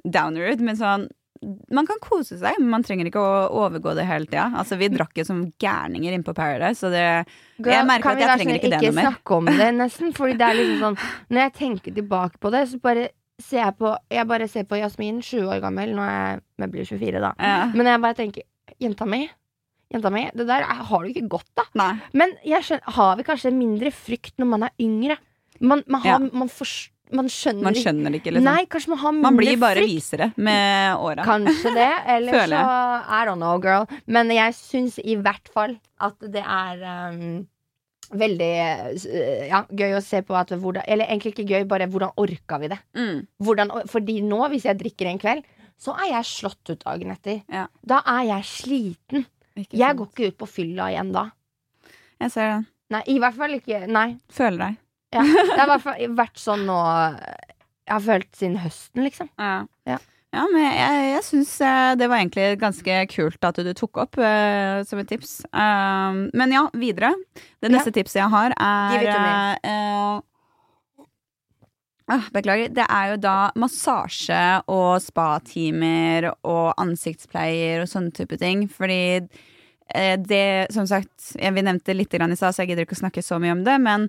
Downward, 0.04 0.60
men 0.64 0.76
sånn 0.78 1.08
man 1.72 1.86
kan 1.88 1.96
kose 2.04 2.36
seg, 2.36 2.58
men 2.60 2.68
man 2.68 2.82
trenger 2.84 3.08
ikke 3.08 3.20
å 3.24 3.46
overgå 3.62 3.94
det 3.96 4.02
hele 4.04 4.26
tida. 4.28 4.50
Altså, 4.60 4.76
vi 4.76 4.90
drakk 4.92 5.16
jo 5.16 5.24
som 5.24 5.38
gærninger 5.62 6.12
inne 6.12 6.26
på 6.26 6.34
Paradise, 6.36 6.82
så 6.82 6.90
det 6.92 7.00
Jeg 7.64 7.86
merker 7.88 8.10
at 8.12 8.20
jeg 8.20 8.28
trenger 8.42 8.58
ikke 8.58 8.68
det 8.74 8.80
noe 8.82 8.82
mer. 8.82 8.82
Kan 8.82 8.82
vi 8.82 8.90
ikke 8.90 9.06
snakke 9.06 9.38
om 9.38 9.48
det, 9.48 9.68
nesten? 9.78 10.12
Fordi 10.18 10.34
det 10.36 10.48
er 10.50 10.58
liksom 10.58 10.82
sånn 10.84 10.98
Når 11.32 11.40
jeg 11.46 11.54
tenker 11.56 11.96
tilbake 11.96 12.36
på 12.44 12.52
det, 12.52 12.60
så 12.68 12.80
bare 12.84 13.06
ser 13.40 13.62
jeg 13.62 13.76
på 13.80 13.94
Jeg 14.12 14.28
bare 14.34 14.48
ser 14.52 14.68
på 14.68 14.80
Jasmin, 14.82 15.22
20 15.24 15.48
år 15.54 15.62
gammel, 15.64 15.94
nå 15.96 16.04
er 16.04 16.18
jeg, 16.18 16.42
jeg 16.60 16.72
blir 16.76 16.90
24, 16.92 17.24
da. 17.24 17.32
Ja. 17.40 17.56
Men 17.72 17.88
jeg 17.94 18.04
bare 18.04 18.18
tenker 18.20 18.44
Jenta 18.84 19.08
mi, 19.08 19.22
jenta 19.96 20.12
mi, 20.12 20.26
det 20.36 20.44
der 20.46 20.60
er- 20.68 20.84
har 20.92 21.02
du 21.02 21.08
ikke 21.08 21.24
godt 21.38 21.64
av. 21.64 21.72
Men 22.12 22.36
jeg 22.44 22.68
skjønner, 22.68 22.92
har 23.00 23.16
vi 23.16 23.24
kanskje 23.26 23.50
mindre 23.56 23.90
frykt 23.96 24.36
når 24.38 24.46
man 24.52 24.62
er 24.68 24.76
yngre? 24.80 25.16
Man, 25.60 25.82
man, 25.86 26.00
har, 26.00 26.08
Ja. 26.10 26.18
man, 26.32 26.48
forst- 26.48 26.90
man 27.12 27.26
skjønner 27.28 27.62
Man 27.66 27.74
skjønner 27.74 28.10
det 28.14 28.20
ikke, 28.22 28.32
liksom. 28.36 28.44
Nei, 28.48 28.64
kanskje 28.70 28.88
man 28.92 28.98
har 29.02 29.12
mindre 29.12 29.26
Man 29.30 29.36
blir 29.40 29.56
bare 29.60 29.80
frykt. 29.82 29.90
visere 29.94 30.28
med 30.36 30.96
åra. 30.96 31.24
Kanskje 31.26 31.72
det, 31.74 31.88
eller 32.16 32.32
så 32.32 32.60
I 33.20 33.22
don't 33.28 33.40
know, 33.42 33.58
girl. 33.60 33.86
Men 34.06 34.30
jeg 34.30 34.54
syns 34.54 34.98
i 35.02 35.16
hvert 35.20 35.48
fall 35.52 35.74
at 36.00 36.16
det 36.32 36.44
er 36.46 36.84
um, 37.12 37.46
veldig 38.14 38.50
ja, 39.50 39.64
gøy 39.70 39.96
å 39.98 40.02
se 40.02 40.22
på 40.26 40.34
at 40.38 40.50
hvordan 40.54 40.82
Eller 40.88 41.06
egentlig 41.10 41.34
ikke 41.34 41.48
gøy, 41.50 41.64
bare 41.70 41.86
hvordan 41.90 42.14
orka 42.16 42.58
vi 42.62 42.70
det? 42.72 42.78
Mm. 42.96 43.26
Hvordan, 43.42 43.74
fordi 43.90 44.20
nå, 44.26 44.40
hvis 44.54 44.64
jeg 44.70 44.78
drikker 44.80 45.10
en 45.10 45.20
kveld, 45.22 45.44
så 45.80 45.94
er 45.96 46.10
jeg 46.14 46.28
slått 46.28 46.72
ut 46.74 46.82
dagen 46.84 47.10
etter. 47.14 47.42
Ja. 47.48 47.66
Da 47.86 48.02
er 48.06 48.24
jeg 48.34 48.44
sliten. 48.50 49.26
Jeg 49.56 49.96
går 49.96 50.08
ikke 50.12 50.30
ut 50.30 50.38
på 50.40 50.48
fylla 50.48 50.90
igjen 50.92 51.10
da. 51.14 51.26
Jeg 52.20 52.30
ser 52.34 52.50
den. 52.54 52.66
Nei, 52.90 53.02
i 53.12 53.18
hvert 53.22 53.36
fall 53.38 53.54
ikke 53.54 53.84
Nei. 53.88 54.08
Føler 54.34 54.58
deg. 54.66 54.78
Ja, 55.14 55.24
det 55.26 55.58
har 55.58 55.66
i 55.66 55.70
hvert 55.72 55.84
fall 55.84 56.16
vært 56.18 56.38
sånn 56.38 56.64
nå 56.68 56.78
Jeg 56.78 57.94
har 57.96 58.04
følt 58.04 58.30
siden 58.38 58.60
høsten, 58.62 59.04
liksom. 59.08 59.30
Ja. 59.40 59.66
Ja. 59.88 59.98
Ja, 60.30 60.44
men 60.46 60.62
jeg, 60.62 61.06
jeg 61.10 61.22
syns 61.26 61.52
eh, 61.66 61.92
det 61.98 62.06
var 62.06 62.20
egentlig 62.20 62.60
ganske 62.60 62.98
kult 63.10 63.46
at 63.48 63.56
du 63.66 63.72
tok 63.74 63.98
opp 64.04 64.18
uh, 64.22 64.78
som 64.86 65.00
et 65.02 65.08
tips. 65.10 65.40
Uh, 65.50 66.30
men 66.38 66.54
ja, 66.54 66.68
videre. 66.78 67.10
Det 67.58 67.72
neste 67.72 67.90
tipset 67.96 68.20
jeg 68.20 68.30
har, 68.30 68.54
er 68.54 69.08
eh, 69.10 70.20
ah, 72.14 72.30
Beklager. 72.34 72.70
Det 72.74 72.86
er 72.86 73.12
jo 73.12 73.20
da 73.26 73.36
massasje 73.58 74.42
og 74.70 75.00
spatimer 75.02 76.30
og 76.36 76.78
ansiktspleier 76.80 77.82
og 77.82 77.90
sånne 77.90 78.14
type 78.14 78.38
ting. 78.40 78.68
Fordi 78.70 79.02
eh, 79.18 80.16
det, 80.18 80.70
som 80.74 80.86
sagt, 80.90 81.32
vi 81.34 81.66
nevnte 81.66 81.96
litt 81.96 82.14
i 82.14 82.22
stad, 82.36 82.54
så 82.54 82.62
jeg 82.62 82.72
gidder 82.72 82.86
ikke 82.86 82.98
å 82.98 83.04
snakke 83.04 83.24
så 83.24 83.42
mye 83.42 83.58
om 83.58 83.66
det, 83.66 83.78
men 83.82 84.06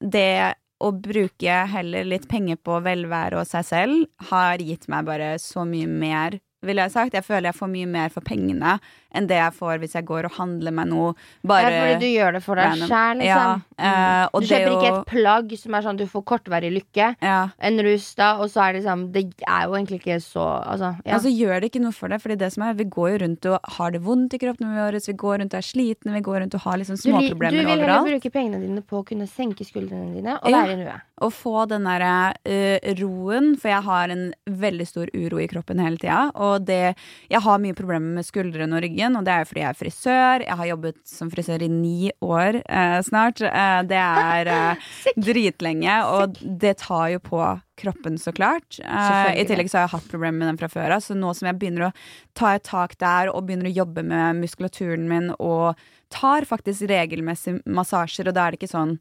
det 0.00 0.54
å 0.80 0.90
bruke 0.96 1.56
heller 1.68 2.06
litt 2.08 2.28
penger 2.28 2.56
på 2.64 2.78
velvære 2.84 3.40
og 3.40 3.48
seg 3.48 3.66
selv 3.68 4.30
har 4.30 4.62
gitt 4.64 4.88
meg 4.88 5.08
bare 5.08 5.34
så 5.42 5.66
mye 5.68 5.88
mer 5.88 6.38
ville 6.66 6.82
jeg 6.86 6.92
sagt. 6.92 7.14
Jeg 7.16 7.24
føler 7.24 7.50
jeg 7.50 7.58
får 7.60 7.70
mye 7.72 7.86
mer 7.90 8.08
for 8.14 8.20
pengene 8.26 8.78
enn 9.10 9.26
det 9.26 9.40
jeg 9.40 9.54
får 9.56 9.80
hvis 9.82 9.94
jeg 9.96 10.04
går 10.06 10.28
og 10.28 10.36
handler 10.36 10.70
meg 10.70 10.86
noe. 10.86 11.14
Bare 11.42 11.66
er 11.66 11.80
fordi 11.80 11.94
du 11.98 12.12
gjør 12.12 12.36
det 12.36 12.42
for 12.44 12.60
deg 12.60 12.84
sjæl, 12.86 13.18
liksom. 13.18 13.62
Ja, 13.80 14.26
uh, 14.30 14.38
du 14.38 14.44
det 14.44 14.50
kjøper 14.52 14.74
ikke 14.76 14.90
et 14.92 15.08
plagg 15.10 15.54
som 15.58 15.74
er 15.74 15.82
sånn 15.86 15.98
du 15.98 16.04
får 16.06 16.22
kortvarig 16.30 16.70
lykke. 16.76 17.08
ja. 17.18 17.40
En 17.58 17.80
rus, 17.82 18.06
da, 18.14 18.28
og 18.38 18.50
så 18.52 18.62
er 18.68 18.72
det 18.76 18.82
liksom 18.84 19.02
Det 19.12 19.24
er 19.48 19.66
jo 19.66 19.74
egentlig 19.74 19.98
ikke 20.00 20.20
så 20.22 20.44
Altså, 20.60 20.92
ja. 21.04 21.16
Altså 21.16 21.32
gjør 21.32 21.60
det 21.60 21.70
ikke 21.70 21.82
noe 21.82 21.96
for 21.96 22.12
deg, 22.12 22.20
Fordi 22.22 22.36
det 22.38 22.52
som 22.54 22.62
er, 22.66 22.74
vi 22.78 22.84
går 22.84 23.08
jo 23.10 23.18
rundt 23.24 23.46
og 23.50 23.70
har 23.76 23.90
det 23.90 24.00
vondt 24.04 24.34
i 24.36 24.40
kroppen 24.42 24.70
vår, 24.76 24.98
vi 25.06 25.16
går 25.24 25.38
rundt 25.42 25.54
og 25.54 25.58
er 25.58 25.66
slitne, 25.66 26.14
vi 26.14 26.22
går 26.28 26.40
rundt 26.44 26.54
og 26.54 26.64
har 26.68 26.78
liksom 26.80 26.98
småproblemer 27.00 27.34
overalt. 27.34 27.50
du 27.50 27.58
du 27.58 27.66
vil 27.66 27.70
heller 27.72 27.90
overalt. 27.90 28.10
bruke 28.14 28.32
pengene 28.36 28.60
dine 28.62 28.82
på 28.86 29.00
å 29.02 29.06
kunne 29.10 29.26
senke 29.30 29.66
skuldrene 29.66 30.14
dine 30.14 30.36
og 30.38 30.50
Ja. 30.50 30.62
være 30.62 30.76
i 30.76 30.80
nuet. 30.84 31.00
Og 31.20 31.32
få 31.36 31.66
den 31.68 31.84
derre 31.84 32.32
uh, 32.48 32.92
roen, 33.00 33.56
for 33.60 33.68
jeg 33.68 33.82
har 33.84 34.08
en 34.14 34.32
veldig 34.46 34.86
stor 34.88 35.10
uro 35.14 35.38
i 35.42 35.48
kroppen 35.50 35.78
hele 35.82 35.98
tida. 36.00 36.30
Og 36.34 36.49
det 36.58 36.94
Jeg 37.30 37.40
har 37.44 37.58
mye 37.62 37.76
problemer 37.78 38.18
med 38.18 38.26
skuldrene 38.26 38.76
og 38.76 38.82
ryggen, 38.82 39.16
og 39.16 39.24
det 39.24 39.32
er 39.32 39.44
jo 39.44 39.50
fordi 39.52 39.62
jeg 39.62 39.70
er 39.70 39.78
frisør. 39.78 40.44
Jeg 40.46 40.58
har 40.60 40.70
jobbet 40.70 40.98
som 41.06 41.30
frisør 41.30 41.62
i 41.62 41.70
ni 41.70 42.10
år 42.20 42.60
eh, 42.64 42.98
snart. 43.06 43.40
Eh, 43.46 43.80
det 43.90 44.00
er 44.00 44.50
eh, 44.54 44.90
dritlenge, 45.28 45.96
og 46.10 46.40
det 46.40 46.78
tar 46.82 47.08
jo 47.14 47.22
på 47.30 47.44
kroppen, 47.80 48.18
så 48.18 48.32
klart. 48.36 48.80
Eh, 48.82 49.40
I 49.40 49.46
tillegg 49.48 49.70
så 49.70 49.80
har 49.80 49.88
jeg 49.88 49.94
hatt 49.94 50.10
problemer 50.10 50.42
med 50.42 50.50
den 50.52 50.60
fra 50.60 50.68
før 50.72 50.96
av, 50.96 51.04
så 51.04 51.16
nå 51.16 51.32
som 51.36 51.48
jeg 51.48 51.58
begynner 51.60 51.88
å 51.88 51.94
ta 52.36 52.54
et 52.56 52.66
tak 52.68 52.98
der 53.00 53.32
og 53.32 53.46
begynner 53.46 53.70
å 53.70 53.78
jobbe 53.80 54.04
med 54.06 54.42
muskulaturen 54.42 55.08
min 55.10 55.32
og 55.38 55.80
tar 56.12 56.46
faktisk 56.48 56.88
regelmessig 56.90 57.60
massasjer, 57.70 58.28
og 58.28 58.36
da 58.36 58.46
er 58.46 58.54
det 58.54 58.60
ikke 58.60 58.74
sånn 58.74 58.96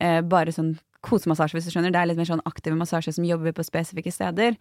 eh, 0.00 0.20
bare 0.26 0.54
sånn 0.54 0.74
kosemassasje, 1.06 1.56
hvis 1.56 1.70
du 1.70 1.72
skjønner. 1.72 1.94
Det 1.94 2.00
er 2.02 2.10
litt 2.10 2.20
mer 2.20 2.28
sånn 2.28 2.44
aktive 2.48 2.76
massasjer 2.76 3.14
som 3.16 3.24
jobber 3.24 3.54
på 3.56 3.64
spesifikke 3.64 4.12
steder. 4.12 4.58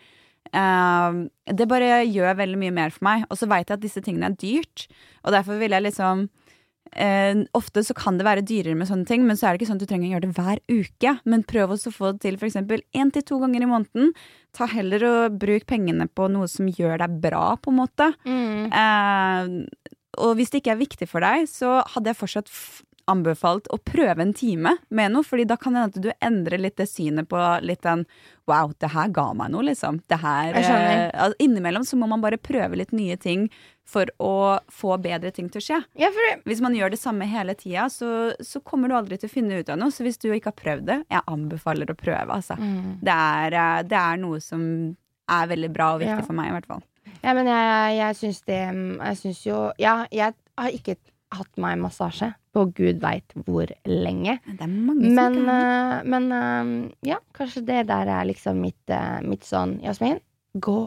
Eh, 0.50 1.22
det 1.54 1.70
bare 1.70 2.04
gjør 2.08 2.38
veldig 2.42 2.60
mye 2.62 2.76
mer 2.76 2.94
for 2.96 3.06
meg. 3.08 3.26
Og 3.30 3.40
så 3.40 3.50
veit 3.50 3.70
jeg 3.70 3.80
at 3.80 3.86
disse 3.86 4.04
tingene 4.06 4.32
er 4.32 4.40
dyrt, 4.40 4.88
og 5.24 5.36
derfor 5.36 5.62
vil 5.62 5.76
jeg 5.76 5.90
liksom 5.90 6.30
Uh, 6.90 7.46
Ofte 7.54 7.84
så 7.86 7.94
kan 7.94 8.18
det 8.18 8.26
være 8.26 8.42
dyrere 8.46 8.78
med 8.78 8.90
sånne 8.90 9.06
ting, 9.06 9.22
men 9.28 9.38
så 9.38 9.46
er 9.46 9.54
det 9.54 9.62
ikke 9.62 9.70
sånn 9.70 9.78
at 9.78 9.84
du 9.86 9.92
trenger 9.92 10.08
å 10.08 10.14
gjøre 10.16 10.26
det 10.26 10.38
hver 10.40 10.62
uke. 10.74 11.12
Men 11.30 11.46
prøv 11.46 11.76
også 11.76 11.92
å 11.92 11.96
få 11.96 12.12
det 12.16 12.24
til 12.24 12.40
f.eks. 12.40 12.58
én 12.98 13.12
til 13.14 13.26
to 13.30 13.38
ganger 13.44 13.66
i 13.66 13.70
måneden. 13.70 14.10
Ta 14.58 14.66
heller 14.72 15.06
og 15.06 15.38
bruk 15.42 15.68
pengene 15.70 16.10
på 16.10 16.30
noe 16.34 16.50
som 16.50 16.70
gjør 16.70 17.04
deg 17.04 17.20
bra, 17.22 17.44
på 17.62 17.70
en 17.74 17.78
måte. 17.78 18.10
Eh, 18.26 19.54
og 20.26 20.36
hvis 20.40 20.50
det 20.50 20.64
ikke 20.64 20.74
er 20.74 20.82
viktig 20.82 21.10
for 21.12 21.24
deg, 21.24 21.46
så 21.52 21.80
hadde 21.94 22.12
jeg 22.12 22.20
fortsatt 22.24 22.50
anbefalt 23.10 23.68
å 23.74 23.80
prøve 23.82 24.24
en 24.24 24.34
time 24.38 24.76
med 24.94 25.14
noe, 25.14 25.26
fordi 25.26 25.46
da 25.50 25.58
kan 25.60 25.76
det 25.76 25.82
hende 25.84 25.98
at 25.98 26.04
du 26.06 26.26
endrer 26.26 26.62
litt 26.62 26.78
det 26.80 26.88
synet 26.92 27.30
på 27.32 27.40
litt 27.66 27.82
den 27.86 28.06
Wow, 28.50 28.72
det 28.82 28.90
her 28.96 29.12
ga 29.14 29.28
meg 29.38 29.52
noe, 29.54 29.62
liksom. 29.68 30.00
Det 30.10 30.18
her 30.24 30.56
altså, 30.58 31.36
Innimellom 31.44 31.84
så 31.86 32.00
må 32.02 32.08
man 32.10 32.24
bare 32.24 32.40
prøve 32.42 32.80
litt 32.80 32.94
nye 32.98 33.14
ting 33.22 33.44
for 33.86 34.10
å 34.22 34.58
få 34.74 34.96
bedre 35.02 35.30
ting 35.34 35.52
til 35.54 35.62
å 35.62 35.66
skje. 35.68 35.78
Ja, 36.02 36.10
Hvis 36.50 36.62
man 36.66 36.74
gjør 36.78 36.90
det 36.94 36.98
samme 37.02 37.28
hele 37.30 37.54
tida, 37.58 37.86
så, 37.94 38.32
så 38.42 38.62
kommer 38.66 38.90
du 38.90 38.96
aldri 38.98 39.20
til 39.22 39.30
å 39.30 39.34
finne 39.36 39.60
ut 39.62 39.70
av 39.70 39.78
noe. 39.82 39.94
Så 39.94 40.02
hvis 40.06 40.18
du 40.22 40.32
ikke 40.32 40.50
har 40.50 40.58
prøvd 40.64 40.88
det, 40.90 40.98
jeg 41.14 41.26
anbefaler 41.30 41.94
å 41.94 41.98
prøve, 42.00 42.40
altså. 42.40 42.58
Mm. 42.58 42.98
Det, 43.06 43.14
er, 43.14 43.58
eh, 43.62 43.78
det 43.90 44.02
er 44.02 44.18
noe 44.26 44.42
som 44.42 44.66
er 45.30 45.50
veldig 45.54 45.70
bra 45.74 45.94
og 45.94 46.02
viktig 46.02 46.24
Ja. 46.24 46.26
for 46.26 46.38
meg, 46.42 46.50
i 46.50 46.58
hvert 46.58 46.70
fall. 46.74 46.84
Ja, 47.22 47.34
men 47.38 47.50
jeg, 47.50 47.96
jeg 48.00 48.16
syns 48.16 48.42
det 48.48 48.60
Jeg 48.64 49.18
syns 49.20 49.40
jo 49.44 49.58
Ja, 49.82 50.06
jeg 50.14 50.34
har 50.58 50.76
ikke 50.76 50.96
hatt 51.36 51.58
meg 51.62 51.78
massasje 51.82 52.32
på 52.60 52.68
gud 52.76 53.00
veit 53.04 53.34
hvor 53.48 53.72
lenge. 53.88 54.38
Det 54.46 54.68
er 54.68 54.72
mange 54.76 55.08
som 55.08 55.16
Men, 55.16 55.42
har 55.48 55.66
det. 55.66 55.98
eh, 56.04 56.14
men 56.14 56.30
eh, 56.36 56.86
ja, 57.14 57.20
kanskje 57.40 57.66
det 57.72 57.82
der 57.90 58.14
er 58.20 58.28
liksom 58.30 58.60
mitt, 58.68 58.82
eh, 58.92 59.20
mitt 59.26 59.48
sånn 59.48 59.78
Jasmin, 59.86 60.20
gå 60.60 60.80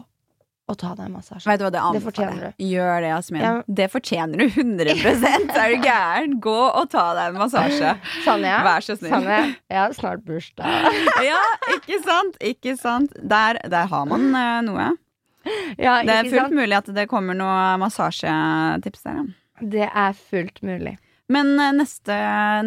og 0.71 0.77
ta 0.79 0.93
deg 0.95 1.09
en 1.09 1.15
massasje. 1.17 1.43
Vet 1.49 1.59
du 1.59 1.65
hva, 1.65 1.71
det 1.75 1.81
Det 1.97 2.01
fortjener 2.05 2.37
du. 2.39 2.63
Gjør 2.63 3.01
det, 3.03 3.09
Jasmin. 3.11 3.41
Ja. 3.43 3.49
Det 3.67 3.87
fortjener 3.91 4.39
du 4.39 4.45
100 4.47 4.93
Er 5.59 5.73
du 5.73 5.83
gæren? 5.83 6.37
Gå 6.45 6.53
og 6.69 6.87
ta 6.93 7.03
deg 7.17 7.33
en 7.33 7.41
massasje. 7.41 7.91
Sanja, 8.23 8.61
Vær 8.63 8.85
så 8.85 8.95
snill. 8.95 9.11
Sanja, 9.11 9.41
jeg 9.67 9.81
har 9.81 9.97
snart 9.97 10.23
bursdag. 10.23 10.87
Ja, 11.27 11.41
ikke 11.75 11.99
sant? 12.05 12.39
Ikke 12.39 12.77
sant? 12.79 13.11
Der, 13.19 13.59
der 13.75 13.91
har 13.91 14.07
man 14.07 14.29
uh, 14.31 14.61
noe. 14.69 14.87
Ja, 15.75 15.97
Det 16.07 16.15
er 16.15 16.29
fullt 16.31 16.45
sant? 16.45 16.55
mulig 16.55 16.79
at 16.79 16.87
det 16.95 17.09
kommer 17.11 17.35
noe 17.35 17.75
massasjetips 17.83 19.03
der. 19.03 19.19
ja. 19.19 19.25
Det 19.75 19.85
er 19.91 20.15
fullt 20.17 20.63
mulig. 20.63 20.95
Men 21.29 21.53
eh, 21.59 21.71
neste, 21.77 22.15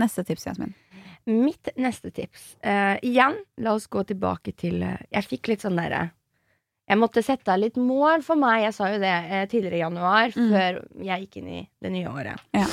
neste 0.00 0.24
tips, 0.24 0.46
Jasmin. 0.46 0.74
Mitt 1.26 1.68
neste 1.74 2.12
tips 2.14 2.52
uh, 2.62 2.94
Igjen, 3.02 3.34
la 3.58 3.72
oss 3.74 3.88
gå 3.90 4.04
tilbake 4.06 4.52
til 4.54 4.76
uh, 4.86 4.92
Jeg 5.10 5.26
fikk 5.26 5.48
litt 5.50 5.64
sånn 5.64 5.74
derre 5.74 6.04
Jeg 6.86 7.00
måtte 7.00 7.18
sette 7.26 7.50
av 7.50 7.58
litt 7.58 7.74
mål 7.82 8.22
for 8.22 8.38
meg. 8.38 8.60
Jeg 8.68 8.76
sa 8.76 8.92
jo 8.92 9.00
det 9.02 9.10
uh, 9.26 9.40
tidligere 9.50 9.80
i 9.80 9.82
januar, 9.82 10.30
Mm. 10.36 10.52
før 10.54 10.78
jeg 11.08 11.24
gikk 11.24 11.40
inn 11.40 11.48
i 11.50 11.62
det 11.82 11.90
nye 11.96 12.12
året. 12.12 12.44
Ja. 12.54 12.68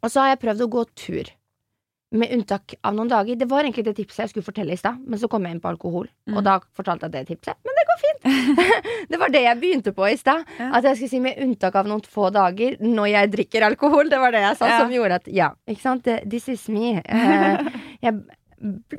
Og 0.00 0.08
så 0.08 0.22
har 0.24 0.30
jeg 0.32 0.40
prøvd 0.46 0.64
å 0.64 0.70
gå 0.72 0.86
tur. 0.96 1.30
Med 2.12 2.32
unntak 2.34 2.74
av 2.82 2.94
noen 2.96 3.06
dager. 3.06 3.36
Det 3.38 3.46
var 3.46 3.62
egentlig 3.62 3.84
det 3.86 3.92
tipset 3.94 4.24
jeg 4.24 4.30
skulle 4.32 4.46
fortelle 4.48 4.74
i 4.74 4.78
stad, 4.80 4.96
men 5.06 5.18
så 5.20 5.28
kom 5.30 5.44
jeg 5.46 5.54
inn 5.54 5.60
på 5.62 5.68
alkohol. 5.70 6.08
Mm. 6.26 6.36
Og 6.36 6.42
da 6.42 6.56
fortalte 6.74 7.06
jeg 7.06 7.12
det 7.14 7.20
tipset. 7.28 7.54
Men 7.62 7.76
det 7.78 7.84
går 7.86 8.00
fint! 8.00 8.24
det 9.12 9.20
var 9.22 9.30
det 9.30 9.42
jeg 9.44 9.60
begynte 9.60 9.92
på 9.94 10.08
i 10.10 10.16
stad. 10.18 10.42
Ja. 10.58 10.72
At 10.80 10.88
jeg 10.88 10.96
skulle 10.98 11.12
si 11.12 11.20
med 11.22 11.38
unntak 11.44 11.76
av 11.78 11.86
noen 11.86 12.02
få 12.02 12.32
dager 12.34 12.74
når 12.82 13.06
jeg 13.12 13.30
drikker 13.36 13.66
alkohol. 13.68 14.10
Det 14.10 14.18
var 14.18 14.34
det 14.34 14.40
jeg 14.42 14.58
sa, 14.58 14.66
Ja. 14.72 14.80
som 14.82 14.90
gjorde 14.96 15.20
at 15.22 15.30
ja, 15.30 15.52
ikke 15.70 15.84
sant. 15.86 16.10
This 16.26 16.48
is 16.50 16.64
me. 16.68 16.96
Eh, 16.98 17.70
jeg 18.08 18.18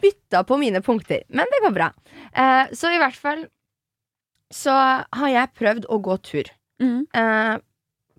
bytta 0.02 0.46
på 0.48 0.56
mine 0.58 0.80
punkter, 0.82 1.26
men 1.30 1.52
det 1.52 1.60
går 1.66 1.74
bra. 1.76 1.90
Eh, 2.32 2.72
så 2.74 2.94
i 2.96 3.02
hvert 3.02 3.20
fall 3.20 3.44
så 4.52 4.72
har 5.20 5.30
jeg 5.34 5.52
prøvd 5.60 5.90
å 5.92 6.00
gå 6.04 6.16
tur 6.32 6.48
Mm. 6.82 7.04
eh, 7.14 7.58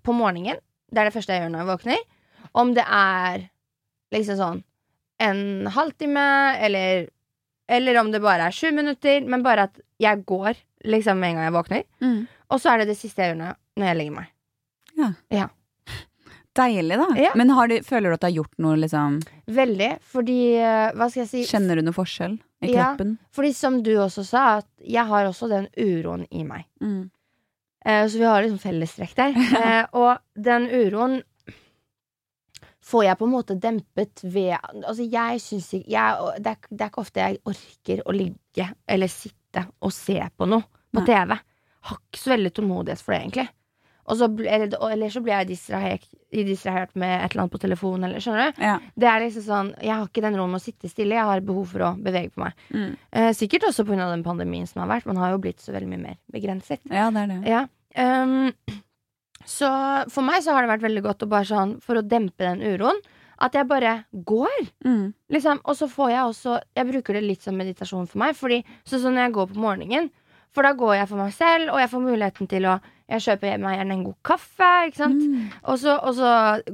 på 0.05 0.13
morgenen. 0.15 0.61
Det 0.93 1.01
er 1.01 1.09
det 1.09 1.13
første 1.17 1.33
jeg 1.33 1.41
gjør 1.41 1.49
når 1.51 1.59
jeg 1.65 1.71
våkner. 1.73 2.05
Om 2.61 2.73
det 2.77 2.85
er 2.87 3.49
liksom 4.13 4.37
sånn 4.37 4.61
en 5.19 5.67
halvtime, 5.67 6.23
eller, 6.65 7.07
eller 7.69 7.99
om 8.01 8.11
det 8.11 8.21
bare 8.21 8.47
er 8.49 8.55
sju 8.55 8.71
minutter, 8.75 9.21
men 9.29 9.43
bare 9.43 9.67
at 9.69 9.79
jeg 10.01 10.23
går 10.25 10.55
liksom 10.85 11.19
med 11.19 11.29
en 11.29 11.35
gang 11.35 11.45
jeg 11.49 11.55
våkner. 11.57 11.83
Mm. 12.01 12.21
Og 12.51 12.59
så 12.61 12.73
er 12.73 12.77
det 12.83 12.87
det 12.91 12.97
siste 12.99 13.21
jeg 13.23 13.33
gjør 13.33 13.41
når, 13.43 13.59
når 13.79 13.87
jeg 13.91 13.97
legger 14.01 14.17
meg. 14.21 14.31
Ja 15.33 15.47
Deilig, 16.53 16.97
da. 16.99 17.07
Ja. 17.17 17.31
Men 17.35 17.49
har 17.49 17.67
du, 17.67 17.79
føler 17.81 18.11
du 18.11 18.13
at 18.13 18.21
du 18.21 18.27
har 18.27 18.35
gjort 18.35 18.59
noe, 18.61 18.75
liksom 18.77 19.15
Veldig, 19.49 19.87
fordi 20.05 20.35
eh, 20.61 20.91
Hva 20.93 21.07
skal 21.09 21.23
jeg 21.23 21.29
si? 21.31 21.41
Kjenner 21.49 21.79
du 21.79 21.85
noe 21.87 21.95
forskjell 21.97 22.35
i 22.61 22.69
Ja. 22.69 22.91
kroppen? 22.91 23.15
Fordi 23.33 23.53
som 23.57 23.79
du 23.83 23.95
også 23.97 24.21
sa, 24.27 24.43
at 24.61 24.67
jeg 24.77 25.05
har 25.09 25.25
også 25.25 25.49
den 25.49 25.65
uroen 25.73 26.27
i 26.29 26.43
meg. 26.45 26.67
Mm. 26.79 27.09
Eh, 27.85 28.05
så 28.05 28.21
vi 28.21 28.27
har 28.29 28.45
liksom 28.45 28.61
fellestrekk 28.61 29.15
der. 29.17 29.33
Eh, 29.63 29.85
og 29.97 30.21
den 30.37 30.69
uroen 30.69 31.23
får 32.83 33.05
jeg 33.07 33.19
på 33.19 33.27
en 33.27 33.33
måte 33.33 33.55
dempet 33.59 34.23
ved 34.23 34.57
Altså, 34.59 35.05
jeg 35.07 35.41
syns 35.43 35.71
ikke 35.77 35.93
jeg, 35.93 36.29
det, 36.43 36.53
er, 36.53 36.69
det 36.69 36.85
er 36.85 36.91
ikke 36.91 37.03
ofte 37.03 37.23
jeg 37.23 37.41
orker 37.49 38.05
å 38.05 38.15
ligge 38.15 38.69
eller 38.87 39.11
sitte 39.11 39.67
og 39.83 39.93
se 39.95 40.19
på 40.37 40.47
noe 40.49 40.65
på. 40.93 41.01
TV. 41.07 41.35
Har 41.89 41.99
ikke 41.99 42.21
så 42.21 42.33
veldig 42.35 42.51
tålmodighet 42.53 43.01
for 43.01 43.15
det, 43.15 43.21
egentlig. 43.23 43.47
Så, 44.03 44.27
eller, 44.27 44.73
eller 44.91 45.09
så 45.09 45.21
blir 45.23 45.33
jeg 45.33 45.47
distrahert, 45.53 46.05
distrahert 46.35 46.91
med 46.99 47.13
et 47.15 47.31
eller 47.31 47.45
annet 47.45 47.53
på 47.53 47.61
telefonen, 47.63 48.05
eller 48.09 48.23
skjønner 48.23 48.51
du? 48.51 48.61
Ja. 48.65 48.73
Det 48.99 49.07
er 49.07 49.21
liksom 49.23 49.45
sånn 49.45 49.69
Jeg 49.79 49.93
har 49.93 50.09
ikke 50.09 50.23
den 50.25 50.35
roen 50.35 50.51
med 50.51 50.59
å 50.59 50.63
sitte 50.63 50.91
stille, 50.91 51.15
jeg 51.15 51.29
har 51.29 51.43
behov 51.47 51.71
for 51.71 51.85
å 51.87 51.91
bevege 52.03 52.33
på 52.33 52.43
meg. 52.43 52.65
Mm. 52.75 52.89
Eh, 53.15 53.29
sikkert 53.37 53.69
også 53.69 53.87
pga. 53.87 54.09
den 54.11 54.25
pandemien 54.25 54.67
som 54.67 54.83
har 54.83 54.91
vært. 54.91 55.07
Man 55.07 55.21
har 55.21 55.31
jo 55.31 55.39
blitt 55.45 55.63
så 55.63 55.71
veldig 55.75 55.91
mye 55.93 56.03
mer 56.03 56.17
begrenset. 56.35 56.83
ja, 56.91 57.07
det 57.15 57.23
er 57.23 57.31
det. 57.31 57.39
Ja. 57.47 57.63
ehm, 57.95 58.51
så 59.49 59.69
for 60.13 60.25
meg 60.25 60.43
så 60.45 60.55
har 60.55 60.63
det 60.63 60.73
vært 60.75 60.87
veldig 60.87 61.03
godt 61.05 61.25
å 61.25 61.29
bare 61.31 61.49
sånn, 61.49 61.77
for 61.83 61.99
å 61.99 62.05
dempe 62.05 62.45
den 62.45 62.63
uroen, 62.63 62.99
at 63.43 63.55
jeg 63.57 63.67
bare 63.67 63.93
går. 64.13 64.59
Mm. 64.85 65.13
Liksom. 65.33 65.61
Og 65.67 65.77
så 65.77 65.89
får 65.91 66.11
jeg 66.13 66.23
også 66.23 66.57
Jeg 66.77 66.89
bruker 66.91 67.17
det 67.17 67.23
litt 67.25 67.45
som 67.45 67.57
meditasjon 67.57 68.07
for 68.07 68.21
meg. 68.21 68.37
Fordi 68.39 68.61
Sånn 68.87 69.01
som 69.03 69.15
når 69.15 69.27
jeg 69.27 69.35
går 69.37 69.49
på 69.51 69.63
morgenen, 69.63 70.11
for 70.53 70.65
da 70.65 70.75
går 70.77 70.99
jeg 70.99 71.09
for 71.09 71.17
meg 71.17 71.31
selv, 71.33 71.71
og 71.73 71.79
jeg 71.81 71.89
får 71.89 72.03
muligheten 72.03 72.49
til 72.51 72.67
å 72.69 72.79
Jeg 73.13 73.19
kjøper 73.25 73.59
meg 73.59 73.73
gjerne 73.75 73.93
en 73.97 74.03
god 74.05 74.15
kaffe, 74.25 74.67
ikke 74.87 74.97
sant. 75.01 75.19
Mm. 75.21 75.49
Og, 75.69 75.75
så, 75.81 75.97
og 75.99 76.13
så 76.17 76.29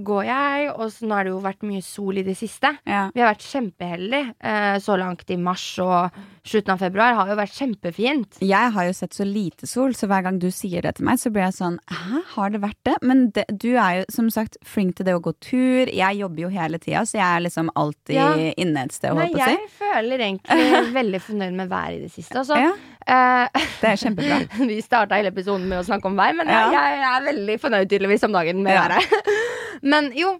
går 0.06 0.28
jeg, 0.28 0.68
og 0.76 0.92
så 0.94 1.08
nå 1.10 1.16
har 1.18 1.26
det 1.26 1.32
jo 1.34 1.40
vært 1.44 1.66
mye 1.66 1.82
sol 1.84 2.20
i 2.22 2.24
det 2.24 2.36
siste. 2.38 2.70
Ja. 2.86 3.08
Vi 3.16 3.24
har 3.24 3.32
vært 3.32 3.48
kjempeheldige 3.50 4.36
eh, 4.38 4.78
så 4.84 4.96
langt 5.02 5.34
i 5.34 5.40
mars 5.42 5.66
og 5.84 6.20
slutten 6.50 6.74
av 6.74 6.82
februar. 6.82 7.14
Har 7.18 7.30
jo 7.32 7.38
vært 7.40 7.56
kjempefint. 7.58 8.40
Jeg 8.44 8.74
har 8.76 8.88
jo 8.90 8.94
sett 8.98 9.16
så 9.18 9.26
lite 9.28 9.70
sol, 9.70 9.94
så 9.98 10.10
hver 10.10 10.26
gang 10.28 10.40
du 10.42 10.50
sier 10.54 10.84
det 10.86 10.96
til 10.98 11.06
meg, 11.08 11.20
så 11.22 11.32
blir 11.34 11.46
jeg 11.48 11.58
sånn 11.60 11.78
Hæ, 11.94 12.22
har 12.36 12.54
det 12.54 12.62
vært 12.64 12.80
det? 12.90 12.96
Men 13.06 13.26
det, 13.36 13.46
du 13.62 13.70
er 13.78 14.02
jo 14.02 14.06
som 14.14 14.30
sagt 14.34 14.58
flink 14.66 14.98
til 15.00 15.08
det 15.08 15.16
å 15.18 15.24
gå 15.24 15.34
tur. 15.46 15.90
Jeg 15.94 16.20
jobber 16.20 16.46
jo 16.48 16.52
hele 16.54 16.82
tida, 16.82 17.06
så 17.08 17.20
jeg 17.22 17.26
er 17.28 17.46
liksom 17.48 17.72
alltid 17.80 18.16
Ja. 18.20 18.30
inne 18.58 18.84
et 18.90 18.96
sted, 18.98 19.14
holdt 19.16 19.34
på 19.34 19.40
å 19.40 19.46
si. 19.46 19.56
jeg 19.56 19.74
føler 19.80 20.26
egentlig 20.28 20.94
veldig 21.00 21.22
fornøyd 21.30 21.58
med 21.62 21.70
været 21.72 22.00
i 22.00 22.04
det 22.08 22.12
siste. 22.18 22.38
Altså. 22.44 22.60
Ja, 22.60 22.74
Uh, 23.10 23.48
det 23.82 23.88
er 23.90 23.96
kjempebra. 23.98 24.36
vi 24.70 24.76
starta 24.86 25.18
hele 25.18 25.32
episoden 25.32 25.64
med 25.72 25.80
å 25.80 25.86
snakke 25.88 26.06
om 26.12 26.18
vær, 26.20 26.36
men 26.38 26.50
Ja. 26.52 26.68
jeg, 26.70 26.98
jeg 27.00 27.08
er 27.10 27.24
veldig 27.26 27.56
fornøyd 27.64 27.90
tydeligvis 27.90 28.26
om 28.28 28.36
dagen 28.36 28.60
med 28.62 28.76
været. 28.78 29.16
men 29.94 30.12
jo, 30.14 30.36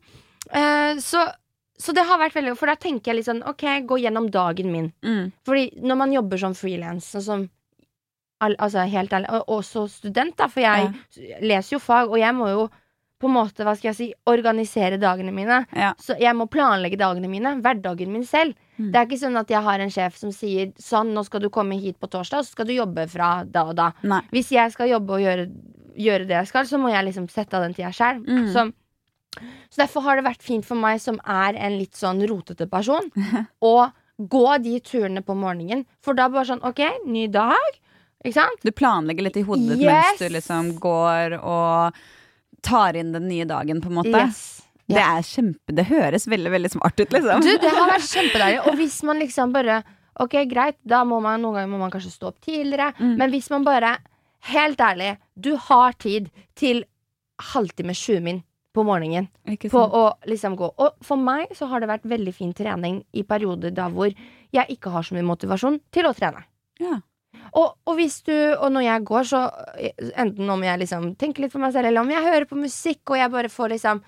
uh, 0.54 1.00
så, 1.02 1.24
så 1.80 1.96
det 1.96 2.04
har 2.04 2.20
vært 2.20 2.36
veldig 2.36 2.58
For 2.60 2.68
da 2.68 2.76
tenker 2.76 3.12
jeg 3.12 3.20
litt 3.20 3.30
sånn 3.30 3.46
OK, 3.48 3.64
gå 3.88 4.02
gjennom 4.04 4.28
dagen 4.34 4.74
min. 4.74 4.92
Mm. 5.06 5.32
Fordi 5.48 5.70
når 5.80 6.00
man 6.02 6.14
jobber 6.18 6.42
som 6.42 6.58
frilans, 6.58 7.08
sånn 7.14 7.26
som 7.26 7.48
al 8.44 8.56
altså 8.60 8.86
helt 8.88 9.14
ærlig, 9.16 9.32
og 9.36 9.58
også 9.60 9.86
student, 9.92 10.36
da, 10.40 10.48
for 10.52 10.64
jeg 10.64 11.42
leser 11.44 11.76
jo 11.76 11.82
fag, 11.84 12.12
og 12.12 12.20
jeg 12.20 12.36
må 12.36 12.48
jo 12.52 12.70
på 13.20 13.28
en 13.28 13.36
måte, 13.36 13.66
hva 13.68 13.74
skal 13.76 13.90
jeg 13.90 13.98
si, 13.98 14.06
organisere 14.32 15.00
dagene 15.00 15.34
mine. 15.36 15.58
Ja. 15.76 15.92
Så 16.00 16.16
jeg 16.22 16.32
må 16.40 16.48
planlegge 16.52 17.00
dagene 17.00 17.28
mine, 17.28 17.58
hverdagen 17.60 18.14
min 18.14 18.24
selv. 18.24 18.56
Mm. 18.78 18.94
Det 18.94 19.00
er 19.00 19.10
ikke 19.10 19.20
sånn 19.20 19.40
at 19.42 19.52
jeg 19.52 19.60
har 19.66 19.84
en 19.84 19.92
sjef 19.92 20.16
som 20.16 20.32
sier 20.32 20.72
sånn, 20.80 21.12
nå 21.16 21.26
skal 21.28 21.44
du 21.44 21.50
komme 21.52 21.76
hit 21.82 22.00
på 22.00 22.08
torsdag, 22.08 22.48
så 22.48 22.56
skal 22.56 22.70
du 22.70 22.78
jobbe 22.78 23.10
fra 23.12 23.42
da 23.44 23.66
og 23.68 23.76
da. 23.76 23.90
Nei. 24.08 24.22
Hvis 24.32 24.54
jeg 24.56 24.72
skal 24.72 24.94
jobbe 24.94 25.18
og 25.18 25.26
gjøre, 25.26 25.50
gjøre 26.00 26.30
det 26.30 26.38
jeg 26.38 26.52
skal, 26.54 26.70
så 26.72 26.80
må 26.80 26.94
jeg 26.94 27.10
liksom 27.10 27.28
sette 27.34 27.60
av 27.60 27.68
den 27.68 27.76
tida 27.76 27.92
sjøl. 27.92 28.24
Mm. 28.24 28.48
Så, 28.56 28.70
så 29.70 29.82
derfor 29.84 30.06
har 30.08 30.20
det 30.20 30.26
vært 30.26 30.44
fint 30.46 30.66
for 30.66 30.80
meg 30.80 31.02
som 31.04 31.20
er 31.24 31.58
en 31.60 31.78
litt 31.80 31.98
sånn 31.98 32.22
rotete 32.30 32.68
person, 32.70 33.12
å 33.74 33.90
gå 34.20 34.48
de 34.64 34.80
turene 34.84 35.24
på 35.24 35.36
morgenen. 35.38 35.86
For 36.04 36.18
da 36.18 36.28
bare 36.32 36.50
sånn 36.50 36.64
OK, 36.68 36.82
ny 37.08 37.28
dag. 37.32 37.78
Ikke 38.26 38.36
sant? 38.42 38.64
Du 38.66 38.74
planlegger 38.76 39.30
litt 39.30 39.38
i 39.40 39.46
hodet 39.48 39.78
ditt 39.78 39.86
Yes! 39.86 39.94
mens 39.94 40.24
du 40.24 40.34
liksom 40.36 40.74
går 40.84 41.38
og 41.40 42.02
tar 42.66 42.98
inn 43.00 43.14
den 43.16 43.30
nye 43.32 43.46
dagen, 43.48 43.80
på 43.80 43.88
en 43.88 44.00
måte. 44.02 44.26
Yes. 44.26 44.42
Det 44.90 45.00
er 45.00 45.22
kjempe 45.22 45.74
Det 45.78 45.86
høres 45.86 46.26
veldig, 46.28 46.52
veldig 46.52 46.72
smart 46.74 46.98
ut, 47.00 47.12
liksom. 47.14 47.46
Du, 47.46 47.52
det 47.62 47.72
har 47.76 47.92
vært 47.92 48.10
kjempedeilig. 48.18 48.60
Og 48.66 48.78
hvis 48.82 49.00
man 49.08 49.22
liksom 49.24 49.56
bare 49.56 49.82
Ok, 50.20 50.34
greit, 50.52 50.76
da 50.84 51.06
må 51.08 51.22
man 51.24 51.40
noen 51.40 51.56
ganger 51.56 51.72
må 51.72 51.78
man 51.80 51.92
kanskje 51.94 52.10
stå 52.12 52.34
opp 52.34 52.42
tidligere. 52.44 52.90
Mm. 52.98 53.14
Men 53.22 53.32
hvis 53.32 53.48
man 53.54 53.64
bare 53.68 53.94
Helt 54.50 54.80
ærlig, 54.80 55.14
du 55.36 55.54
har 55.60 55.96
tid 56.00 56.30
til 56.60 56.86
halvtime, 57.54 57.92
20 57.96 58.24
min 58.24 58.38
på 58.74 58.84
morgenen 58.86 59.28
på 59.72 59.82
å 59.82 60.04
liksom 60.30 60.56
gå. 60.60 60.68
Og 60.78 61.00
for 61.06 61.18
meg 61.18 61.50
så 61.58 61.68
har 61.72 61.82
det 61.82 61.90
vært 61.90 62.06
veldig 62.10 62.34
fin 62.36 62.52
trening 62.54 63.00
i 63.18 63.24
perioder 63.24 63.72
da 63.74 63.88
hvor 63.90 64.12
jeg 64.54 64.66
ikke 64.76 64.92
har 64.94 65.04
så 65.04 65.16
mye 65.18 65.26
motivasjon 65.26 65.80
til 65.92 66.06
å 66.10 66.14
trene. 66.18 66.44
Ja. 66.80 67.00
Og, 67.58 67.74
og 67.88 67.96
hvis 67.98 68.20
du, 68.26 68.34
og 68.60 68.70
når 68.74 68.86
jeg 68.86 69.04
går, 69.10 69.24
så 69.30 69.42
enten 70.22 70.50
om 70.54 70.64
jeg 70.66 70.80
liksom 70.84 71.12
tenker 71.20 71.44
litt 71.46 71.54
for 71.54 71.62
meg 71.64 71.74
selv, 71.74 71.90
eller 71.90 72.02
om 72.06 72.10
jeg 72.14 72.26
hører 72.26 72.46
på 72.50 72.58
musikk, 72.60 73.02
og 73.10 73.18
jeg 73.18 73.32
bare 73.34 73.50
får 73.54 73.74
liksom 73.74 74.02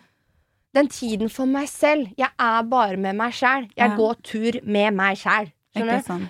den 0.77 0.87
tiden 0.93 1.29
for 1.29 1.49
meg 1.49 1.67
selv. 1.69 2.11
Jeg 2.17 2.29
er 2.39 2.63
bare 2.69 2.97
med 3.01 3.17
meg 3.19 3.33
sjæl. 3.35 3.65
Jeg 3.75 3.89
Ja. 3.89 3.95
går 3.97 4.21
tur 4.23 4.59
med 4.63 4.93
meg 4.95 5.17
sjæl. 5.17 5.51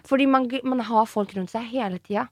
Fordi 0.08 0.26
man, 0.30 0.48
man 0.64 0.80
har 0.80 1.06
folk 1.06 1.34
rundt 1.36 1.50
seg 1.52 1.64
hele 1.72 2.00
tida. 2.00 2.28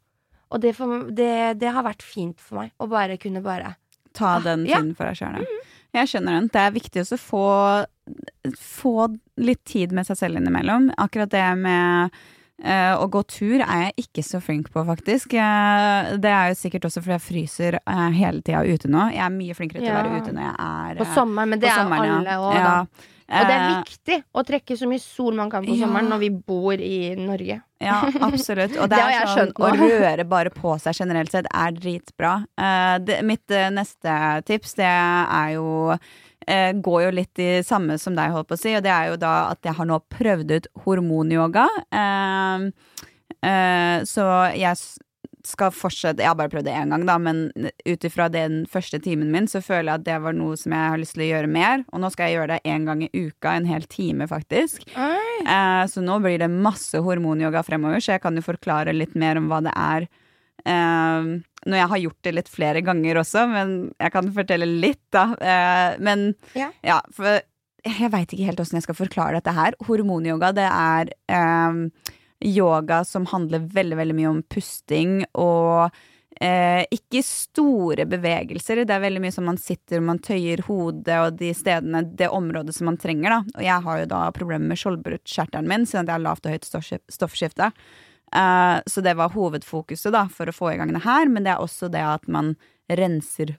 Og 0.52 0.62
det, 0.62 0.76
for, 0.76 1.10
det, 1.14 1.60
det 1.62 1.70
har 1.74 1.84
vært 1.86 2.02
fint 2.02 2.40
for 2.42 2.62
meg 2.64 2.72
å 2.80 2.88
bare 2.90 3.18
kunne 3.22 3.42
bare 3.44 3.76
Ta 4.14 4.40
den 4.42 4.66
Ja. 4.66 4.80
for 4.98 5.06
deg 5.06 5.16
sjøl, 5.20 5.36
ja. 5.38 5.46
Jeg 5.96 6.10
skjønner 6.12 6.38
den. 6.38 6.50
Det 6.54 6.62
er 6.62 6.76
viktig 6.76 7.02
å 7.06 7.18
få, 7.18 7.46
få 8.58 8.96
litt 9.42 9.64
tid 9.68 9.96
med 9.96 10.06
seg 10.10 10.20
selv 10.20 10.40
innimellom. 10.42 10.90
Akkurat 11.02 11.32
det 11.34 11.46
med 11.58 12.14
eh, 12.62 12.94
å 12.94 13.08
gå 13.12 13.24
tur 13.30 13.64
er 13.64 13.88
jeg 13.88 14.06
ikke 14.06 14.26
så 14.26 14.42
flink 14.44 14.70
på, 14.74 14.84
faktisk. 14.86 15.34
Eh, 15.34 16.12
det 16.22 16.34
er 16.34 16.52
jo 16.52 16.60
sikkert 16.60 16.90
også 16.90 17.02
fordi 17.06 17.16
jeg 17.18 17.26
fryser 17.26 17.80
eh, 17.82 18.10
hele 18.20 18.44
tida 18.46 18.62
ute 18.68 18.92
nå. 18.92 19.08
Jeg 19.16 19.24
er 19.26 19.38
mye 19.38 19.58
flinkere 19.58 19.82
til 19.82 19.94
å 19.94 19.98
være 20.02 20.20
ute 20.22 20.36
når 20.36 20.46
jeg 20.46 20.58
er 20.68 21.02
På 21.02 21.10
sommeren, 21.16 21.56
men 21.56 21.64
det 21.64 21.72
er 21.72 21.82
jo 21.82 22.04
alle 22.04 22.38
òg, 22.44 22.60
Ja. 22.60 22.68
da. 22.70 23.08
Og 23.30 23.46
det 23.46 23.54
er 23.56 23.64
Eh, 23.70 23.82
viktig 23.84 24.16
å 24.34 24.44
trekke 24.48 24.76
så 24.78 24.88
mye 24.90 25.02
sol 25.04 25.36
man 25.38 25.50
kan 25.52 25.66
på 25.66 25.76
Ja. 25.76 25.86
sommeren 25.86 26.10
når 26.10 26.20
vi 26.24 26.30
bor 26.30 26.74
i 26.74 27.16
Norge. 27.16 27.60
Ja, 27.80 28.00
absolutt. 28.26 28.74
Og 28.78 28.90
det, 28.92 28.98
Det 28.98 29.20
er 29.20 29.28
sånn, 29.28 29.52
å 29.54 29.70
røre 29.78 30.26
bare 30.26 30.50
på 30.50 30.74
seg 30.82 30.98
generelt 30.98 31.32
sett 31.32 31.46
er 31.54 31.72
dritbra. 31.78 32.34
Uh, 32.58 32.98
det, 33.06 33.20
mitt 33.24 33.46
uh, 33.54 33.70
neste 33.70 34.44
tips, 34.50 34.74
det 34.80 34.90
er 34.90 35.54
jo 35.56 35.94
uh, 35.94 36.72
Går 36.82 37.04
jo 37.04 37.12
litt 37.14 37.40
i 37.40 37.50
samme 37.62 38.00
som 38.02 38.16
deg, 38.18 38.32
holdt 38.34 38.50
på 38.50 38.58
å 38.58 38.60
si, 38.60 38.74
og 38.74 38.82
det 38.82 38.90
er 38.90 39.12
jo 39.12 39.20
da 39.22 39.52
at 39.52 39.62
jeg 39.64 39.78
har 39.78 39.86
nå 39.86 40.00
prøvd 40.10 40.56
ut 40.56 40.68
hormonyoga. 40.86 41.68
Så 44.10 44.26
jeg 44.58 44.80
skal 45.50 45.72
fortsette 45.76 46.22
Jeg 46.24 46.30
har 46.30 46.38
bare 46.40 46.52
prøvd 46.54 46.68
det 46.70 46.76
én 46.78 46.94
gang, 46.94 47.04
da, 47.10 47.18
men 47.22 47.40
ut 47.86 48.06
ifra 48.08 48.30
den 48.32 48.62
første 48.70 49.00
timen 49.04 49.32
min, 49.34 49.48
så 49.50 49.62
føler 49.66 49.90
jeg 49.92 50.00
at 50.00 50.06
det 50.08 50.18
var 50.24 50.38
noe 50.38 50.56
som 50.60 50.76
jeg 50.76 50.94
har 50.94 51.02
lyst 51.02 51.16
til 51.18 51.26
å 51.26 51.30
gjøre 51.32 51.52
mer. 51.52 51.84
Og 51.92 52.04
nå 52.04 52.12
skal 52.14 52.30
jeg 52.30 52.38
gjøre 52.40 52.54
det 52.56 52.72
én 52.76 52.86
gang 52.88 53.04
i 53.06 53.12
uka, 53.14 53.56
en 53.58 53.68
hel 53.70 53.86
time, 53.90 54.28
faktisk. 54.30 54.86
Eh, 54.96 55.84
så 55.90 56.04
nå 56.06 56.20
blir 56.24 56.40
det 56.42 56.50
masse 56.54 57.02
hormonyoga 57.06 57.64
fremover, 57.68 58.02
så 58.04 58.16
jeg 58.16 58.24
kan 58.26 58.38
jo 58.38 58.46
forklare 58.46 58.94
litt 58.96 59.16
mer 59.20 59.40
om 59.42 59.50
hva 59.52 59.62
det 59.66 59.74
er. 59.76 60.08
Eh, 60.66 61.30
når 61.70 61.82
jeg 61.82 61.90
har 61.92 62.04
gjort 62.06 62.22
det 62.28 62.36
litt 62.38 62.50
flere 62.52 62.82
ganger 62.86 63.20
også, 63.22 63.46
men 63.52 63.74
jeg 64.00 64.14
kan 64.16 64.30
fortelle 64.36 64.68
litt, 64.70 65.02
da. 65.16 65.26
Eh, 65.40 65.98
men 66.04 66.34
Ja. 66.56 66.70
ja, 66.84 67.00
for 67.16 67.42
jeg 67.88 68.12
veit 68.12 68.32
ikke 68.36 68.46
helt 68.50 68.60
åssen 68.60 68.76
jeg 68.80 68.84
skal 68.88 68.96
forklare 69.00 69.40
dette 69.40 69.54
her. 69.56 69.76
Hormonyoga, 69.88 70.54
det 70.56 70.68
er 70.68 71.12
eh, 71.32 72.16
yoga 72.46 73.04
som 73.06 73.26
handler 73.30 73.68
veldig, 73.74 73.98
veldig 74.00 74.16
mye 74.16 74.32
om 74.32 74.42
pusting 74.48 75.20
og 75.34 75.92
Eh, 76.42 76.86
ikke 76.96 77.20
store 77.26 78.06
bevegelser. 78.08 78.86
Det 78.88 78.94
er 78.96 79.02
veldig 79.04 79.22
mye 79.26 79.36
som 79.36 79.44
man 79.50 79.58
sitter 79.60 80.00
og 80.00 80.06
man 80.08 80.22
tøyer 80.24 80.62
hodet 80.70 81.18
og 81.20 81.40
de 81.42 81.50
stedene, 81.58 82.06
det 82.16 82.30
området 82.32 82.78
som 82.78 82.88
man 82.88 83.00
trenger. 83.02 83.34
da 83.34 83.40
Og 83.58 83.66
jeg 83.66 83.86
har 83.88 84.00
jo 84.00 84.06
da 84.14 84.20
problemer 84.32 84.72
med 84.72 84.80
skjoldbruskkjertelen 84.80 85.68
min, 85.68 85.84
siden 85.86 86.08
jeg 86.08 86.16
har 86.16 86.24
lavt 86.24 86.48
og 86.48 86.56
høyt 86.56 86.68
stoffskif- 86.70 87.12
stoffskifte. 87.12 87.72
Eh, 88.32 88.78
så 88.88 89.04
det 89.04 89.18
var 89.20 89.36
hovedfokuset 89.36 90.16
da 90.16 90.28
for 90.32 90.48
å 90.48 90.56
få 90.56 90.72
i 90.72 90.78
gang 90.80 90.94
det 90.96 91.04
her, 91.04 91.28
men 91.28 91.44
det 91.44 91.58
er 91.58 91.66
også 91.66 91.92
det 91.92 92.06
at 92.08 92.28
man 92.32 92.56
renser 92.88 93.58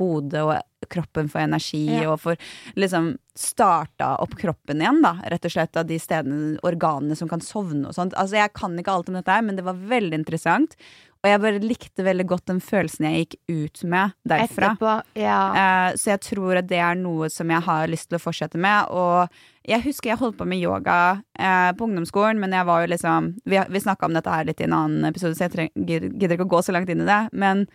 hodet 0.00 0.42
og 0.42 0.88
kroppen 0.90 1.28
for 1.30 1.44
energi, 1.44 1.84
Ja. 2.00 2.08
og 2.10 2.20
får 2.24 2.38
liksom 2.80 3.12
starta 3.36 4.14
opp 4.20 4.32
kroppen 4.40 4.80
igjen, 4.82 5.02
da. 5.04 5.14
Rett 5.30 5.44
og 5.46 5.52
slett 5.52 5.76
av 5.76 5.86
de 5.86 5.98
stedene, 6.02 6.56
organene 6.66 7.16
som 7.16 7.28
kan 7.30 7.40
sovne 7.44 7.86
og 7.88 7.94
sånt. 7.96 8.16
Altså, 8.18 8.40
jeg 8.40 8.52
kan 8.56 8.74
ikke 8.80 8.92
alt 8.96 9.08
om 9.12 9.14
dette 9.20 9.30
her, 9.30 9.44
men 9.46 9.56
det 9.60 9.64
var 9.64 9.74
veldig 9.78 10.18
interessant. 10.18 10.74
Og 11.20 11.28
jeg 11.28 11.40
bare 11.42 11.60
likte 11.60 12.04
veldig 12.06 12.24
godt 12.30 12.46
den 12.48 12.60
følelsen 12.64 13.04
jeg 13.04 13.26
gikk 13.26 13.34
ut 13.52 13.82
med 13.92 14.14
derfra. 14.26 14.70
Etterpå, 14.72 14.92
ja. 15.20 15.40
Eh, 15.52 15.96
så 16.00 16.14
jeg 16.14 16.20
tror 16.24 16.56
at 16.62 16.68
det 16.70 16.78
er 16.80 16.96
noe 16.96 17.28
som 17.28 17.52
jeg 17.52 17.60
har 17.66 17.90
lyst 17.92 18.08
til 18.08 18.16
å 18.16 18.22
fortsette 18.24 18.56
med. 18.56 18.88
Og 18.88 19.28
jeg 19.68 19.84
husker 19.84 20.14
jeg 20.14 20.18
holdt 20.22 20.38
på 20.40 20.46
med 20.48 20.62
yoga 20.64 21.20
eh, 21.38 21.72
på 21.76 21.84
ungdomsskolen, 21.84 22.40
men 22.40 22.56
jeg 22.56 22.64
var 22.64 22.86
jo 22.86 22.92
liksom 22.94 23.28
Vi, 23.44 23.60
vi 23.68 23.84
snakka 23.84 24.08
om 24.08 24.16
dette 24.16 24.32
her 24.32 24.48
litt 24.48 24.64
i 24.64 24.64
en 24.64 24.72
annen 24.78 25.04
episode, 25.12 25.36
så 25.36 25.44
jeg 25.50 25.68
gidder 25.76 26.38
ikke 26.38 26.48
å 26.48 26.54
gå 26.56 26.62
så 26.64 26.72
langt 26.72 26.88
inn 26.88 27.04
i 27.04 27.10
det. 27.12 27.20
Men 27.36 27.66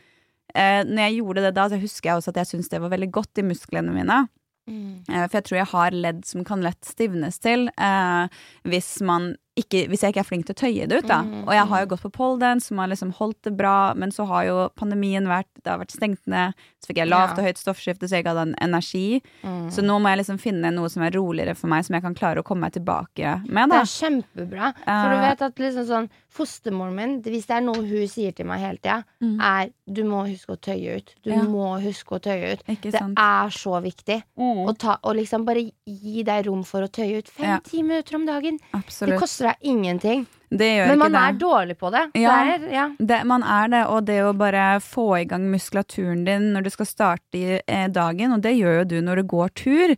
eh, 0.53 0.83
når 0.83 1.01
jeg 1.09 1.17
gjorde 1.21 1.41
det 1.47 1.53
da, 1.55 1.67
så 1.69 1.79
husker 1.81 2.09
jeg 2.11 2.17
også 2.21 2.29
at 2.35 2.41
jeg 2.43 2.51
syntes 2.53 2.69
det 2.69 2.81
var 2.81 2.89
veldig 2.93 3.11
godt 3.11 3.41
i 3.41 3.47
musklene 3.47 3.93
mine. 3.95 4.27
Mm. 4.67 5.03
Eh, 5.09 5.25
For 5.29 5.37
jeg 5.37 5.43
tror 5.45 5.57
jeg 5.59 5.71
har 5.71 5.91
ledd 5.93 6.23
som 6.25 6.43
kan 6.43 6.61
lett 6.65 6.81
stivnes 6.85 7.37
til 7.39 7.67
eh, 7.77 8.27
hvis, 8.65 8.95
man 9.05 9.35
ikke, 9.55 9.83
hvis 9.91 10.01
jeg 10.01 10.09
ikke 10.15 10.23
er 10.23 10.27
flink 10.27 10.47
til 10.47 10.55
å 10.55 10.57
tøye 10.57 10.87
det 10.89 10.97
ut. 11.03 11.07
Da. 11.07 11.19
Mm, 11.21 11.43
Og 11.45 11.53
jeg 11.53 11.67
har 11.69 11.83
jo 11.83 11.89
gått 11.91 12.01
på 12.01 12.09
poledance, 12.17 12.65
som 12.71 12.81
har 12.81 12.89
liksom 12.89 13.11
holdt 13.19 13.43
det 13.45 13.53
bra, 13.59 13.93
men 13.95 14.09
så 14.11 14.25
har 14.25 14.47
jo 14.49 14.55
pandemien 14.75 15.29
vært 15.29 15.45
Det 15.61 15.69
har 15.69 15.77
vært 15.83 15.93
stengt 15.93 16.25
ned. 16.25 16.57
Så 16.81 16.89
fikk 16.89 16.97
jeg 17.03 17.09
lavt 17.13 17.37
og 17.37 17.45
høyt 17.45 17.61
stoffskifte, 17.61 18.09
så 18.09 18.17
jeg 18.17 18.25
ikke 18.25 18.33
hadde 18.33 18.47
en 18.49 18.57
energi. 18.65 19.21
Mm. 19.45 19.69
Så 19.73 19.85
nå 19.85 19.99
må 20.01 20.09
jeg 20.11 20.23
liksom 20.23 20.41
finne 20.41 20.73
noe 20.73 20.89
som 20.89 21.05
er 21.05 21.13
roligere 21.13 21.55
for 21.57 21.69
meg, 21.71 21.85
som 21.85 21.93
jeg 21.97 22.03
kan 22.03 22.17
klare 22.17 22.41
å 22.41 22.45
komme 22.45 22.65
meg 22.65 22.73
tilbake 22.75 23.37
med. 23.47 23.69
Da. 23.69 23.79
Det 23.79 23.85
er 23.85 23.93
kjempebra. 23.93 24.73
For 24.81 25.13
du 25.13 25.15
Eh. 25.21 25.25
vet 25.29 25.41
at 25.45 25.55
liksom 25.61 25.85
sånn 25.93 26.09
Fostermoren 26.35 26.95
min, 26.97 27.21
hvis 27.23 27.45
det 27.47 27.55
er 27.55 27.61
noe 27.63 27.79
hun 27.85 28.07
sier 28.11 28.33
til 28.35 28.45
meg 28.49 28.59
hele 28.59 28.77
tida, 28.81 29.03
Mm. 29.23 29.37
er 29.39 29.69
du 29.87 30.03
må 30.03 30.23
huske 30.25 30.55
å 30.55 30.57
tøye 30.57 30.97
ut. 30.97 31.13
Du 31.23 31.29
Ja. 31.29 31.41
må 31.43 31.79
huske 31.81 32.15
å 32.17 32.19
tøye 32.19 32.53
ut. 32.53 32.63
Det 32.81 32.93
er 32.95 33.49
så 33.53 33.81
viktig. 33.81 34.23
Mm, 34.37 34.65
Å 34.65 34.77
ta, 34.77 34.97
og 35.03 35.15
liksom 35.15 35.45
bare 35.45 35.69
gi 35.85 36.23
deg 36.23 36.47
rom 36.47 36.63
for 36.63 36.81
å 36.81 36.87
tøye 36.89 37.19
ut. 37.19 37.29
Ja. 37.37 37.59
Fem-ti 37.59 37.83
minutter 37.83 38.15
om 38.15 38.25
dagen. 38.25 38.59
Det 38.73 39.19
koster 39.19 39.51
deg 39.51 39.55
ingenting. 39.61 40.25
Men 40.49 40.99
man 40.99 41.11
det. 41.11 41.19
er 41.19 41.33
dårlig 41.33 41.77
på 41.77 41.91
det. 41.91 42.11
Ja. 42.21 42.43
Det 42.45 42.63
er, 42.63 42.73
ja. 42.73 42.89
Det, 42.99 43.25
man 43.25 43.43
er 43.43 43.67
det, 43.67 43.87
og 43.87 44.05
det 44.05 44.21
å 44.23 44.33
bare 44.37 44.79
få 44.79 45.21
i 45.21 45.25
gang 45.25 45.49
muskulaturen 45.51 46.23
din 46.25 46.53
når 46.53 46.63
du 46.63 46.69
skal 46.69 46.85
starte 46.85 47.33
i 47.33 47.59
eh, 47.67 47.87
dagen, 47.87 48.31
og 48.33 48.41
det 48.41 48.55
gjør 48.55 48.79
jo 48.79 48.85
du 48.85 49.01
når 49.01 49.15
du 49.15 49.23
går 49.23 49.49
tur. 49.55 49.91
Eh, 49.91 49.97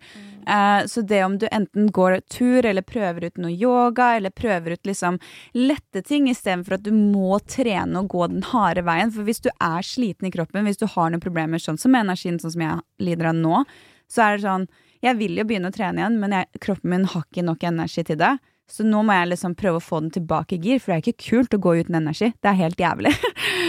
så 0.88 1.02
det 1.04 1.20
om 1.26 1.38
du 1.38 1.48
enten 1.52 1.89
går 1.91 2.20
tur, 2.32 2.66
eller 2.66 2.86
prøver 2.86 3.28
ut 3.28 3.38
noe 3.41 3.52
yoga, 3.52 4.14
eller 4.16 4.32
prøver 4.32 4.78
ut 4.78 4.88
liksom 4.88 5.20
lette 5.54 6.02
ting, 6.08 6.30
istedenfor 6.32 6.78
at 6.78 6.86
du 6.86 6.93
må 6.95 7.39
trene 7.43 8.00
og 8.00 8.12
gå 8.14 8.28
den 8.32 8.45
harde 8.54 8.86
veien. 8.88 9.12
For 9.12 9.28
hvis 9.28 9.43
du 9.43 9.50
er 9.54 9.86
sliten 9.86 10.30
i 10.30 10.34
kroppen, 10.34 10.68
hvis 10.68 10.80
du 10.80 10.88
har 10.88 11.12
noen 11.12 11.24
problemer 11.24 11.62
sånn 11.62 11.80
som 11.82 11.95
energien, 12.00 12.39
sånn 12.39 12.56
som 12.56 12.64
jeg 12.64 12.84
lider 13.04 13.32
av 13.34 13.39
nå, 13.39 13.64
så 14.08 14.24
er 14.24 14.38
det 14.38 14.45
sånn 14.48 14.70
Jeg 15.06 15.14
vil 15.20 15.36
jo 15.38 15.43
begynne 15.45 15.70
å 15.70 15.74
trene 15.76 16.02
igjen, 16.02 16.16
men 16.18 16.34
jeg, 16.34 16.48
kroppen 16.64 16.89
min 16.89 17.04
har 17.06 17.22
ikke 17.28 17.43
nok 17.45 17.64
energi 17.70 18.02
til 18.08 18.18
det. 18.18 18.32
Så 18.68 18.84
nå 18.84 18.99
må 19.07 19.15
jeg 19.15 19.30
liksom 19.32 19.53
prøve 19.55 19.80
å 19.80 19.84
få 19.84 20.01
den 20.03 20.11
tilbake 20.18 20.57
i 20.57 20.59
gir, 20.59 20.82
for 20.84 20.91
det 20.91 20.97
er 20.97 21.05
ikke 21.05 21.30
kult 21.30 21.55
å 21.55 21.61
gå 21.63 21.76
uten 21.80 21.95
energi. 22.01 22.34
Det 22.36 22.51
er 22.51 22.59
helt 22.59 22.82
jævlig. 22.84 23.13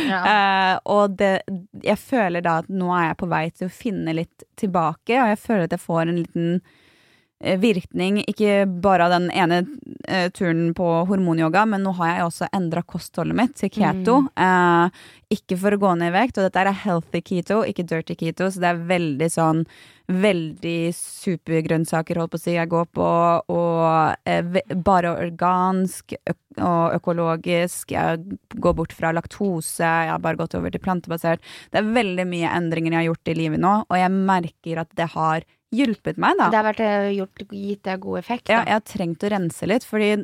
Ja. 0.09 0.19
uh, 0.25 0.75
og 0.97 1.15
det, 1.21 1.33
jeg 1.85 2.01
føler 2.03 2.43
da 2.43 2.59
at 2.65 2.73
nå 2.73 2.91
er 2.97 3.11
jeg 3.11 3.21
på 3.21 3.31
vei 3.31 3.45
til 3.53 3.69
å 3.69 3.77
finne 3.79 4.17
litt 4.19 4.45
tilbake, 4.59 5.15
og 5.21 5.33
jeg 5.35 5.41
føler 5.45 5.69
at 5.69 5.77
jeg 5.77 5.85
får 5.85 6.03
en 6.03 6.19
liten 6.19 6.49
eh, 6.59 7.59
virkning, 7.63 8.19
ikke 8.27 8.65
bare 8.83 9.07
av 9.07 9.15
den 9.15 9.29
ene 9.31 9.61
uh, 9.63 10.27
turen 10.35 10.73
på 10.75 10.89
hormonyoga, 11.13 11.63
men 11.71 11.87
nå 11.87 11.93
har 12.01 12.17
jeg 12.17 12.25
også 12.27 12.49
endra 12.59 12.83
kostholdet 12.83 13.39
mitt 13.39 13.55
til 13.61 13.71
keto. 13.79 14.25
Eh, 14.35 15.05
ikke 15.39 15.61
for 15.63 15.77
å 15.77 15.83
gå 15.85 15.95
ned 16.01 16.11
i 16.11 16.17
vekt, 16.17 16.41
og 16.41 16.49
dette 16.49 16.65
er 16.65 16.83
healthy 16.87 17.23
keto, 17.23 17.63
ikke 17.69 17.87
dirty 17.87 18.19
keto, 18.19 18.51
så 18.51 18.65
det 18.65 18.73
er 18.73 18.83
veldig 18.91 19.31
sånn 19.31 19.63
Veldig 20.09 20.95
supergrønnsaker, 20.97 22.17
holdt 22.17 22.33
på 22.33 22.39
å 22.39 22.41
si, 22.41 22.55
jeg 22.55 22.71
går 22.73 22.87
på, 22.97 23.09
og 23.53 24.29
eh, 24.29 24.63
bare 24.73 25.13
organsk 25.13 26.15
og 26.57 26.95
økologisk. 26.97 27.93
Jeg 27.93 28.39
går 28.57 28.79
bort 28.79 28.95
fra 28.97 29.13
laktose, 29.13 29.85
jeg 29.85 30.15
har 30.15 30.25
bare 30.25 30.41
gått 30.41 30.57
over 30.57 30.73
til 30.73 30.81
plantebasert. 30.81 31.45
Det 31.69 31.83
er 31.83 31.93
veldig 31.93 32.25
mye 32.31 32.57
endringer 32.57 32.97
jeg 32.97 33.03
har 33.03 33.09
gjort 33.11 33.33
i 33.35 33.37
livet 33.37 33.65
nå, 33.67 33.75
og 33.85 34.01
jeg 34.01 34.17
merker 34.17 34.81
at 34.81 34.97
det 34.97 35.13
har 35.13 35.45
hjulpet 35.77 36.17
meg, 36.17 36.39
da. 36.41 36.49
Det 36.49 36.57
har 36.57 36.69
vært 36.71 36.85
eh, 36.85 37.13
gjort, 37.19 37.43
gitt 37.53 37.85
deg 37.85 38.05
god 38.09 38.21
effekt. 38.23 38.49
Ja, 38.49 38.63
jeg 38.65 38.79
har 38.79 38.85
trengt 38.89 39.25
å 39.29 39.33
rense 39.37 39.69
litt, 39.69 39.85
fordi 39.85 40.15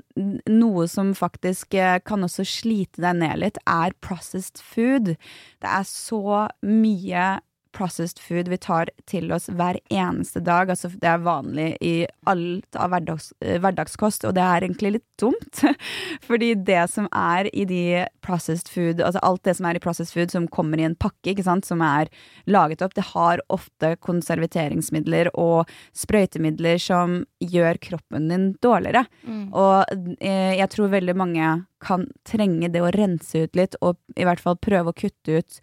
noe 0.48 0.86
som 0.88 1.12
faktisk 1.18 1.76
eh, 1.76 1.98
kan 2.08 2.24
også 2.24 2.46
slite 2.48 3.04
deg 3.04 3.20
ned 3.20 3.42
litt, 3.42 3.60
er 3.68 3.96
processed 4.04 4.64
food. 4.64 5.12
Det 5.60 5.74
er 5.76 5.84
så 5.88 6.46
mye 6.64 7.34
processed 7.74 8.20
food 8.22 8.48
vi 8.48 8.58
tar 8.60 8.90
til 9.10 9.32
oss 9.34 9.48
hver 9.52 9.78
eneste 9.92 10.40
dag. 10.44 10.70
Altså, 10.70 10.90
det 11.00 11.10
er 11.10 11.24
vanlig 11.24 11.68
i 11.84 11.94
alt 12.30 12.78
av 12.78 12.92
hverdags, 12.92 13.32
eh, 13.44 13.58
hverdagskost, 13.62 14.26
og 14.28 14.36
det 14.36 14.44
er 14.44 14.66
egentlig 14.66 14.94
litt 14.96 15.06
dumt. 15.20 15.62
Fordi 16.28 16.52
det 16.54 16.82
som 16.92 17.08
er 17.10 17.50
i 17.52 17.66
de 17.68 17.84
processed 18.24 18.70
food, 18.72 19.02
altså 19.02 19.22
alt 19.26 19.44
det 19.46 19.56
som 19.58 19.68
er 19.68 19.78
i 19.78 19.84
processed 19.84 20.14
food 20.14 20.34
som 20.34 20.48
kommer 20.48 20.80
i 20.80 20.86
en 20.88 20.96
pakke, 20.96 21.34
ikke 21.34 21.46
sant, 21.46 21.68
som 21.68 21.82
er 21.84 22.10
laget 22.50 22.84
opp, 22.84 22.96
det 22.96 23.08
har 23.12 23.42
ofte 23.52 23.94
konservateringsmidler 24.04 25.32
og 25.34 25.70
sprøytemidler 25.96 26.80
som 26.82 27.22
gjør 27.44 27.80
kroppen 27.82 28.30
din 28.30 28.50
dårligere. 28.64 29.04
Mm. 29.26 29.48
Og 29.52 30.18
eh, 30.20 30.54
jeg 30.60 30.70
tror 30.74 30.94
veldig 30.94 31.16
mange 31.18 31.54
kan 31.84 32.06
trenge 32.24 32.70
det 32.72 32.80
å 32.80 32.92
rense 32.94 33.44
ut 33.44 33.58
litt, 33.58 33.76
og 33.84 33.98
i 34.16 34.24
hvert 34.26 34.40
fall 34.40 34.56
prøve 34.60 34.92
å 34.92 34.96
kutte 34.96 35.42
ut 35.42 35.60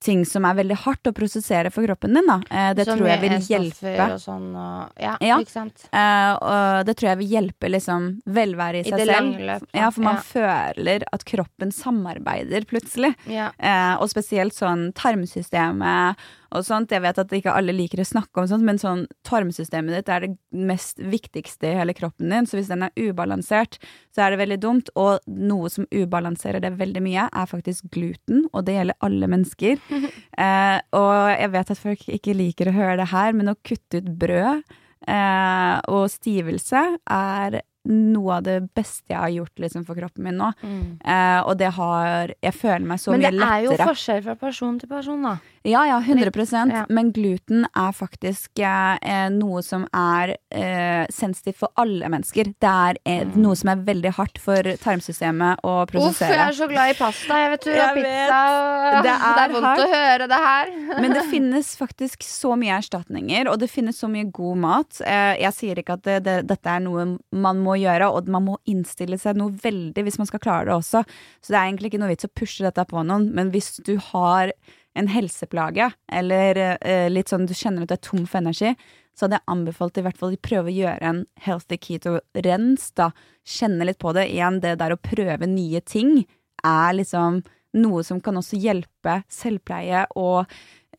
ting 0.00 0.20
som 0.24 0.44
er 0.46 0.54
veldig 0.54 0.76
hardt 0.84 1.08
å 1.10 1.12
prosessere 1.12 1.72
for 1.74 1.82
kroppen 1.82 2.14
din. 2.14 2.26
Da. 2.28 2.36
Eh, 2.50 2.74
det 2.78 2.84
som 2.86 2.98
tror 3.00 3.08
jeg 3.10 3.20
vil 3.24 3.32
hjelpe. 3.50 3.94
Og 4.14 4.20
sånn, 4.22 4.44
og, 4.54 4.92
ja, 5.02 5.16
Ja. 5.20 5.38
ikke 5.42 5.50
sant? 5.50 5.88
Eh, 5.90 6.32
og 6.38 6.86
det 6.86 6.94
tror 6.96 7.08
jeg 7.10 7.18
vil 7.18 7.32
hjelpe 7.32 7.70
liksom 7.74 8.06
velvære 8.26 8.76
i 8.76 8.86
I 8.86 8.90
seg 8.92 9.06
selv. 9.08 9.40
løp. 9.50 9.66
Ja, 9.74 9.90
for 9.90 10.00
man 10.06 10.16
føler 10.22 11.02
at 11.12 11.24
kroppen 11.24 11.72
samarbeider 11.74 12.64
plutselig. 12.64 13.14
ja. 13.26 13.50
Eh, 13.58 13.96
og 13.98 14.08
spesielt 14.08 14.54
sånn 14.54 14.92
tarmsystemet 14.94 16.16
og 16.54 16.64
sånt. 16.66 16.92
Jeg 16.94 17.04
vet 17.04 17.20
at 17.20 17.34
ikke 17.34 17.54
alle 17.54 17.74
liker 17.76 18.02
å 18.02 18.08
snakke 18.08 18.42
om 18.42 18.48
sånt, 18.50 18.64
men 18.66 18.80
sånn 18.80 19.04
tarmsystemet 19.28 19.94
ditt 19.94 20.10
er 20.12 20.24
det 20.26 20.32
mest 20.54 21.00
viktigste 21.00 21.70
i 21.70 21.76
hele 21.80 21.96
kroppen 21.96 22.32
din. 22.32 22.48
Så 22.48 22.58
hvis 22.58 22.70
den 22.72 22.86
er 22.86 22.94
ubalansert, 22.96 23.78
så 24.14 24.24
er 24.24 24.32
det 24.32 24.40
veldig 24.42 24.60
dumt. 24.64 24.92
Og 24.98 25.24
noe 25.28 25.70
som 25.72 25.88
ubalanserer 25.92 26.64
det 26.64 26.74
veldig 26.80 27.04
mye, 27.04 27.28
er 27.28 27.50
faktisk 27.50 27.90
gluten, 27.94 28.46
og 28.52 28.66
det 28.68 28.78
gjelder 28.78 29.00
alle 29.04 29.30
mennesker. 29.36 29.80
eh, 30.44 30.76
og 30.96 31.14
jeg 31.34 31.54
vet 31.54 31.72
at 31.74 31.86
folk 31.86 32.10
ikke 32.18 32.36
liker 32.36 32.70
å 32.70 32.76
høre 32.76 33.00
det 33.02 33.10
her, 33.12 33.34
men 33.36 33.52
å 33.52 33.58
kutte 33.66 34.02
ut 34.02 34.12
brød 34.18 34.62
eh, 35.08 35.74
og 35.88 36.06
stivelse 36.12 36.84
er 37.04 37.60
noe 37.88 38.36
av 38.36 38.44
det 38.44 38.56
beste 38.76 39.12
jeg 39.12 39.18
har 39.18 39.30
gjort 39.32 39.62
liksom, 39.62 39.84
for 39.88 39.98
kroppen 39.98 40.26
min 40.26 40.36
nå. 40.40 40.50
Mm. 40.60 40.98
Eh, 41.00 41.38
og 41.40 41.54
det 41.60 41.70
har 41.78 42.34
Jeg 42.42 42.54
føler 42.56 42.84
meg 42.84 43.00
så 43.00 43.14
Men 43.14 43.24
det 43.24 43.46
er 43.46 43.64
jo 43.64 43.76
forskjell 43.80 44.22
fra 44.26 44.34
person 44.40 44.76
til 44.80 44.90
person, 44.90 45.24
da. 45.24 45.38
Ja, 45.66 45.82
ja, 45.86 45.98
100 46.00 46.70
ja. 46.70 46.84
Men 46.88 47.10
gluten 47.12 47.64
er 47.76 47.92
faktisk 47.92 48.58
eh, 48.62 49.28
noe 49.34 49.62
som 49.62 49.86
er 49.94 50.36
eh, 50.54 51.06
sensitivt 51.10 51.58
for 51.58 51.68
alle 51.76 52.08
mennesker. 52.08 52.52
Det 52.60 52.68
er 52.70 52.98
eh, 53.04 53.24
Mm. 53.28 53.34
noe 53.42 53.56
som 53.58 53.68
er 53.72 53.80
veldig 53.84 54.12
hardt 54.14 54.38
for 54.38 54.62
tarmsystemet 54.62 55.58
å 55.66 55.72
Uff, 55.82 55.90
jeg 55.90 56.00
prosessere. 56.00 56.38
er 56.48 56.52
så 56.56 56.68
glad 56.70 56.90
i 56.92 56.96
pasta, 56.98 57.38
jeg 57.42 57.50
vet 57.50 57.64
du. 57.66 57.70
Jeg 57.72 57.88
Og 57.90 57.98
pizza. 57.98 58.38
Og, 58.48 59.02
Det 59.02 59.02
det, 59.02 59.16
er 59.18 59.42
er 59.42 59.52
vondt 59.52 59.66
hardt. 59.66 59.82
å 59.82 59.88
høre 59.92 60.28
det 60.28 60.40
her. 60.44 60.72
Men 61.02 61.12
det 61.18 61.24
finnes 61.30 61.72
faktisk 61.76 62.22
så 62.24 62.54
mye 62.56 62.78
erstatninger, 62.78 63.48
og 63.50 63.58
det 63.58 63.68
finnes 63.70 63.98
så 63.98 64.08
mye 64.08 64.30
god 64.32 64.56
mat. 64.62 65.00
Eh, 65.04 65.34
jeg 65.42 65.52
sier 65.58 65.82
ikke 65.82 65.98
at 65.98 66.02
det, 66.06 66.18
det, 66.24 66.36
dette 66.48 66.70
er 66.78 66.80
noe 66.86 67.18
man 67.32 67.58
må 67.64 67.76
gjøre, 67.82 68.08
og 68.14 68.28
man 68.28 68.46
må 68.46 68.56
innstille 68.70 69.18
seg 69.18 69.36
noe 69.36 69.50
veldig 69.52 70.04
hvis 70.06 70.18
man 70.22 70.26
skal 70.30 70.40
klare 70.40 70.70
det 70.70 70.76
også. 70.78 71.04
Så 71.42 71.52
det 71.52 71.58
er 71.58 71.66
egentlig 71.68 71.92
ikke 71.92 72.00
noe 72.06 72.14
vits 72.14 72.24
å 72.28 72.32
pushe 72.34 72.64
dette 72.64 72.84
på 72.88 73.02
noen, 73.04 73.30
men 73.34 73.50
hvis 73.52 73.76
du 73.84 73.96
har 74.12 74.52
en 74.98 75.10
helseplage, 75.12 75.90
eller 76.12 76.58
eh, 76.78 77.06
litt 77.10 77.30
sånn 77.30 77.46
du 77.48 77.54
kjenner 77.56 77.84
at 77.84 77.92
du 77.92 77.96
er 77.96 78.02
tom 78.04 78.24
for 78.26 78.42
energi, 78.42 78.74
så 79.18 79.26
hadde 79.26 79.40
jeg 79.40 79.50
anbefalt 79.50 79.98
i 79.98 80.04
hvert 80.06 80.18
fall 80.18 80.34
å 80.36 80.40
prøve 80.46 80.70
å 80.70 80.74
gjøre 80.74 81.10
en 81.10 81.22
healthy 81.42 81.78
keto-rens, 81.82 82.90
da. 82.98 83.10
Kjenne 83.48 83.88
litt 83.88 83.98
på 84.02 84.12
det. 84.14 84.28
Igjen, 84.30 84.60
det 84.62 84.76
der 84.78 84.94
å 84.94 85.00
prøve 85.02 85.48
nye 85.50 85.80
ting 85.82 86.20
er 86.66 86.92
liksom 86.94 87.40
noe 87.78 88.04
som 88.06 88.20
kan 88.24 88.38
også 88.38 88.58
hjelpe 88.60 89.18
selvpleie 89.32 90.04
og 90.18 90.46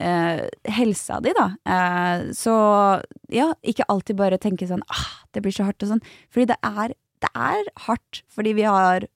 eh, 0.03 0.43
helsa 0.75 1.19
di, 1.23 1.33
da. 1.37 1.47
Eh, 1.63 2.25
så 2.35 2.55
ja, 3.31 3.51
ikke 3.63 3.87
alltid 3.91 4.19
bare 4.19 4.41
tenke 4.41 4.67
sånn 4.67 4.83
ah, 4.91 5.23
det 5.35 5.43
blir 5.45 5.55
så 5.55 5.69
hardt 5.69 5.85
og 5.85 5.93
sånn. 5.93 6.03
Fordi 6.33 6.51
det 6.51 6.59
er, 6.65 6.95
det 7.23 7.31
er 7.35 7.71
hardt, 7.87 8.23
fordi 8.31 8.55
vi 8.59 8.67
har 8.67 9.07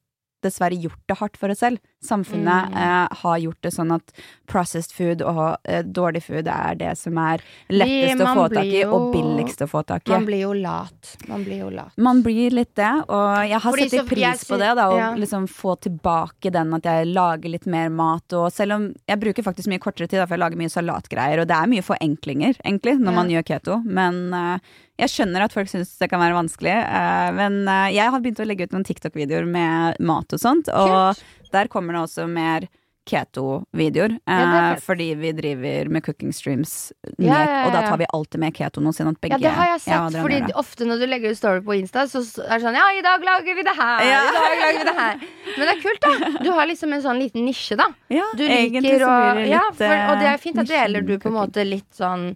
dessverre 0.43 0.79
gjort 0.79 1.03
det 1.07 1.19
hardt 1.19 1.39
for 1.39 1.53
oss 1.53 1.63
selv. 1.63 1.79
Samfunnet 2.03 2.69
Mm. 2.69 2.77
eh, 2.77 3.07
har 3.23 3.37
gjort 3.39 3.61
det 3.61 3.71
sånn 3.73 3.91
at 3.95 4.11
processed 4.47 4.91
food 4.91 5.21
og 5.21 5.57
eh, 5.65 5.81
dårlig 5.83 6.21
food 6.23 6.47
er 6.47 6.75
det 6.75 6.97
som 6.99 7.17
er 7.17 7.41
lettest 7.71 8.21
å 8.21 8.33
få 8.35 8.45
tak 8.53 8.65
i, 8.65 8.81
jo, 8.81 8.89
og 8.93 9.13
billigst 9.13 9.63
å 9.63 9.67
få 9.71 9.83
tak 9.87 10.07
i. 10.07 10.11
Man 10.11 10.25
blir 10.27 10.41
jo 10.43 10.53
lat. 10.53 11.13
Man 11.29 11.43
blir 11.47 11.59
jo 11.63 11.69
lat. 11.73 11.93
Man 11.97 12.21
blir 12.25 12.51
litt 12.51 12.73
det, 12.75 12.91
og 13.07 13.47
jeg 13.47 13.59
har 13.63 13.71
Fordi 13.71 13.89
sett 13.89 14.07
pris 14.09 14.43
på 14.49 14.59
det, 14.59 14.71
da, 14.75 14.89
å 14.91 14.97
ja. 14.99 15.09
liksom 15.15 15.47
få 15.47 15.75
tilbake 15.87 16.51
den 16.53 16.73
at 16.77 16.83
jeg 16.83 17.07
lager 17.13 17.49
litt 17.49 17.65
mer 17.65 17.89
mat, 17.89 18.33
og 18.33 18.51
selv 18.53 18.73
om 18.77 18.87
jeg 19.07 19.19
bruker 19.23 19.43
faktisk 19.43 19.69
mye 19.71 19.79
kortere 19.83 20.07
tid, 20.09 20.19
da, 20.19 20.25
for 20.27 20.35
jeg 20.37 20.43
lager 20.43 20.57
mye 20.59 20.73
salatgreier, 20.73 21.41
og 21.43 21.47
det 21.47 21.55
er 21.57 21.71
mye 21.71 21.85
forenklinger, 21.85 22.59
egentlig, 22.65 22.99
når 22.99 23.11
Ja. 23.13 23.17
man 23.21 23.29
gjør 23.29 23.45
keto, 23.47 23.79
men 23.85 24.33
eh, 24.33 24.59
jeg 24.99 25.09
skjønner 25.09 25.41
at 25.47 25.53
folk 25.55 25.67
syns 25.71 25.95
det 25.97 26.09
kan 26.11 26.19
være 26.21 26.35
vanskelig, 26.37 26.75
eh, 26.83 27.31
men 27.33 27.67
eh, 27.67 27.93
jeg 27.95 28.11
har 28.11 28.19
begynt 28.19 28.39
å 28.43 28.47
legge 28.47 28.67
ut 28.67 28.75
noen 28.75 28.85
TikTok-videoer 28.85 29.47
med 29.47 29.99
mat 30.01 30.33
og 30.33 30.39
sånt, 30.39 30.69
og 30.69 31.15
der 31.53 31.67
kommer 31.69 31.92
det 31.95 32.03
også 32.03 32.27
mer 32.29 32.69
keto-videoer, 33.03 34.19
Ja, 34.25 34.71
eh, 34.71 34.79
fordi 34.79 35.13
vi 35.15 35.31
driver 35.31 35.89
med 35.89 36.03
cooking 36.05 36.33
streams, 36.33 36.93
med, 37.17 37.27
Ja, 37.27 37.39
ja, 37.43 37.65
og 37.65 37.73
da 37.73 37.81
tar 37.81 37.97
vi 37.97 38.05
alltid 38.13 38.39
med 38.39 38.55
keto 38.55 38.81
noensinne. 38.81 39.15
Ja, 39.27 39.37
det 39.37 39.51
har 39.51 39.67
jeg 39.73 39.81
sett. 39.81 40.21
Fordi 40.21 40.53
ofte 40.55 40.85
når 40.85 40.99
du 40.99 41.05
legger 41.07 41.31
ut 41.31 41.37
story 41.37 41.61
på 41.61 41.75
Insta, 41.75 42.07
så 42.07 42.23
er 42.47 42.59
det 42.59 42.63
sånn 42.63 42.79
Ja, 42.79 42.87
i 42.95 43.01
dag 43.01 43.23
lager 43.23 43.55
vi 43.55 43.63
det 43.63 43.75
her! 43.75 44.05
I 44.05 44.09
dag 44.13 44.39
lager 44.39 44.77
vi 44.77 44.85
det 44.87 44.95
her. 44.95 45.19
Men 45.57 45.67
det 45.67 45.75
er 45.75 45.81
kult, 45.81 46.01
da. 46.01 46.43
Du 46.43 46.51
har 46.51 46.65
liksom 46.67 46.93
en 46.93 47.03
sånn 47.03 47.19
liten 47.19 47.45
nisje, 47.45 47.75
da. 47.75 47.89
Ja, 48.07 48.25
Du 48.37 48.47
liker 48.47 49.03
å 49.03 49.19
ja, 49.43 49.67
for, 49.75 49.91
Og 49.91 50.23
det 50.23 50.31
er 50.31 50.37
fint 50.39 50.63
at 50.63 50.69
eh, 50.69 50.87
deler 50.87 51.01
du 51.03 51.17
på 51.19 51.27
en 51.27 51.37
måte 51.41 51.67
litt 51.67 51.91
sånn 51.91 52.31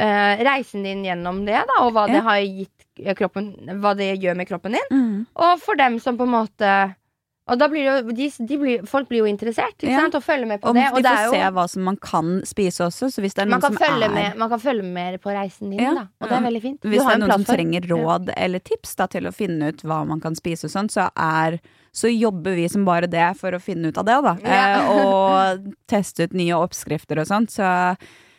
uh, 0.00 0.34
Reisen 0.50 0.82
din 0.82 1.04
gjennom 1.06 1.44
det, 1.46 1.62
da, 1.62 1.82
og 1.84 1.92
hva 1.94 2.08
det 2.10 2.24
har 2.26 2.42
gitt 2.42 3.04
eh, 3.04 3.14
kroppen 3.14 3.52
Hva 3.78 3.94
det 3.94 4.16
gjør 4.18 4.34
med 4.34 4.50
kroppen 4.50 4.74
din. 4.74 4.90
Mm. 4.90 5.26
Og 5.38 5.62
for 5.62 5.78
dem 5.78 6.00
som 6.02 6.18
på 6.18 6.26
en 6.26 6.34
måte 6.40 6.72
Og 7.48 7.58
da 7.58 7.68
blir 7.72 7.84
jo 7.86 8.12
de, 8.12 8.28
de 8.48 8.56
blir, 8.60 8.82
Folk 8.86 9.08
blir 9.08 9.22
jo 9.22 9.28
interessert, 9.30 9.74
ikke 9.80 9.90
Ja. 9.90 10.00
sant, 10.04 10.14
og 10.18 10.22
følger 10.22 10.46
med 10.46 10.60
på 10.60 10.68
Og 10.68 10.74
det. 10.74 10.82
de 10.84 10.96
Og 10.96 11.02
det 11.02 11.12
får 11.12 11.24
jo 11.24 11.30
se 11.32 11.50
hva 11.56 11.64
som 11.70 11.82
man 11.84 11.96
kan 11.96 12.42
spise 12.44 12.84
også, 12.84 13.08
så 13.14 13.20
hvis 13.24 13.34
det 13.34 13.42
er 13.42 13.46
man 13.48 13.60
noen 13.60 13.76
kan, 13.76 13.78
som 13.88 14.02
er 14.02 14.08
med, 14.14 14.36
man 14.36 14.48
kan 14.50 14.60
følge 14.60 14.84
med 14.84 15.20
på 15.20 15.32
reisen 15.32 15.70
din, 15.70 15.80
Ja. 15.80 15.94
da. 15.94 16.06
Og 16.20 16.28
det 16.28 16.36
er 16.38 16.44
veldig 16.50 16.62
fint. 16.62 16.80
Hvis 16.82 17.04
det 17.04 17.14
er 17.14 17.18
noen 17.18 17.32
som 17.32 17.44
trenger 17.44 17.88
råd 17.88 18.32
eller 18.36 18.58
tips 18.60 18.94
da, 18.96 19.06
til 19.06 19.22
å 19.24 19.32
finne 19.34 19.68
ut 19.72 19.82
hva 19.82 20.06
man 20.06 20.20
kan 20.20 20.34
spise 20.34 20.64
og 20.64 20.70
sånn, 20.70 20.88
så 20.90 21.08
er 21.16 21.58
så 21.92 22.06
jobber 22.12 22.54
vi 22.54 22.68
som 22.68 22.84
bare 22.84 23.08
det 23.08 23.36
for 23.38 23.50
å 23.50 23.60
finne 23.60 23.88
ut 23.88 23.98
av 23.98 24.04
det, 24.04 24.22
da. 24.22 24.36
Eh, 24.44 24.90
og 25.04 25.72
teste 25.88 26.24
ut 26.28 26.32
nye 26.34 26.52
oppskrifter 26.54 27.18
og 27.18 27.26
sånt. 27.26 27.50
Så 27.50 27.96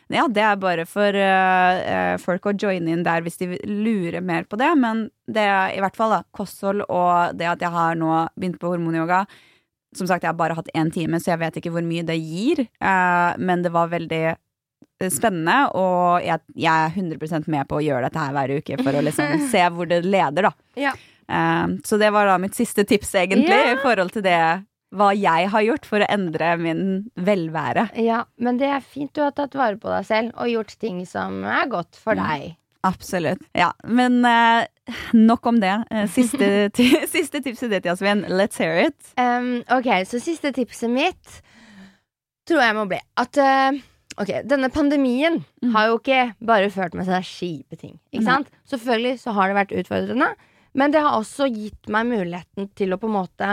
ja, 0.09 0.25
det 0.27 0.41
er 0.41 0.57
bare 0.57 0.85
for 0.89 1.13
eh, 1.13 2.15
folk 2.21 2.47
å 2.49 2.55
joine 2.57 2.95
inn 2.95 3.03
der 3.05 3.21
hvis 3.25 3.37
de 3.37 3.59
lurer 3.69 4.23
mer 4.25 4.47
på 4.49 4.57
det. 4.57 4.71
Men 4.81 5.05
det 5.29 5.43
er 5.45 5.75
i 5.75 5.83
hvert 5.83 5.97
fall 5.97 6.15
da, 6.15 6.23
kosthold 6.35 6.81
og 6.87 7.37
det 7.37 7.45
at 7.51 7.61
jeg 7.61 7.73
har 7.75 7.97
nå 7.99 8.23
begynt 8.35 8.57
på 8.61 8.71
hormonyoga. 8.73 9.23
Som 9.97 10.09
sagt, 10.09 10.25
jeg 10.25 10.31
har 10.31 10.37
bare 10.37 10.57
hatt 10.57 10.69
én 10.77 10.91
time, 10.93 11.17
så 11.21 11.31
jeg 11.33 11.41
vet 11.41 11.59
ikke 11.61 11.71
hvor 11.73 11.85
mye 11.85 12.05
det 12.05 12.17
gir. 12.21 12.65
Uh, 12.81 13.33
men 13.41 13.63
det 13.65 13.71
var 13.73 13.89
veldig 13.89 14.23
spennende, 15.09 15.55
og 15.79 16.19
jeg, 16.25 16.43
jeg 16.59 16.89
er 16.89 16.91
100 16.91 17.47
med 17.47 17.69
på 17.69 17.77
å 17.79 17.83
gjøre 17.85 18.09
dette 18.09 18.19
her 18.19 18.33
hver 18.35 18.51
uke 18.59 18.77
for 18.83 18.97
å 18.99 19.03
liksom 19.05 19.37
se 19.53 19.61
hvor 19.73 19.87
det 19.89 20.01
leder, 20.05 20.49
da. 20.49 20.51
Ja. 20.77 20.91
Uh, 21.29 21.77
så 21.85 21.97
det 22.01 22.09
var 22.13 22.29
da 22.29 22.37
mitt 22.41 22.57
siste 22.57 22.85
tips, 22.85 23.13
egentlig, 23.21 23.53
Ja. 23.53 23.73
i 23.77 23.79
forhold 23.81 24.13
til 24.13 24.25
det 24.25 24.39
hva 24.95 25.11
jeg 25.13 25.49
har 25.53 25.61
gjort 25.61 25.85
for 25.85 26.01
å 26.01 26.07
endre 26.09 26.53
min 26.57 26.81
velvære. 27.15 27.89
Ja, 28.01 28.23
men 28.41 28.57
det 28.57 28.71
er 28.73 28.81
fint 28.81 29.11
du 29.13 29.21
har 29.21 29.35
tatt 29.37 29.53
vare 29.57 29.77
på 29.77 29.91
deg 29.91 30.07
selv 30.07 30.31
og 30.39 30.49
gjort 30.49 30.73
ting 30.81 31.03
som 31.05 31.43
er 31.45 31.67
godt 31.69 31.99
for 31.99 32.17
deg. 32.17 32.55
Absolutt. 32.87 33.41
Ja, 33.53 33.73
men 33.83 34.21
uh, 34.25 34.63
nok 35.13 35.45
om 35.51 35.57
det. 35.59 35.73
Eh, 35.91 36.07
siste, 36.09 36.47
siste 37.15 37.41
tipset 37.43 37.69
ditt, 37.73 37.85
Jasmin. 37.85 38.23
Let's 38.31 38.57
hear 38.57 38.79
it. 38.87 38.97
Um, 39.19 39.59
ok, 39.75 39.89
så 40.07 40.21
siste 40.23 40.53
tipset 40.55 40.89
mitt 40.89 41.41
tror 42.49 42.63
jeg 42.63 42.77
må 42.79 42.87
bli 42.89 42.97
at 43.21 43.37
uh, 43.43 43.77
Ok, 44.19 44.31
denne 44.49 44.67
pandemien 44.73 45.37
Mm. 45.63 45.73
har 45.75 45.85
jo 45.89 45.97
ikke 45.99 46.33
bare 46.43 46.67
ført 46.71 46.95
med 46.95 47.05
seg 47.07 47.23
kjipe 47.27 47.75
ting. 47.79 47.93
Ikke 48.11 48.23
Nei. 48.23 48.31
sant? 48.33 48.49
Selvfølgelig 48.67 49.19
så 49.21 49.31
har 49.35 49.47
det 49.51 49.55
vært 49.59 49.73
utfordrende, 49.79 50.29
men 50.79 50.91
det 50.91 51.01
har 51.03 51.15
også 51.19 51.47
gitt 51.51 51.87
meg 51.91 52.07
muligheten 52.09 52.67
til 52.79 52.95
å 52.95 52.97
på 52.99 53.07
en 53.07 53.15
måte 53.15 53.49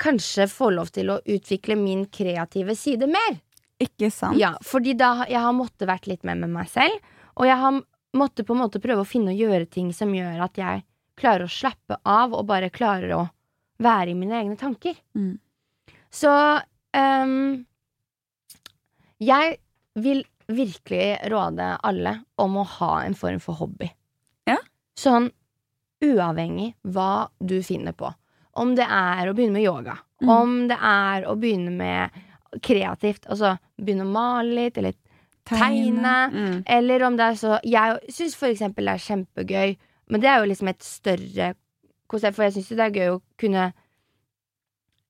kanskje 0.00 0.46
få 0.50 0.70
lov 0.74 0.90
til 0.94 1.12
å 1.12 1.20
utvikle 1.20 1.76
min 1.78 2.06
kreative 2.12 2.76
side 2.78 3.08
mer. 3.10 3.38
Ikke 3.82 4.10
sant? 4.14 4.38
Ja, 4.40 4.54
fordi 4.64 4.94
da 4.98 5.26
jeg 5.28 5.42
har 5.42 5.54
måttet 5.56 5.88
vært 5.90 6.08
litt 6.10 6.24
mer 6.26 6.38
med 6.38 6.52
meg 6.54 6.70
selv, 6.70 6.98
og 7.34 7.48
jeg 7.48 7.58
har 7.58 7.80
måttet 8.14 8.46
på 8.46 8.54
en 8.54 8.62
måte 8.62 8.82
prøve 8.82 9.02
å 9.02 9.08
finne 9.08 9.34
og 9.34 9.40
gjøre 9.42 9.66
ting 9.70 9.90
som 9.94 10.12
gjør 10.14 10.44
at 10.46 10.60
jeg 10.60 10.84
klarer 11.18 11.46
å 11.46 11.52
slappe 11.52 11.98
av 12.02 12.34
og 12.34 12.46
bare 12.46 12.72
klarer 12.74 13.14
å 13.16 13.22
være 13.82 14.12
i 14.12 14.18
mine 14.18 14.38
egne 14.38 14.58
tanker. 14.58 14.96
Mm. 15.18 15.36
Så 16.14 16.30
um, 16.30 17.64
jeg 19.22 19.56
vil 19.98 20.22
virkelig 20.46 21.30
råde 21.32 21.70
alle 21.82 22.18
om 22.40 22.58
å 22.60 22.66
ha 22.78 22.92
en 23.04 23.16
form 23.18 23.40
for 23.42 23.58
hobby. 23.58 23.88
Ja. 24.46 24.58
Sånn 24.98 25.30
uavhengig 26.04 26.74
hva 26.82 27.30
du 27.40 27.60
finner 27.66 27.96
på. 27.96 28.10
Om 28.56 28.74
det 28.76 28.86
er 28.86 29.26
å 29.30 29.34
begynne 29.34 29.52
med 29.58 29.62
yoga, 29.66 29.98
Mm. 30.22 30.28
om 30.30 30.68
det 30.68 30.76
er 30.80 31.24
å 31.26 31.34
begynne 31.36 31.72
med 31.72 32.10
kreativt, 32.62 33.26
altså 33.28 33.58
begynne 33.82 34.04
å 34.06 34.12
male 34.12 34.54
litt, 34.54 34.78
eller 34.78 34.94
tegne, 35.44 36.30
Mm. 36.32 36.62
eller 36.66 37.02
om 37.02 37.16
det 37.16 37.24
er 37.24 37.34
så 37.34 37.58
Jeg 37.64 38.00
syns 38.08 38.34
for 38.36 38.46
eksempel 38.48 38.84
det 38.86 38.94
er 38.94 39.06
kjempegøy, 39.26 39.76
men 40.08 40.20
det 40.20 40.28
er 40.30 40.38
jo 40.40 40.50
liksom 40.52 40.68
et 40.68 40.80
større 40.82 41.54
konsept, 42.08 42.36
for 42.36 42.44
jeg 42.44 42.52
syns 42.54 42.70
jo 42.70 42.76
det 42.76 42.86
er 42.86 43.00
gøy 43.00 43.08
å 43.16 43.22
kunne 43.38 43.72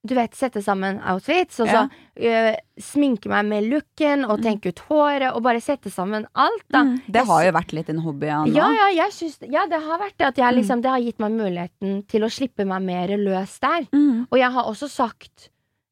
du 0.07 0.15
vet, 0.15 0.35
sette 0.37 0.61
sammen 0.63 0.99
outfits, 1.01 1.61
og 1.65 1.69
så 1.73 1.83
øh, 2.21 2.55
sminke 2.81 3.29
meg 3.33 3.47
med 3.49 3.65
looken, 3.71 4.25
og 4.29 4.39
Mm. 4.39 4.43
tenke 4.45 4.69
ut 4.69 4.81
håret, 4.91 5.31
og 5.35 5.43
bare 5.43 5.61
sette 5.65 5.91
sammen 5.91 6.27
alt, 6.35 6.65
da. 6.71 6.83
Mm. 6.85 7.01
Det 7.09 7.27
har 7.27 7.45
jo 7.45 7.53
vært 7.53 7.73
litt 7.73 7.89
en 7.89 8.03
hobby 8.05 8.27
av. 8.29 8.47
Ja, 8.53 8.69
ja, 8.73 8.89
jeg 9.05 9.13
syns, 9.17 9.39
ja, 9.51 9.65
det 9.67 9.81
har 9.83 9.99
vært 9.99 10.19
det. 10.19 10.27
At 10.27 10.37
jeg, 10.37 10.53
Mm. 10.53 10.59
liksom, 10.61 10.83
det 10.83 10.91
har 10.91 11.01
gitt 11.01 11.19
meg 11.21 11.33
muligheten 11.33 12.07
til 12.07 12.21
å 12.23 12.31
slippe 12.31 12.67
meg 12.67 12.83
mer 12.83 13.09
løs 13.17 13.59
der. 13.61 13.87
Mm. 13.93 14.27
Og 14.31 14.39
jeg 14.39 14.51
har 14.53 14.65
også 14.65 14.89
sagt 14.91 15.49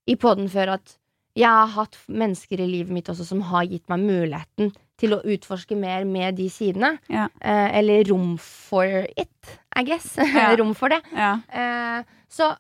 i 0.06 0.14
poden 0.16 0.48
før 0.50 0.74
at 0.74 0.98
jeg 1.34 1.48
har 1.48 1.66
hatt 1.68 1.96
mennesker 2.10 2.60
i 2.60 2.66
livet 2.66 2.90
mitt 2.92 3.06
også 3.08 3.24
som 3.24 3.40
har 3.40 3.64
gitt 3.64 3.88
meg 3.88 4.00
muligheten 4.00 4.74
til 4.98 5.14
å 5.16 5.22
utforske 5.24 5.74
mer 5.74 6.04
med 6.04 6.36
de 6.36 6.48
sidene. 6.50 6.98
Ja. 7.08 7.28
Eh, 7.40 7.78
eller 7.78 8.04
rom 8.10 8.36
for 8.38 8.84
it, 9.16 9.58
I 9.74 9.82
guess. 9.84 10.16
Ja. 10.18 10.54
rom 10.60 10.74
for 10.74 10.88
det. 10.90 11.00
Ja. 11.16 11.38
Eh, 11.50 12.02
så 12.28 12.54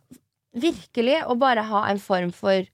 virkelig 0.52 1.22
å 1.26 1.36
bare 1.40 1.64
ha 1.68 1.86
en 1.90 2.00
form 2.02 2.32
for 2.34 2.66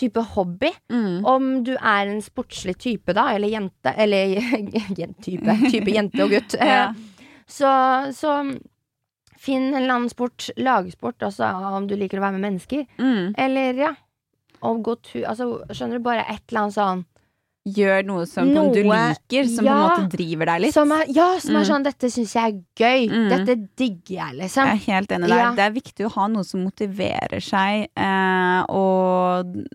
type 0.00 0.20
hobby. 0.34 0.70
Mm. 0.92 1.24
Om 1.24 1.50
du 1.64 1.74
er 1.76 2.06
en 2.10 2.22
sportslig 2.24 2.76
type, 2.82 3.14
da, 3.16 3.30
eller 3.32 3.48
jente 3.48 3.92
Eller 3.96 4.36
type, 5.24 5.58
type 5.70 5.92
jente 5.92 6.24
og 6.24 6.34
gutt. 6.36 6.56
Ja. 6.76 6.90
Så, 7.46 7.68
så 8.10 8.32
finn 9.38 9.68
en 9.68 9.76
eller 9.78 9.94
annen 9.94 10.10
sport, 10.10 10.48
lagsport, 10.58 11.22
altså 11.22 11.46
om 11.76 11.84
du 11.86 11.94
liker 11.94 12.18
å 12.18 12.24
være 12.24 12.34
med 12.40 12.46
mennesker. 12.48 12.82
Mm. 12.98 13.36
Eller 13.38 13.78
ja, 13.78 13.92
Og 14.66 14.80
gå 14.82 14.96
tur 15.06 15.28
Altså, 15.30 15.46
skjønner 15.70 16.00
du, 16.00 16.04
bare 16.08 16.24
et 16.26 16.42
eller 16.48 16.64
annet 16.64 16.76
sånn 16.76 17.04
Gjør 17.66 18.04
noe 18.06 18.26
som 18.30 18.46
noe, 18.54 18.70
du 18.72 18.82
liker, 18.86 19.48
som 19.50 19.64
på 19.66 19.72
en 19.72 19.80
måte 19.82 20.10
driver 20.12 20.46
deg 20.52 20.60
litt. 20.62 20.72
Som 20.76 20.92
er, 20.94 21.04
ja, 21.08 21.32
som 21.42 21.56
er 21.56 21.64
Mm. 21.64 21.70
sånn 21.70 21.82
'Dette 21.84 22.10
syns 22.14 22.32
jeg 22.34 22.44
er 22.54 22.60
gøy'. 22.78 23.10
Mm. 23.10 23.28
Dette 23.28 23.68
digger 23.76 24.14
jeg, 24.22 24.34
liksom. 24.38 24.66
Jeg 24.66 24.74
er 24.76 24.92
helt 24.94 25.08
enig 25.10 25.28
der. 25.28 25.36
Ja. 25.38 25.50
Det 25.50 25.64
er 25.66 25.72
viktig 25.80 26.06
å 26.06 26.12
ha 26.12 26.26
noe 26.28 26.44
som 26.44 26.62
motiverer 26.64 27.40
seg, 27.42 27.88
eh, 27.96 28.62
og 28.68 29.66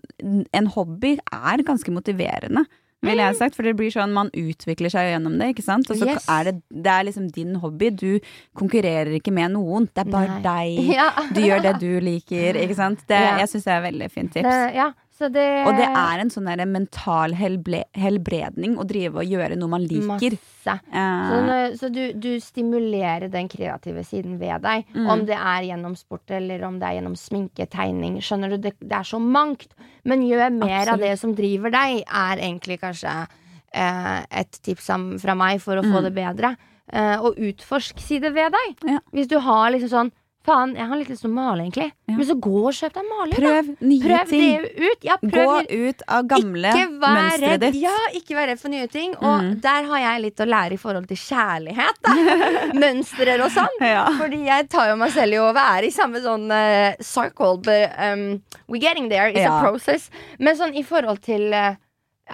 en 0.54 0.66
hobby 0.66 1.18
er 1.30 1.58
ganske 1.62 1.90
motiverende. 1.92 2.64
Vil 3.04 3.16
jeg 3.18 3.26
ha 3.26 3.32
sagt, 3.34 3.56
for 3.56 3.64
det 3.64 3.74
blir 3.76 3.90
sånn 3.90 4.12
Man 4.12 4.30
utvikler 4.30 4.88
seg 4.88 5.10
gjennom 5.10 5.36
det. 5.36 5.56
ikke 5.56 5.64
sant? 5.64 5.90
Og 5.90 5.96
så 5.96 6.06
Yes. 6.06 6.24
er 6.28 6.44
det, 6.44 6.62
det 6.70 6.86
er 6.86 7.02
liksom 7.04 7.32
din 7.32 7.56
hobby. 7.56 7.90
Du 7.90 8.20
konkurrerer 8.56 9.12
ikke 9.20 9.32
med 9.32 9.50
noen. 9.50 9.88
Det 9.92 10.06
er 10.06 10.10
bare 10.10 10.40
Nei. 10.40 10.76
deg. 10.76 10.86
Ja. 10.94 11.10
Du 11.34 11.40
gjør 11.40 11.62
det 11.62 11.80
du 11.80 12.00
liker. 12.00 12.54
ikke 12.62 12.76
sant? 12.76 13.00
Det, 13.08 13.18
Ja. 13.18 13.38
Jeg 13.38 13.48
syns 13.48 13.64
det 13.64 13.72
er 13.74 13.82
veldig 13.90 14.10
fint 14.12 14.32
tips. 14.32 14.44
Det, 14.44 14.74
ja, 14.76 14.92
det 15.32 15.66
Og 15.66 15.76
det 15.76 15.86
er 15.86 16.20
en 16.22 16.30
sånn 16.30 16.48
mental 16.72 17.32
helble 17.36 17.84
helbredning 17.94 18.76
å 18.78 18.86
drive 18.88 19.16
og 19.20 19.24
gjøre 19.28 19.56
noe 19.58 19.68
man 19.68 19.82
liker. 19.86 20.06
Masse. 20.38 20.78
Eh, 20.92 21.28
Så, 21.28 21.40
når- 21.46 21.76
så 21.78 21.92
du, 21.92 22.12
du 22.14 22.40
stimulerer 22.40 23.28
den 23.30 23.48
kreative 23.48 24.04
siden 24.04 24.38
ved 24.38 24.62
deg. 24.62 24.84
Mm. 24.94 25.10
Om 25.10 25.26
det 25.26 25.36
er 25.36 25.62
gjennom 25.68 25.96
sport 25.96 26.30
eller 26.30 26.64
om 26.64 26.78
det 26.78 26.88
er 26.88 27.00
gjennom 27.00 27.16
sminke, 27.16 27.66
tegning. 27.68 28.18
Skjønner 28.20 28.50
du, 28.50 28.56
Det, 28.58 28.72
det 28.80 28.92
er 28.92 29.04
så 29.04 29.20
mangt. 29.20 29.68
Men 30.04 30.22
gjør 30.22 30.50
mer 30.52 30.88
av 30.88 30.98
det 30.98 31.18
som 31.18 31.34
driver 31.34 31.70
deg, 31.70 32.02
er 32.08 32.36
egentlig 32.38 32.80
kanskje 32.80 33.26
eh, 33.74 34.24
et 34.30 34.58
tips 34.62 34.86
fra 35.22 35.34
meg 35.34 35.60
for 35.60 35.76
å 35.76 35.82
få 35.82 36.00
Mm. 36.00 36.04
det 36.04 36.14
bedre. 36.14 36.56
Eh, 36.92 37.16
og 37.22 37.36
utforsk 37.36 37.98
side 38.00 38.32
ved 38.34 38.52
deg. 38.52 38.76
Ja. 38.90 38.98
Hvis 39.12 39.28
du 39.28 39.38
har 39.38 39.70
liksom 39.70 39.88
sånn 39.88 40.12
Faen, 40.42 40.72
jeg 40.74 40.86
har 40.90 40.98
litt 40.98 41.08
lyst 41.12 41.22
til 41.22 41.30
å 41.30 41.34
male, 41.36 41.62
egentlig. 41.62 41.92
Ja. 42.10 42.14
Men 42.18 42.26
så 42.26 42.34
gå 42.42 42.52
og 42.66 42.72
kjøp 42.74 42.94
deg 42.96 43.10
da. 43.12 43.36
prøv 43.36 43.68
nye 43.86 44.02
Prøv 44.02 44.28
ting. 44.32 44.62
det 44.64 44.88
ut. 44.88 45.04
Ja, 45.06 45.16
prøv 45.22 45.50
Gå 45.52 45.86
ut 45.86 46.02
av 46.08 46.24
gamle 46.26 46.72
mønsteret 46.98 47.60
ditt. 47.62 47.76
Ja, 47.82 47.92
ikke 48.18 48.34
vær 48.34 48.48
redd 48.50 48.58
for 48.58 48.68
nye 48.74 48.88
ting. 48.90 49.14
Og 49.20 49.42
Mm. 49.42 49.60
der 49.62 49.84
har 49.92 49.98
jeg 50.02 50.22
litt 50.24 50.42
å 50.42 50.48
lære 50.48 50.72
i 50.74 50.80
forhold 50.82 51.06
til 51.06 51.16
kjærlighet. 51.16 52.00
Da. 52.02 52.14
Mønstrer 52.82 53.44
og 53.44 53.50
sånn. 53.54 53.78
Ja. 53.80 54.06
Fordi 54.18 54.42
jeg 54.48 54.68
tar 54.68 54.88
jo 54.90 54.96
meg 54.96 55.12
selv 55.14 55.32
i 55.32 55.38
å 55.38 55.52
være 55.54 55.86
i 55.86 55.94
samme 55.94 56.20
sånn 56.24 56.50
uh, 56.50 56.94
circle, 57.00 57.56
but 57.58 57.94
um, 57.98 58.42
we're 58.66 58.82
getting 58.82 59.08
there. 59.08 59.28
It's 59.30 59.38
Ja. 59.46 59.58
a 59.58 59.62
process. 59.62 60.10
Men 60.38 60.56
sånn 60.58 60.74
i 60.74 60.82
forhold 60.82 61.22
til 61.22 61.52
uh, 61.54 61.74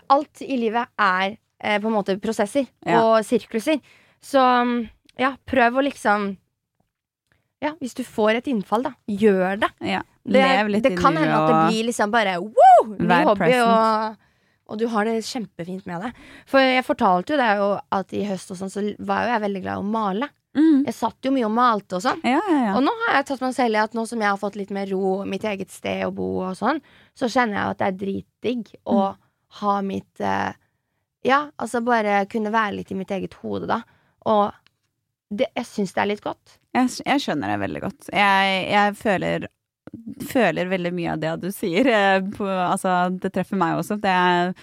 Alt 0.08 0.42
i 0.44 0.56
livet 0.56 0.86
er 0.98 1.36
uh, 1.64 1.78
på 1.80 1.88
en 1.88 1.92
måte 1.96 2.16
prosesser 2.20 2.66
og 2.86 3.24
sirkluser. 3.24 3.80
Så 4.22 4.38
um, 4.62 4.88
ja, 5.18 5.34
prøv 5.46 5.76
å 5.80 5.82
liksom 5.84 6.36
Ja, 7.64 7.72
hvis 7.82 7.94
du 7.98 8.04
får 8.06 8.38
et 8.38 8.46
innfall, 8.52 8.84
da, 8.86 8.92
gjør 9.10 9.58
det. 9.64 9.68
Ja. 9.82 10.00
Det, 10.28 10.42
det 10.84 10.92
kan 11.00 11.16
hende 11.16 11.34
at 11.34 11.48
det 11.50 11.60
blir 11.72 11.86
liksom 11.88 12.10
bare 12.12 12.36
wow! 12.40 12.90
Ny 12.98 13.16
hobby, 13.26 13.48
og, 13.64 14.16
og 14.68 14.78
du 14.78 14.84
har 14.92 15.08
det 15.08 15.16
kjempefint 15.26 15.86
med 15.88 16.04
det. 16.04 16.10
For 16.46 16.60
jeg 16.62 16.84
fortalte 16.86 17.34
jo 17.34 17.38
deg 17.40 17.62
jo 17.62 17.68
at 17.98 18.12
i 18.14 18.24
høst 18.28 18.52
og 18.54 18.60
sånn, 18.60 18.70
så 18.70 18.84
var 19.08 19.24
jo 19.24 19.32
jeg 19.32 19.42
veldig 19.48 19.62
glad 19.64 19.80
i 19.80 19.82
å 19.82 19.88
male. 19.88 20.28
Mm. 20.58 20.84
Jeg 20.86 20.94
satt 20.96 21.26
jo 21.26 21.32
mye 21.34 21.46
og 21.48 21.52
malte 21.56 21.98
og 21.98 22.02
sånn. 22.04 22.20
Ja, 22.26 22.38
ja, 22.50 22.60
ja. 22.68 22.76
Og 22.78 22.82
nå 22.86 22.92
har 23.04 23.18
jeg 23.18 23.26
tatt 23.32 23.42
meg 23.44 23.56
selv 23.56 23.78
i 23.78 23.82
at 23.82 23.96
nå 23.98 24.04
som 24.10 24.22
jeg 24.22 24.30
har 24.30 24.38
fått 24.40 24.56
litt 24.60 24.70
mer 24.74 24.86
ro, 24.92 25.16
mitt 25.28 25.44
eget 25.48 25.70
sted 25.74 26.04
å 26.06 26.12
bo 26.14 26.28
og 26.48 26.54
sånn, 26.58 26.78
så 27.18 27.28
kjenner 27.32 27.58
jeg 27.58 27.74
at 27.74 27.82
det 27.82 27.90
er 27.90 27.98
dritdigg 28.04 28.72
å 28.86 28.98
Mm. 29.08 29.18
ha 29.62 29.74
mitt 29.82 30.20
eh, 30.20 30.52
Ja, 31.24 31.38
altså 31.58 31.80
bare 31.82 32.20
kunne 32.30 32.52
være 32.54 32.76
litt 32.78 32.90
i 32.92 32.96
mitt 32.98 33.10
eget 33.10 33.34
hode, 33.42 33.66
da. 33.66 33.80
Og 34.30 34.52
det, 35.30 35.46
jeg 35.56 35.66
syns 35.68 35.92
det 35.94 36.02
er 36.02 36.10
litt 36.14 36.24
godt. 36.24 36.58
Jeg, 36.74 36.90
jeg 37.04 37.20
skjønner 37.24 37.52
det 37.52 37.60
veldig 37.62 37.80
godt. 37.84 38.08
Jeg, 38.14 38.58
jeg 38.72 38.94
føler, 38.96 39.46
føler 40.30 40.68
veldig 40.70 40.92
mye 40.96 41.14
av 41.14 41.22
det 41.22 41.32
du 41.42 41.48
sier. 41.54 41.88
eh, 41.92 42.20
På, 42.36 42.46
altså, 42.48 42.94
det 43.20 43.32
treffer 43.34 43.58
meg 43.60 43.78
også. 43.80 43.98
Det 44.00 44.12
er 44.12 44.54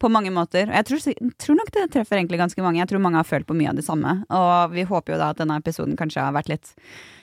på 0.00 0.08
mange 0.08 0.30
måter. 0.32 0.70
Jeg 0.72 0.86
tror, 0.88 1.02
tror 1.40 1.56
nok 1.58 1.72
det 1.76 1.86
treffer 1.92 2.16
egentlig 2.16 2.38
ganske 2.40 2.62
mange. 2.64 2.80
Jeg 2.80 2.88
tror 2.88 3.02
mange 3.04 3.20
har 3.20 3.28
følt 3.28 3.46
på 3.48 3.56
mye 3.56 3.68
av 3.72 3.76
det 3.80 3.84
samme. 3.84 4.14
Og 4.32 4.72
vi 4.72 4.84
håper 4.88 5.12
jo 5.14 5.18
da 5.20 5.30
at 5.34 5.40
denne 5.42 5.58
episoden 5.60 5.96
kanskje 6.00 6.24
har 6.24 6.32
vært 6.36 6.48
litt 6.52 6.70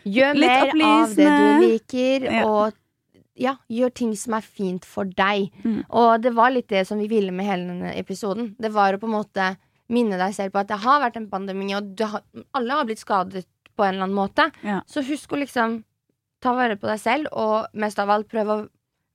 Gjør 0.08 0.38
Litt 0.38 0.76
mer 0.78 0.84
av 0.88 1.16
det 1.18 1.32
du 1.32 1.64
liker, 1.66 2.28
Ja. 2.32 2.44
og 2.48 2.78
ja, 3.38 3.52
gjør 3.70 3.92
ting 3.94 4.14
som 4.18 4.34
er 4.38 4.46
fint 4.46 4.86
for 4.88 5.06
deg. 5.06 5.50
Mm. 5.66 5.82
Og 5.90 6.22
det 6.24 6.32
var 6.38 6.50
litt 6.54 6.70
det 6.74 6.86
som 6.90 6.98
vi 7.02 7.10
ville 7.12 7.34
med 7.36 7.46
hele 7.46 7.68
denne 7.70 7.92
episoden. 8.00 8.56
Det 8.58 8.72
var 8.74 8.94
å 8.96 9.02
på 9.02 9.06
en 9.10 9.14
måte 9.18 9.50
minne 9.94 10.18
deg 10.20 10.34
selv 10.36 10.52
på 10.56 10.60
at 10.64 10.72
det 10.72 10.82
har 10.84 11.04
vært 11.06 11.20
en 11.20 11.30
pandemi, 11.32 11.70
og 11.78 11.94
har, 12.02 12.24
alle 12.58 12.80
har 12.82 12.88
blitt 12.90 13.04
skadet 13.04 13.46
på 13.78 13.86
en 13.86 13.94
eller 13.96 14.08
annen 14.08 14.18
måte. 14.18 14.50
Ja. 14.66 14.82
Så 14.90 15.04
husk 15.08 15.32
å 15.32 15.40
liksom 15.44 15.82
ta 16.44 16.54
vare 16.58 16.76
på 16.78 16.90
deg 16.90 17.00
selv, 17.02 17.30
og 17.32 17.70
mest 17.78 18.00
av 18.02 18.10
alt 18.14 18.28
prøve 18.30 18.56
å 18.60 18.66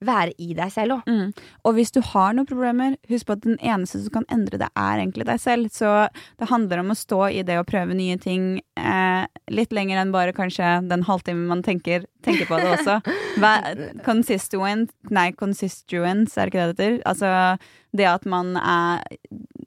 være 0.02 0.32
i 0.42 0.48
deg 0.58 0.70
selv 0.74 0.96
òg. 0.96 1.02
mm. 1.06 1.28
Og 1.62 1.76
hvis 1.76 1.92
du 1.94 2.00
har 2.02 2.32
noen 2.34 2.46
problemer, 2.48 2.96
husk 3.06 3.28
på 3.28 3.36
at 3.36 3.44
den 3.44 3.54
eneste 3.62 4.00
som 4.02 4.10
kan 4.16 4.24
endre 4.34 4.58
det, 4.58 4.66
er 4.74 4.98
egentlig 4.98 5.28
deg 5.28 5.38
selv. 5.38 5.68
Så 5.70 6.08
det 6.40 6.48
handler 6.50 6.80
om 6.82 6.90
å 6.90 6.96
stå 6.98 7.20
i 7.30 7.44
det 7.46 7.60
å 7.60 7.66
prøve 7.68 7.94
nye 7.94 8.16
ting 8.18 8.56
eh, 8.74 9.26
litt 9.54 9.70
lenger 9.70 10.00
enn 10.02 10.10
bare 10.10 10.34
kanskje 10.34 10.72
den 10.90 11.04
halvtimen 11.06 11.46
man 11.46 11.62
tenker, 11.62 12.08
tenker 12.26 12.50
på 12.50 12.58
det 12.58 12.72
også. 12.80 12.98
Hva- 13.44 13.62
Constituent 14.02 14.90
Nei, 15.14 15.28
constituents, 15.38 16.34
er 16.34 16.50
det 16.50 16.54
ikke 16.56 16.66
det 16.66 16.76
det 16.80 16.90
heter? 16.90 16.98
Altså 17.06 17.30
det 17.94 18.10
at 18.10 18.26
man 18.26 18.56
er 18.58 19.06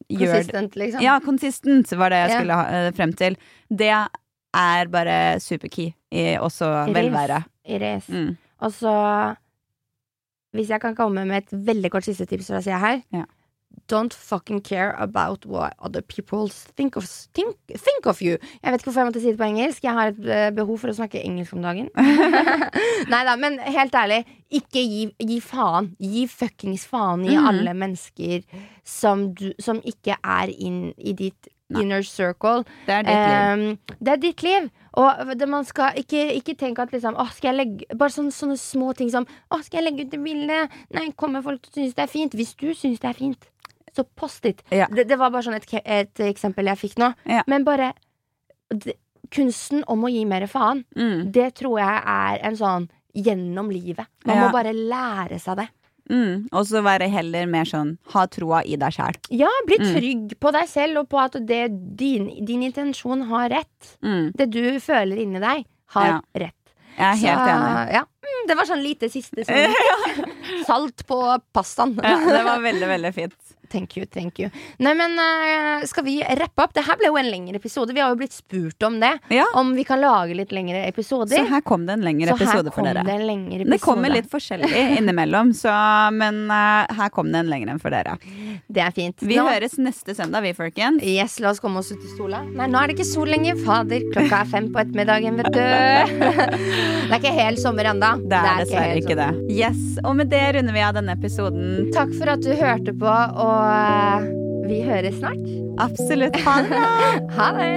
det 0.10 0.76
liksom. 0.76 1.01
Ja, 1.03 1.20
konsistent 1.24 1.91
var 1.97 2.10
det 2.14 2.18
jeg 2.24 2.32
skulle 2.39 2.53
ha, 2.60 2.66
eh, 2.88 2.91
frem 2.93 3.14
til. 3.14 3.38
Det 3.70 3.89
er 4.56 4.88
bare 4.91 5.39
superkey 5.39 5.91
i 6.12 6.26
også 6.38 6.88
is. 6.88 6.93
velvære. 6.95 7.43
I 7.66 7.80
race. 7.82 8.12
Mm. 8.12 8.38
Og 8.60 8.72
så 8.72 9.36
Hvis 10.56 10.70
jeg 10.70 10.80
kan 10.80 10.95
komme 10.95 11.26
med 11.26 11.38
et 11.43 11.66
veldig 11.68 11.89
kort 11.91 12.06
siste 12.06 12.26
tips 12.26 12.47
fra 12.47 12.62
sida 12.62 12.78
her 12.80 13.01
Ja. 13.12 13.26
Don't 13.88 14.13
fucking 14.13 14.61
care 14.66 14.95
about 14.97 15.45
what 15.45 15.76
other 15.80 16.01
people 16.01 16.47
think 16.49 16.95
of, 16.95 17.05
think, 17.36 17.53
think 17.70 18.07
of 18.09 18.20
you. 18.20 18.39
Jeg 18.63 18.72
vet 18.74 18.80
ikke 18.82 18.89
hvorfor 18.89 19.01
jeg 19.03 19.09
måtte 19.11 19.22
si 19.22 19.30
det 19.30 19.38
på 19.38 19.45
engelsk. 19.45 19.84
Jeg 19.86 19.93
har 19.93 20.07
et 20.09 20.26
eh, 20.26 20.47
behov 20.57 20.80
for 20.82 20.89
å 20.89 20.95
snakke 20.97 21.22
engelsk 21.22 21.53
om 21.53 21.61
dagen. 21.61 21.91
Nei 23.13 23.22
da, 23.28 23.36
men 23.38 23.59
helt 23.61 23.93
ærlig, 23.93 24.24
ikke 24.57 24.82
gi, 24.82 25.03
gi 25.22 25.38
faen. 25.43 25.91
Gi 26.01 26.26
fuckings 26.32 26.88
faen 26.89 27.26
i 27.28 27.36
Mhm. 27.36 27.45
alle 27.51 27.74
mennesker 27.78 28.41
som, 28.84 29.28
du, 29.38 29.51
som 29.61 29.82
ikke 29.86 30.18
er 30.24 30.49
inn 30.57 30.93
i 30.97 31.13
ditt 31.13 31.51
Nei. 31.70 31.82
inner 31.84 32.01
circle. 32.05 32.63
Det 32.88 32.93
er 32.99 33.03
ditt 33.03 33.22
liv. 33.22 33.78
Um, 33.86 33.95
det 34.01 34.13
er 34.13 34.18
ditt 34.26 34.43
liv, 34.45 34.68
Og 34.98 35.32
det, 35.38 35.48
man 35.52 35.66
skal 35.68 35.98
ikke, 36.00 36.22
ikke 36.39 36.56
tenke 36.56 36.82
at 36.86 36.91
liksom 36.96 37.18
Åh, 37.20 37.32
skal 37.36 37.50
jeg 37.52 37.58
legge 37.60 37.98
Bare 38.00 38.14
sånne, 38.14 38.32
sånne 38.32 38.56
små 38.58 38.93
ting 38.96 39.10
som 39.12 39.26
Åh, 39.52 39.62
skal 39.66 39.82
jeg 39.82 39.88
legge 39.89 40.06
ut 40.06 40.12
det 40.14 40.22
bildet? 40.24 40.72
Nei, 40.96 41.10
kommer 41.20 41.43
folk 41.43 41.62
til 41.66 41.72
å 41.72 41.76
synes 41.82 41.96
det 41.98 42.04
er 42.06 42.12
fint? 42.14 42.38
Hvis 42.39 42.54
du 42.56 42.70
synes 42.74 43.00
det 43.04 43.10
er 43.10 43.18
fint, 43.20 43.50
så 43.96 44.04
post 44.16 44.46
it. 44.46 44.62
Ja. 44.72 44.88
Det, 44.91 45.08
det 45.08 45.18
var 45.20 45.32
bare 45.32 45.43
sånn 45.48 45.56
et, 45.56 45.68
et 45.84 46.20
eksempel 46.30 46.68
jeg 46.72 46.78
fikk 46.82 46.98
nå. 47.00 47.14
Ja. 47.28 47.43
Men 47.48 47.64
bare 47.68 47.93
det, 48.72 48.98
Kunsten 49.34 49.82
om 49.89 50.04
å 50.06 50.10
gi 50.12 50.22
mer 50.30 50.46
faen, 50.48 50.84
Mm. 50.96 51.32
det 51.34 51.48
tror 51.58 51.80
jeg 51.80 52.02
er 52.06 52.43
en 52.46 52.56
sånn 52.60 52.89
gjennom 53.16 53.72
livet. 53.74 54.06
Man 54.26 54.38
Ja. 54.38 54.46
må 54.48 54.52
bare 54.54 54.74
lære 54.76 55.39
seg 55.41 55.58
det. 55.58 55.68
Mm. 56.10 56.47
Og 56.53 56.66
så 56.70 56.82
være 56.86 57.08
heller 57.10 57.47
mer 57.49 57.66
sånn 57.66 57.95
ha 58.14 58.26
troa 58.28 58.60
i 58.66 58.76
deg 58.78 58.93
sjæl. 58.93 59.16
Ja, 59.32 59.49
bli 59.66 59.78
Mm. 59.80 59.93
trygg 59.95 60.36
på 60.39 60.51
deg 60.53 60.68
selv 60.70 60.99
og 60.99 61.10
på 61.10 61.18
at 61.24 61.38
det, 61.47 61.64
din, 61.97 62.45
din 62.45 62.62
intensjon 62.64 63.24
har 63.28 63.49
rett. 63.49 63.97
Mm. 64.03 64.32
Det 64.36 64.49
du 64.51 64.80
føler 64.80 65.18
inni 65.18 65.39
deg, 65.41 65.66
har 65.95 66.06
Ja. 66.08 66.22
rett. 66.36 66.53
Jeg 66.97 67.06
er 67.06 67.16
helt 67.16 67.39
Så, 67.39 67.56
enig. 67.56 67.91
Ja. 67.93 68.03
Mm, 68.24 68.47
det 68.47 68.56
var 68.58 68.66
sånn 68.66 68.84
lite 68.84 69.10
siste 69.12 69.43
sånn 69.45 70.66
salt 70.66 71.06
på 71.08 71.18
pastaen. 71.53 71.95
Ja, 72.01 72.18
det 72.20 72.43
var 72.45 72.60
veldig, 72.64 72.88
veldig 72.88 73.14
fint. 73.14 73.36
Thank 73.72 73.97
you, 73.97 74.05
thank 74.05 74.39
you. 74.39 74.49
Nei, 74.80 74.93
men 74.97 75.16
uh, 75.20 75.86
skal 75.89 76.03
vi 76.05 76.20
rappe 76.24 76.63
opp? 76.63 76.74
Det 76.76 76.84
her 76.86 76.97
ble 76.99 77.09
jo 77.09 77.18
en 77.20 77.30
lengre 77.32 77.55
episode. 77.59 77.93
Vi 77.95 78.01
har 78.03 78.11
jo 78.13 78.20
blitt 78.20 78.34
spurt 78.36 78.84
om 78.88 78.99
det. 79.01 79.13
Ja, 79.34 79.45
Om 79.57 79.74
vi 79.78 79.84
kan 79.88 80.01
lage 80.03 80.36
litt 80.38 80.51
lengre 80.55 80.84
episoder. 80.88 81.36
så 81.38 81.47
her 81.49 81.61
kom 81.66 81.86
det 81.88 81.93
en 81.97 82.05
lengre 82.05 82.30
Så 82.32 82.38
her 82.38 82.45
episode 82.45 82.72
for 82.74 82.82
kom 82.84 82.89
dere. 82.91 83.03
det 83.07 83.16
en 83.16 83.26
lengre 83.28 83.66
Det 83.72 83.80
kommer 83.82 84.13
litt 84.13 84.30
forskjellig 84.32 84.70
innimellom, 84.99 85.53
så, 85.57 85.74
men 86.13 86.43
uh, 86.51 86.86
her 86.99 87.09
kom 87.16 87.32
det 87.34 87.41
en 87.43 87.49
lengre 87.51 87.76
enn 87.76 87.82
for 87.82 87.93
dere. 87.95 88.18
Det 88.68 88.84
er 88.86 88.91
fint. 88.95 89.18
Vi 89.26 89.38
Nå- 89.39 89.47
høres 89.49 89.78
neste 89.82 90.16
søndag, 90.18 90.43
vi, 90.45 90.53
folkens. 90.57 91.03
Yes, 91.05 91.39
la 91.43 91.51
oss 91.55 91.59
komme 91.63 91.82
oss 91.82 91.91
ut 91.91 92.03
i 92.05 92.11
sola. 92.18 92.43
Nei, 92.45 92.68
nå 92.72 92.82
er 92.82 92.91
det 92.91 92.97
ikke 92.99 93.07
sol 93.09 93.30
lenger. 93.32 93.57
Fader, 93.66 94.05
klokka 94.13 94.43
er 94.43 94.51
fem 94.51 94.70
på 94.74 94.82
ettermiddagen, 94.84 95.39
vet 95.41 95.51
du. 95.55 95.59
det 96.30 97.11
er 97.11 97.20
ikke 97.20 97.34
helt 97.39 97.61
sommer 97.61 97.89
ennå. 97.91 98.11
Det 98.30 98.39
er 98.39 98.61
dessverre 98.63 98.95
ikke, 98.99 99.16
ikke 99.16 99.20
det. 99.22 99.30
Yes, 99.55 99.82
Og 100.05 100.16
med 100.20 100.30
det 100.34 100.43
runder 100.57 100.76
vi 100.76 100.84
av 100.86 100.95
denne 100.97 101.16
episoden. 101.18 101.89
Takk 101.95 102.13
for 102.20 102.32
at 102.36 102.43
du 102.45 102.51
hørte 102.59 102.93
på, 102.97 103.09
og 103.45 103.55
eh, 103.64 104.28
vi 104.68 104.82
høres 104.86 105.20
snart. 105.22 105.45
Absolutt. 105.80 106.39
Ha 106.45 106.62
det! 106.66 106.86
Ha 107.38 107.51
det! 107.58 107.74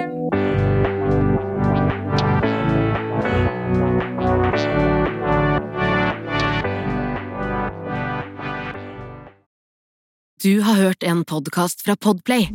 Du 10.42 10.60
har 10.60 10.74
hørt 10.74 11.02
en 11.02 11.24
podkast 11.24 11.82
fra 11.82 11.96
Podplay. 11.96 12.48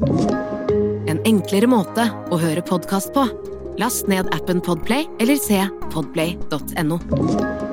En 1.07 1.19
enklere 1.27 1.67
måte 1.67 2.07
å 2.31 2.39
høre 2.39 2.63
podkast 2.63 3.11
på. 3.13 3.27
Last 3.81 4.07
ned 4.07 4.31
appen 4.31 4.63
Podplay 4.63 5.03
eller 5.19 5.35
se 5.35 5.59
podplay.no. 5.91 7.72